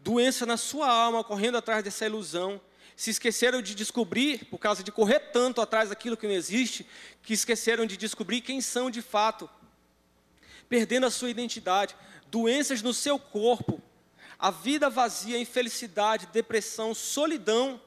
Doença 0.00 0.46
na 0.46 0.56
sua 0.56 0.88
alma, 0.88 1.24
correndo 1.24 1.58
atrás 1.58 1.82
dessa 1.82 2.06
ilusão 2.06 2.60
se 2.96 3.10
esqueceram 3.10 3.60
de 3.60 3.74
descobrir, 3.74 4.46
por 4.46 4.58
causa 4.58 4.82
de 4.82 4.90
correr 4.90 5.20
tanto 5.30 5.60
atrás 5.60 5.90
daquilo 5.90 6.16
que 6.16 6.26
não 6.26 6.34
existe, 6.34 6.86
que 7.22 7.34
esqueceram 7.34 7.84
de 7.84 7.94
descobrir 7.96 8.40
quem 8.40 8.62
são 8.62 8.90
de 8.90 9.02
fato, 9.02 9.48
perdendo 10.66 11.04
a 11.04 11.10
sua 11.10 11.28
identidade, 11.28 11.94
doenças 12.30 12.80
no 12.80 12.94
seu 12.94 13.18
corpo, 13.18 13.82
a 14.38 14.50
vida 14.50 14.90
vazia, 14.90 15.38
infelicidade, 15.38 16.28
depressão, 16.32 16.94
solidão, 16.94 17.80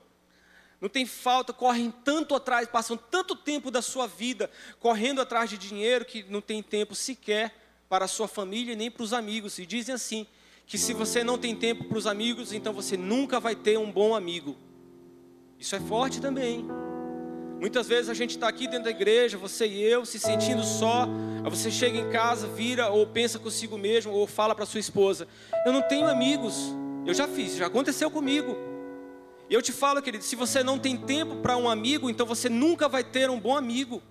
não 0.81 0.87
tem 0.87 1.05
falta, 1.05 1.51
correm 1.51 1.91
tanto 1.91 2.33
atrás, 2.33 2.67
passam 2.67 2.95
tanto 2.95 3.35
tempo 3.35 3.69
da 3.69 3.81
sua 3.81 4.07
vida 4.07 4.49
correndo 4.79 5.21
atrás 5.21 5.49
de 5.49 5.57
dinheiro 5.57 6.05
que 6.05 6.23
não 6.29 6.41
tem 6.41 6.63
tempo 6.63 6.95
sequer 6.95 7.53
para 7.89 8.05
a 8.05 8.07
sua 8.07 8.27
família 8.27 8.75
nem 8.75 8.89
para 8.89 9.03
os 9.03 9.11
amigos. 9.11 9.59
E 9.59 9.65
dizem 9.65 9.93
assim: 9.93 10.25
que 10.65 10.77
se 10.77 10.93
você 10.93 11.23
não 11.23 11.37
tem 11.37 11.55
tempo 11.55 11.83
para 11.83 11.97
os 11.97 12.07
amigos, 12.07 12.53
então 12.53 12.71
você 12.71 12.95
nunca 12.95 13.39
vai 13.39 13.55
ter 13.55 13.77
um 13.77 13.91
bom 13.91 14.15
amigo. 14.15 14.55
Isso 15.57 15.75
é 15.75 15.79
forte 15.79 16.21
também. 16.21 16.65
Muitas 17.59 17.89
vezes 17.89 18.09
a 18.09 18.13
gente 18.13 18.31
está 18.31 18.47
aqui 18.47 18.67
dentro 18.67 18.85
da 18.85 18.89
igreja, 18.89 19.37
você 19.37 19.67
e 19.67 19.83
eu, 19.83 20.05
se 20.05 20.17
sentindo 20.17 20.63
só. 20.63 21.07
Aí 21.43 21.49
você 21.49 21.69
chega 21.69 21.97
em 21.97 22.09
casa, 22.09 22.47
vira 22.47 22.89
ou 22.89 23.05
pensa 23.05 23.37
consigo 23.37 23.77
mesmo, 23.77 24.13
ou 24.13 24.25
fala 24.25 24.55
para 24.55 24.65
sua 24.65 24.79
esposa: 24.79 25.27
Eu 25.65 25.73
não 25.73 25.81
tenho 25.81 26.07
amigos. 26.07 26.73
Eu 27.05 27.13
já 27.13 27.27
fiz, 27.27 27.55
já 27.55 27.67
aconteceu 27.67 28.09
comigo. 28.09 28.55
E 29.49 29.53
eu 29.53 29.61
te 29.61 29.71
falo, 29.71 30.01
querido, 30.01 30.23
se 30.23 30.35
você 30.35 30.63
não 30.63 30.77
tem 30.77 30.95
tempo 30.95 31.37
para 31.37 31.57
um 31.57 31.67
amigo, 31.67 32.09
então 32.09 32.25
você 32.25 32.47
nunca 32.47 32.87
vai 32.87 33.03
ter 33.03 33.29
um 33.29 33.39
bom 33.39 33.57
amigo. 33.57 34.01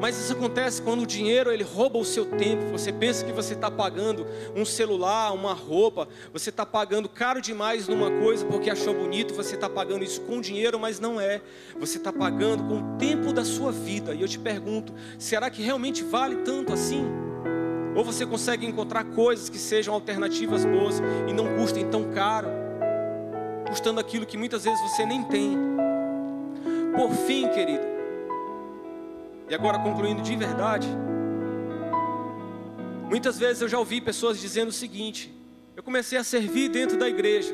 Mas 0.00 0.18
isso 0.18 0.32
acontece 0.32 0.80
quando 0.80 1.02
o 1.02 1.06
dinheiro 1.06 1.52
ele 1.52 1.62
rouba 1.62 1.98
o 1.98 2.04
seu 2.04 2.24
tempo. 2.24 2.70
Você 2.72 2.90
pensa 2.90 3.22
que 3.22 3.32
você 3.32 3.52
está 3.52 3.70
pagando 3.70 4.26
um 4.56 4.64
celular, 4.64 5.32
uma 5.34 5.52
roupa, 5.52 6.08
você 6.32 6.48
está 6.48 6.64
pagando 6.64 7.06
caro 7.06 7.38
demais 7.38 7.86
numa 7.86 8.10
coisa 8.10 8.46
porque 8.46 8.70
achou 8.70 8.94
bonito. 8.94 9.34
Você 9.34 9.56
está 9.56 9.68
pagando 9.68 10.02
isso 10.02 10.22
com 10.22 10.40
dinheiro, 10.40 10.80
mas 10.80 10.98
não 10.98 11.20
é. 11.20 11.42
Você 11.78 11.98
está 11.98 12.10
pagando 12.10 12.64
com 12.64 12.78
o 12.78 12.96
tempo 12.96 13.30
da 13.30 13.44
sua 13.44 13.70
vida. 13.70 14.14
E 14.14 14.22
eu 14.22 14.28
te 14.28 14.38
pergunto: 14.38 14.94
será 15.18 15.50
que 15.50 15.60
realmente 15.60 16.02
vale 16.02 16.36
tanto 16.36 16.72
assim? 16.72 17.04
Ou 17.94 18.02
você 18.02 18.24
consegue 18.24 18.64
encontrar 18.64 19.04
coisas 19.04 19.50
que 19.50 19.58
sejam 19.58 19.92
alternativas 19.92 20.64
boas 20.64 21.02
e 21.28 21.32
não 21.34 21.58
custem 21.58 21.86
tão 21.90 22.10
caro, 22.12 22.48
custando 23.68 24.00
aquilo 24.00 24.24
que 24.24 24.38
muitas 24.38 24.64
vezes 24.64 24.80
você 24.80 25.04
nem 25.04 25.22
tem? 25.24 25.58
Por 26.96 27.10
fim, 27.26 27.48
querido, 27.48 27.99
e 29.50 29.54
agora 29.54 29.80
concluindo 29.80 30.22
de 30.22 30.36
verdade, 30.36 30.86
muitas 33.08 33.36
vezes 33.36 33.60
eu 33.60 33.68
já 33.68 33.80
ouvi 33.80 34.00
pessoas 34.00 34.40
dizendo 34.40 34.68
o 34.68 34.72
seguinte: 34.72 35.34
eu 35.76 35.82
comecei 35.82 36.16
a 36.16 36.22
servir 36.22 36.68
dentro 36.68 36.96
da 36.96 37.08
igreja. 37.08 37.52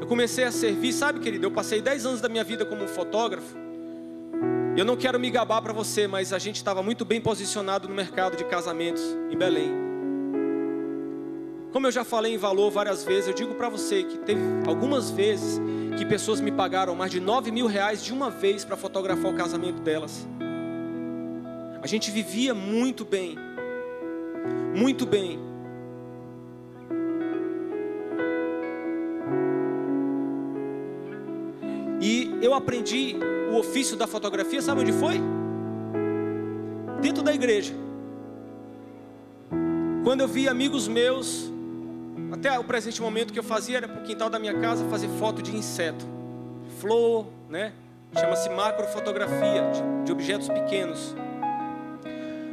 Eu 0.00 0.06
comecei 0.06 0.44
a 0.44 0.50
servir, 0.50 0.92
sabe, 0.92 1.20
querido? 1.20 1.44
Eu 1.44 1.50
passei 1.50 1.82
10 1.82 2.06
anos 2.06 2.20
da 2.22 2.30
minha 2.30 2.42
vida 2.42 2.64
como 2.64 2.88
fotógrafo. 2.88 3.54
Eu 4.74 4.84
não 4.84 4.96
quero 4.96 5.20
me 5.20 5.28
gabar 5.28 5.60
para 5.60 5.72
você, 5.72 6.06
mas 6.06 6.32
a 6.32 6.38
gente 6.38 6.56
estava 6.56 6.82
muito 6.82 7.04
bem 7.04 7.20
posicionado 7.20 7.88
no 7.88 7.94
mercado 7.94 8.36
de 8.36 8.44
casamentos 8.44 9.02
em 9.30 9.36
Belém. 9.36 9.70
Como 11.72 11.86
eu 11.86 11.90
já 11.90 12.04
falei 12.04 12.32
em 12.32 12.38
valor 12.38 12.70
várias 12.70 13.04
vezes, 13.04 13.28
eu 13.28 13.34
digo 13.34 13.54
para 13.54 13.68
você 13.68 14.02
que 14.02 14.18
teve 14.18 14.40
algumas 14.66 15.10
vezes 15.10 15.60
que 15.98 16.06
pessoas 16.06 16.40
me 16.40 16.52
pagaram 16.52 16.94
mais 16.94 17.10
de 17.10 17.20
9 17.20 17.50
mil 17.50 17.66
reais 17.66 18.02
de 18.02 18.14
uma 18.14 18.30
vez 18.30 18.64
para 18.64 18.76
fotografar 18.76 19.30
o 19.30 19.34
casamento 19.34 19.82
delas. 19.82 20.26
A 21.80 21.86
gente 21.86 22.10
vivia 22.10 22.54
muito 22.54 23.04
bem, 23.04 23.36
muito 24.74 25.06
bem. 25.06 25.38
E 32.00 32.38
eu 32.42 32.54
aprendi 32.54 33.16
o 33.50 33.56
ofício 33.56 33.96
da 33.96 34.06
fotografia, 34.06 34.60
sabe 34.60 34.80
onde 34.80 34.92
foi? 34.92 35.20
Dentro 37.00 37.22
da 37.22 37.32
igreja. 37.32 37.74
Quando 40.02 40.20
eu 40.20 40.28
vi 40.28 40.48
amigos 40.48 40.88
meus, 40.88 41.50
até 42.32 42.58
o 42.58 42.64
presente 42.64 43.00
momento 43.00 43.32
que 43.32 43.38
eu 43.38 43.44
fazia 43.44 43.78
era 43.78 43.88
para 43.88 44.00
o 44.00 44.04
quintal 44.04 44.28
da 44.28 44.38
minha 44.38 44.58
casa 44.58 44.84
fazer 44.86 45.08
foto 45.18 45.42
de 45.42 45.54
inseto, 45.54 46.04
flor, 46.80 47.26
né? 47.48 47.72
Chama-se 48.18 48.48
macrofotografia 48.50 49.70
de, 49.70 50.06
de 50.06 50.12
objetos 50.12 50.48
pequenos. 50.48 51.14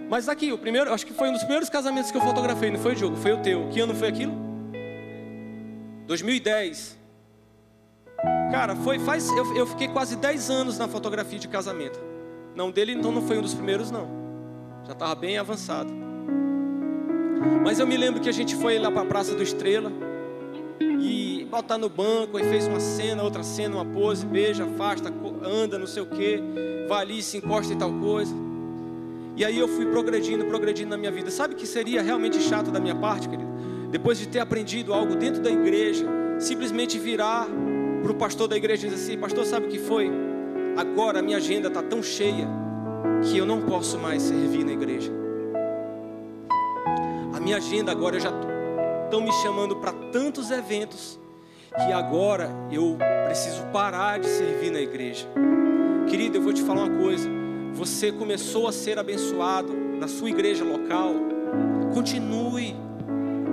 Mas 0.10 0.30
aqui, 0.30 0.51
o 0.51 0.58
primeiro, 0.58 0.93
acho 0.93 1.06
que 1.06 1.14
foi 1.14 1.30
um 1.30 1.32
dos 1.32 1.41
primeiros 1.41 1.70
casamentos 1.70 2.12
que 2.12 2.18
eu 2.18 2.22
fotografei, 2.22 2.70
não 2.70 2.80
foi, 2.80 2.95
Diogo? 2.95 3.16
Foi 3.16 3.34
o 3.34 3.41
teu. 3.41 3.68
Que 3.70 3.80
ano 3.80 3.95
foi 3.95 4.08
aquilo? 4.08 4.34
2010. 6.06 6.97
Cara, 8.51 8.76
foi, 8.76 8.99
faz, 8.99 9.28
eu, 9.30 9.56
eu 9.56 9.66
fiquei 9.68 9.88
quase 9.88 10.16
10 10.16 10.49
anos 10.49 10.78
na 10.78 10.88
fotografia 10.88 11.39
de 11.39 11.47
casamento. 11.47 11.99
Não, 12.56 12.72
dele 12.72 12.93
então 12.93 13.12
não 13.12 13.22
foi 13.22 13.38
um 13.38 13.41
dos 13.41 13.53
primeiros, 13.53 13.89
não. 13.89 14.08
Já 14.86 14.93
estava 14.93 15.16
bem 15.16 15.38
avançado. 15.38 15.91
Mas 17.64 17.80
eu 17.80 17.88
me 17.88 17.97
lembro 17.97 18.22
que 18.22 18.30
a 18.30 18.32
gente 18.32 18.56
foi 18.56 18.78
lá 18.78 18.91
para 18.91 19.01
a 19.01 19.06
Praça 19.06 19.34
do 19.34 19.41
Estrela 19.41 19.91
e 20.80 21.47
botar 21.49 21.78
no 21.78 21.89
banco, 21.89 22.38
aí 22.38 22.43
fez 22.47 22.68
uma 22.68 22.80
cena, 22.80 23.24
outra 23.24 23.43
cena, 23.43 23.76
uma 23.76 23.86
pose, 23.86 24.26
beija, 24.26 24.64
afasta, 24.66 25.12
anda, 25.43 25.80
não 25.80 25.88
sei 25.88 26.03
o 26.03 26.06
que, 26.06 26.41
vai 26.88 27.01
ali, 27.01 27.22
se 27.22 27.38
encosta 27.38 27.74
e 27.74 27.76
tal 27.76 27.91
coisa. 27.93 28.45
E 29.36 29.44
aí 29.44 29.60
eu 29.60 29.68
fui 29.68 29.86
progredindo, 29.86 30.46
progredindo 30.46 30.90
na 30.90 30.98
minha 30.98 31.12
vida. 31.12 31.30
Sabe 31.30 31.56
que 31.56 31.68
seria 31.68 32.02
realmente 32.02 32.40
chato 32.40 32.72
da 32.72 32.80
minha 32.80 32.96
parte, 32.96 33.28
querido? 33.28 33.50
Depois 33.92 34.18
de 34.18 34.28
ter 34.28 34.40
aprendido 34.40 34.94
algo 34.94 35.16
dentro 35.16 35.42
da 35.42 35.52
igreja, 35.52 36.06
simplesmente 36.40 36.98
virar 36.98 37.48
para 38.02 38.12
o 38.12 38.16
pastor 38.16 38.48
da 38.48 38.56
igreja 38.56 38.88
e 38.88 38.90
dizer 38.90 39.04
assim: 39.04 39.20
Pastor, 39.20 39.46
sabe 39.46 39.68
o 39.68 39.70
que 39.70 39.80
foi? 39.80 40.10
Agora 40.78 41.20
a 41.20 41.22
minha 41.22 41.38
agenda 41.38 41.68
está 41.68 41.82
tão 41.82 42.02
cheia 42.02 42.48
que 43.24 43.38
eu 43.38 43.46
não 43.46 43.62
posso 43.62 43.98
mais 44.00 44.22
servir 44.22 44.64
na 44.64 44.72
igreja. 44.72 45.12
A 47.34 47.40
minha 47.40 47.58
agenda 47.58 47.92
agora 47.92 48.20
já 48.20 48.32
estão 49.04 49.22
me 49.22 49.32
chamando 49.44 49.76
para 49.76 49.92
tantos 49.92 50.50
eventos 50.50 51.20
que 51.76 51.92
agora 51.92 52.50
eu 52.72 52.98
preciso 53.26 53.64
parar 53.74 54.18
de 54.18 54.28
servir 54.28 54.72
na 54.72 54.80
igreja. 54.80 55.28
Querido, 56.08 56.38
eu 56.38 56.42
vou 56.42 56.54
te 56.54 56.62
falar 56.62 56.86
uma 56.86 56.98
coisa 57.02 57.30
você 57.76 58.09
começou 58.09 58.69
a 58.69 58.71
ser 58.71 58.97
abençoado 58.97 59.73
na 59.99 60.07
sua 60.07 60.30
igreja 60.30 60.63
local, 60.63 61.13
continue, 61.93 62.73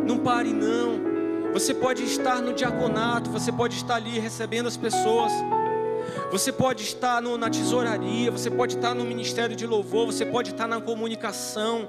não 0.06 0.18
pare 0.18 0.52
não. 0.52 1.52
Você 1.52 1.74
pode 1.74 2.04
estar 2.04 2.40
no 2.40 2.52
diaconato, 2.54 3.28
você 3.28 3.50
pode 3.50 3.74
estar 3.76 3.96
ali 3.96 4.20
recebendo 4.20 4.68
as 4.68 4.76
pessoas. 4.76 5.32
Você 6.30 6.52
pode 6.52 6.84
estar 6.84 7.20
no, 7.20 7.36
na 7.36 7.50
tesouraria, 7.50 8.30
você 8.30 8.48
pode 8.48 8.76
estar 8.76 8.94
no 8.94 9.04
ministério 9.04 9.56
de 9.56 9.66
louvor, 9.66 10.06
você 10.06 10.24
pode 10.24 10.50
estar 10.50 10.68
na 10.68 10.80
comunicação. 10.80 11.88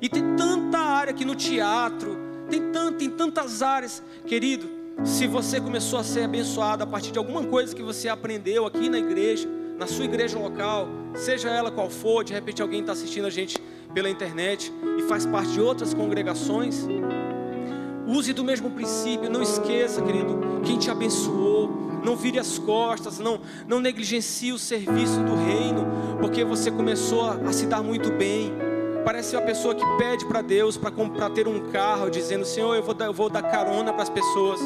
E 0.00 0.08
tem 0.08 0.36
tanta 0.36 0.78
área 0.78 1.12
aqui 1.12 1.24
no 1.24 1.34
teatro, 1.34 2.16
tem, 2.48 2.72
tanto, 2.72 2.98
tem 2.98 3.10
tantas 3.10 3.62
áreas, 3.62 4.02
querido. 4.26 4.68
Se 5.04 5.26
você 5.26 5.60
começou 5.60 5.98
a 5.98 6.04
ser 6.04 6.22
abençoado 6.22 6.82
a 6.82 6.86
partir 6.86 7.12
de 7.12 7.18
alguma 7.18 7.44
coisa 7.44 7.76
que 7.76 7.82
você 7.82 8.08
aprendeu 8.08 8.64
aqui 8.64 8.88
na 8.88 8.98
igreja, 8.98 9.48
na 9.78 9.86
sua 9.86 10.04
igreja 10.04 10.38
local, 10.38 10.88
seja 11.14 11.48
ela 11.50 11.70
qual 11.70 11.88
for, 11.88 12.24
de 12.24 12.32
repente 12.32 12.60
alguém 12.60 12.80
está 12.80 12.92
assistindo 12.92 13.26
a 13.26 13.30
gente 13.30 13.58
pela 13.92 14.10
internet 14.10 14.72
e 14.98 15.02
faz 15.02 15.24
parte 15.24 15.52
de 15.52 15.60
outras 15.60 15.94
congregações. 15.94 16.86
Use 18.06 18.32
do 18.32 18.44
mesmo 18.44 18.70
princípio, 18.70 19.30
não 19.30 19.42
esqueça, 19.42 20.02
querido, 20.02 20.60
quem 20.62 20.78
te 20.78 20.90
abençoou. 20.90 21.84
Não 22.04 22.16
vire 22.16 22.38
as 22.38 22.58
costas, 22.58 23.18
não, 23.18 23.40
não 23.66 23.80
negligencie 23.80 24.52
o 24.52 24.58
serviço 24.58 25.20
do 25.20 25.34
reino, 25.34 25.86
porque 26.20 26.44
você 26.44 26.70
começou 26.70 27.22
a, 27.22 27.32
a 27.36 27.52
se 27.52 27.64
dar 27.64 27.82
muito 27.82 28.12
bem. 28.12 28.52
Parece 29.02 29.34
uma 29.34 29.42
pessoa 29.42 29.74
que 29.74 29.84
pede 29.96 30.26
para 30.26 30.42
Deus 30.42 30.76
para 30.76 31.30
ter 31.30 31.48
um 31.48 31.70
carro, 31.70 32.10
dizendo: 32.10 32.44
Senhor, 32.44 32.74
eu 32.74 32.82
vou 32.82 32.94
dar, 32.94 33.06
eu 33.06 33.12
vou 33.12 33.30
dar 33.30 33.42
carona 33.42 33.90
para 33.90 34.02
as 34.02 34.10
pessoas. 34.10 34.60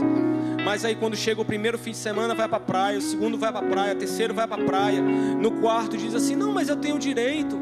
Mas 0.64 0.84
aí 0.84 0.94
quando 0.94 1.16
chega 1.16 1.40
o 1.40 1.44
primeiro 1.44 1.78
fim 1.78 1.92
de 1.92 1.96
semana, 1.96 2.34
vai 2.34 2.48
para 2.48 2.58
a 2.58 2.60
praia, 2.60 2.98
o 2.98 3.02
segundo 3.02 3.38
vai 3.38 3.52
para 3.52 3.66
a 3.66 3.68
praia, 3.68 3.94
o 3.94 3.98
terceiro 3.98 4.34
vai 4.34 4.46
para 4.46 4.62
a 4.62 4.64
praia, 4.66 5.00
no 5.00 5.52
quarto 5.60 5.96
diz 5.96 6.14
assim: 6.14 6.36
Não, 6.36 6.52
mas 6.52 6.68
eu 6.68 6.76
tenho 6.76 6.98
direito, 6.98 7.58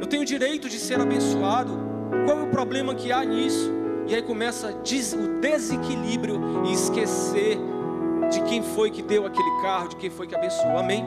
eu 0.00 0.06
tenho 0.06 0.24
direito 0.24 0.68
de 0.68 0.78
ser 0.78 1.00
abençoado. 1.00 1.90
Qual 2.26 2.38
é 2.38 2.42
o 2.42 2.48
problema 2.48 2.94
que 2.94 3.12
há 3.12 3.24
nisso? 3.24 3.72
E 4.06 4.14
aí 4.14 4.22
começa 4.22 4.70
o 4.70 5.40
desequilíbrio 5.40 6.40
e 6.66 6.72
esquecer 6.72 7.58
de 8.30 8.42
quem 8.42 8.62
foi 8.62 8.90
que 8.90 9.02
deu 9.02 9.26
aquele 9.26 9.62
carro, 9.62 9.88
de 9.88 9.96
quem 9.96 10.10
foi 10.10 10.26
que 10.26 10.34
abençoou. 10.34 10.78
Amém? 10.78 11.04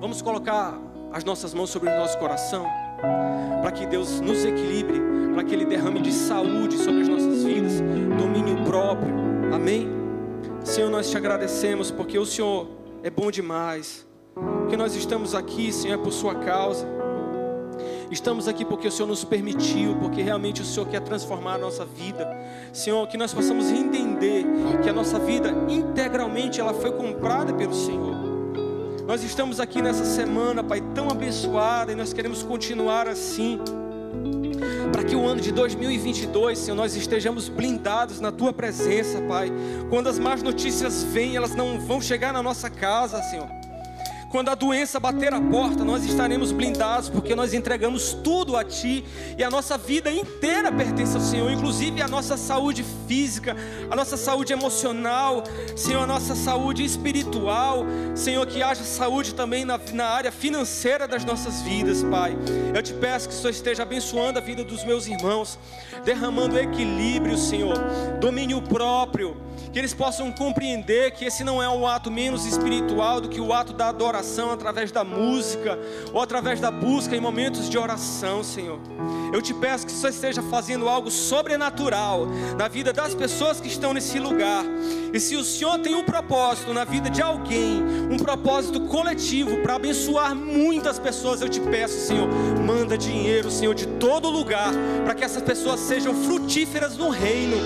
Vamos 0.00 0.22
colocar 0.22 0.78
as 1.12 1.24
nossas 1.24 1.54
mãos 1.54 1.70
sobre 1.70 1.88
o 1.88 1.96
nosso 1.96 2.18
coração 2.18 2.66
para 3.62 3.72
que 3.72 3.86
Deus 3.86 4.20
nos 4.20 4.44
equilibre, 4.44 5.00
para 5.32 5.42
que 5.44 5.54
Ele 5.54 5.64
derrame 5.64 6.00
de 6.00 6.12
saúde 6.12 6.76
sobre 6.76 7.02
as 7.02 7.08
nossas 7.08 7.44
vidas, 7.44 7.80
domínio 8.18 8.62
próprio. 8.64 9.23
Amém? 9.54 9.88
Senhor, 10.64 10.90
nós 10.90 11.08
te 11.08 11.16
agradecemos 11.16 11.88
porque 11.88 12.18
o 12.18 12.26
Senhor 12.26 12.66
é 13.04 13.08
bom 13.08 13.30
demais. 13.30 14.04
Que 14.68 14.76
nós 14.76 14.96
estamos 14.96 15.32
aqui, 15.32 15.72
Senhor, 15.72 15.94
é 15.94 16.02
por 16.02 16.12
Sua 16.12 16.34
causa. 16.34 16.84
Estamos 18.10 18.48
aqui 18.48 18.64
porque 18.64 18.88
o 18.88 18.90
Senhor 18.90 19.06
nos 19.06 19.22
permitiu, 19.22 19.94
porque 20.00 20.22
realmente 20.22 20.60
o 20.60 20.64
Senhor 20.64 20.86
quer 20.88 21.00
transformar 21.02 21.54
a 21.54 21.58
nossa 21.58 21.84
vida. 21.84 22.28
Senhor, 22.72 23.06
que 23.06 23.16
nós 23.16 23.32
possamos 23.32 23.70
entender 23.70 24.44
que 24.82 24.88
a 24.88 24.92
nossa 24.92 25.20
vida 25.20 25.50
integralmente 25.68 26.60
ela 26.60 26.74
foi 26.74 26.90
comprada 26.90 27.52
pelo 27.54 27.74
Senhor. 27.74 28.16
Nós 29.06 29.22
estamos 29.22 29.60
aqui 29.60 29.80
nessa 29.80 30.04
semana, 30.04 30.64
Pai, 30.64 30.82
tão 30.94 31.08
abençoada 31.08 31.92
e 31.92 31.94
nós 31.94 32.12
queremos 32.12 32.42
continuar 32.42 33.06
assim. 33.06 33.60
Para 34.92 35.02
que 35.02 35.16
o 35.16 35.26
ano 35.26 35.40
de 35.40 35.50
2022, 35.50 36.58
Senhor, 36.58 36.76
nós 36.76 36.94
estejamos 36.94 37.48
blindados 37.48 38.20
na 38.20 38.30
tua 38.30 38.52
presença, 38.52 39.20
Pai. 39.22 39.50
Quando 39.90 40.08
as 40.08 40.18
más 40.18 40.42
notícias 40.42 41.02
vêm, 41.02 41.36
elas 41.36 41.54
não 41.54 41.80
vão 41.80 42.00
chegar 42.00 42.32
na 42.32 42.42
nossa 42.42 42.70
casa, 42.70 43.20
Senhor. 43.22 43.63
Quando 44.34 44.48
a 44.48 44.56
doença 44.56 44.98
bater 44.98 45.32
a 45.32 45.40
porta, 45.40 45.84
nós 45.84 46.04
estaremos 46.04 46.50
blindados, 46.50 47.08
porque 47.08 47.36
nós 47.36 47.54
entregamos 47.54 48.14
tudo 48.14 48.56
a 48.56 48.64
Ti 48.64 49.04
e 49.38 49.44
a 49.44 49.48
nossa 49.48 49.78
vida 49.78 50.10
inteira 50.10 50.72
pertence 50.72 51.14
ao 51.14 51.22
Senhor, 51.22 51.52
inclusive 51.52 52.02
a 52.02 52.08
nossa 52.08 52.36
saúde 52.36 52.84
física, 53.06 53.56
a 53.88 53.94
nossa 53.94 54.16
saúde 54.16 54.52
emocional, 54.52 55.44
Senhor, 55.76 56.02
a 56.02 56.06
nossa 56.08 56.34
saúde 56.34 56.84
espiritual, 56.84 57.86
Senhor, 58.16 58.44
que 58.44 58.60
haja 58.60 58.82
saúde 58.82 59.36
também 59.36 59.64
na, 59.64 59.78
na 59.92 60.06
área 60.06 60.32
financeira 60.32 61.06
das 61.06 61.24
nossas 61.24 61.62
vidas, 61.62 62.02
Pai. 62.02 62.36
Eu 62.74 62.82
te 62.82 62.92
peço 62.92 63.28
que 63.28 63.34
o 63.36 63.38
Senhor 63.38 63.50
esteja 63.50 63.84
abençoando 63.84 64.40
a 64.40 64.42
vida 64.42 64.64
dos 64.64 64.82
meus 64.82 65.06
irmãos, 65.06 65.56
derramando 66.04 66.58
equilíbrio, 66.58 67.38
Senhor, 67.38 67.78
domínio 68.18 68.60
próprio 68.60 69.36
que 69.72 69.78
eles 69.78 69.94
possam 69.94 70.30
compreender 70.32 71.12
que 71.12 71.24
esse 71.24 71.44
não 71.44 71.62
é 71.62 71.68
um 71.68 71.86
ato 71.86 72.10
menos 72.10 72.46
espiritual 72.46 73.20
do 73.20 73.28
que 73.28 73.40
o 73.40 73.52
ato 73.52 73.72
da 73.72 73.88
adoração 73.88 74.50
através 74.50 74.90
da 74.92 75.04
música 75.04 75.78
ou 76.12 76.20
através 76.20 76.60
da 76.60 76.70
busca 76.70 77.16
em 77.16 77.20
momentos 77.20 77.68
de 77.68 77.78
oração, 77.78 78.42
Senhor. 78.42 78.78
Eu 79.32 79.42
te 79.42 79.52
peço 79.52 79.86
que 79.86 79.92
você 79.92 80.08
esteja 80.08 80.42
fazendo 80.42 80.88
algo 80.88 81.10
sobrenatural 81.10 82.26
na 82.56 82.68
vida 82.68 82.92
das 82.92 83.14
pessoas 83.14 83.60
que 83.60 83.68
estão 83.68 83.92
nesse 83.92 84.18
lugar. 84.18 84.64
E 85.12 85.18
se 85.18 85.36
o 85.36 85.44
Senhor 85.44 85.78
tem 85.78 85.94
um 85.94 86.04
propósito 86.04 86.72
na 86.72 86.84
vida 86.84 87.10
de 87.10 87.22
alguém, 87.22 87.82
um 88.10 88.16
propósito 88.16 88.80
coletivo 88.82 89.58
para 89.58 89.74
abençoar 89.74 90.34
muitas 90.34 90.98
pessoas, 90.98 91.40
eu 91.40 91.48
te 91.48 91.60
peço, 91.60 92.06
Senhor, 92.06 92.28
manda 92.64 92.96
dinheiro, 92.96 93.50
Senhor, 93.50 93.74
de 93.74 93.86
todo 93.86 94.28
lugar, 94.30 94.72
para 95.04 95.14
que 95.14 95.24
essas 95.24 95.42
pessoas 95.42 95.80
sejam 95.80 96.14
frutíferas 96.14 96.96
no 96.96 97.08
reino 97.10 97.56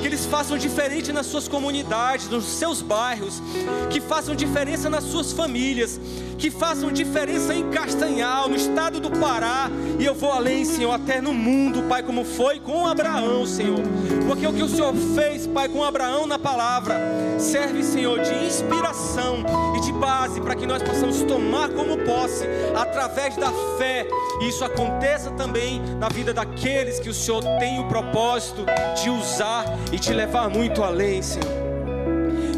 que 0.00 0.06
eles 0.06 0.24
façam 0.26 0.56
diferente 0.56 1.12
nas 1.12 1.26
suas 1.26 1.48
comunidades, 1.58 2.28
nos 2.28 2.44
seus 2.44 2.80
bairros, 2.80 3.42
que 3.90 4.00
façam 4.00 4.32
diferença 4.32 4.88
nas 4.88 5.02
suas 5.02 5.32
famílias, 5.32 6.00
que 6.38 6.52
façam 6.52 6.92
diferença 6.92 7.52
em 7.52 7.68
Castanhal, 7.68 8.48
no 8.48 8.54
estado 8.54 9.00
do 9.00 9.10
Pará, 9.10 9.68
e 9.98 10.04
eu 10.04 10.14
vou 10.14 10.30
além, 10.30 10.64
Senhor, 10.64 10.92
até 10.92 11.20
no 11.20 11.34
mundo, 11.34 11.82
Pai, 11.88 12.00
como 12.00 12.24
foi 12.24 12.60
com 12.60 12.86
Abraão, 12.86 13.44
Senhor, 13.44 13.80
porque 14.26 14.46
o 14.46 14.52
que 14.52 14.62
o 14.62 14.68
Senhor 14.68 14.94
fez, 15.16 15.48
Pai, 15.48 15.68
com 15.68 15.82
Abraão 15.82 16.28
na 16.28 16.38
palavra, 16.38 16.96
serve, 17.38 17.82
Senhor, 17.82 18.20
de 18.20 18.32
inspiração 18.46 19.44
e 19.76 19.80
de 19.80 19.92
base 19.92 20.40
para 20.40 20.54
que 20.54 20.66
nós 20.66 20.80
possamos 20.80 21.22
tomar 21.22 21.70
como 21.70 21.98
posse, 21.98 22.44
através 22.76 23.36
da 23.36 23.50
fé, 23.76 24.06
e 24.40 24.48
isso 24.48 24.64
aconteça 24.64 25.32
também 25.32 25.80
na 25.98 26.08
vida 26.08 26.32
daqueles 26.32 27.00
que 27.00 27.08
o 27.08 27.14
Senhor 27.14 27.42
tem 27.58 27.80
o 27.80 27.88
propósito 27.88 28.64
de 29.02 29.10
usar 29.10 29.64
e 29.92 29.98
te 29.98 30.12
levar 30.12 30.48
muito 30.48 30.84
além, 30.84 31.20
Senhor. 31.20 31.57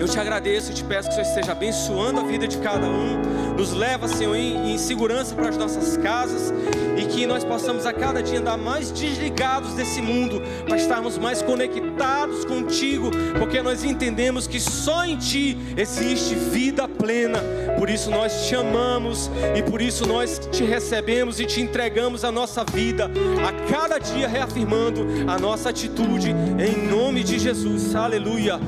Eu 0.00 0.08
te 0.08 0.18
agradeço 0.18 0.70
e 0.70 0.74
te 0.74 0.82
peço 0.82 1.10
que 1.10 1.12
o 1.12 1.16
Senhor 1.16 1.28
esteja 1.28 1.52
abençoando 1.52 2.20
a 2.20 2.22
vida 2.22 2.48
de 2.48 2.56
cada 2.56 2.86
um, 2.86 3.20
nos 3.54 3.74
leva, 3.74 4.08
Senhor, 4.08 4.34
em, 4.34 4.72
em 4.72 4.78
segurança 4.78 5.34
para 5.34 5.50
as 5.50 5.58
nossas 5.58 5.98
casas 5.98 6.50
e 6.96 7.04
que 7.04 7.26
nós 7.26 7.44
possamos 7.44 7.84
a 7.84 7.92
cada 7.92 8.22
dia 8.22 8.38
andar 8.38 8.56
mais 8.56 8.90
desligados 8.90 9.74
desse 9.74 10.00
mundo, 10.00 10.42
para 10.66 10.78
estarmos 10.78 11.18
mais 11.18 11.42
conectados 11.42 12.46
contigo, 12.46 13.10
porque 13.38 13.60
nós 13.60 13.84
entendemos 13.84 14.46
que 14.46 14.58
só 14.58 15.04
em 15.04 15.18
Ti 15.18 15.58
existe 15.76 16.34
vida 16.34 16.88
plena. 16.88 17.40
Por 17.76 17.90
isso 17.90 18.10
nós 18.10 18.46
te 18.46 18.54
amamos 18.54 19.30
e 19.54 19.62
por 19.62 19.82
isso 19.82 20.06
nós 20.06 20.40
te 20.50 20.64
recebemos 20.64 21.38
e 21.40 21.44
te 21.44 21.60
entregamos 21.60 22.24
a 22.24 22.32
nossa 22.32 22.64
vida, 22.64 23.10
a 23.46 23.70
cada 23.70 23.98
dia 23.98 24.26
reafirmando 24.26 25.06
a 25.26 25.38
nossa 25.38 25.68
atitude, 25.68 26.30
em 26.30 26.88
nome 26.88 27.22
de 27.22 27.38
Jesus. 27.38 27.94
Aleluia. 27.94 28.58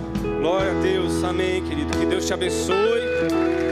Glória 0.42 0.72
a 0.72 0.74
Deus, 0.82 1.22
amém, 1.22 1.62
querido. 1.62 1.96
Que 1.96 2.04
Deus 2.04 2.26
te 2.26 2.34
abençoe. 2.34 3.71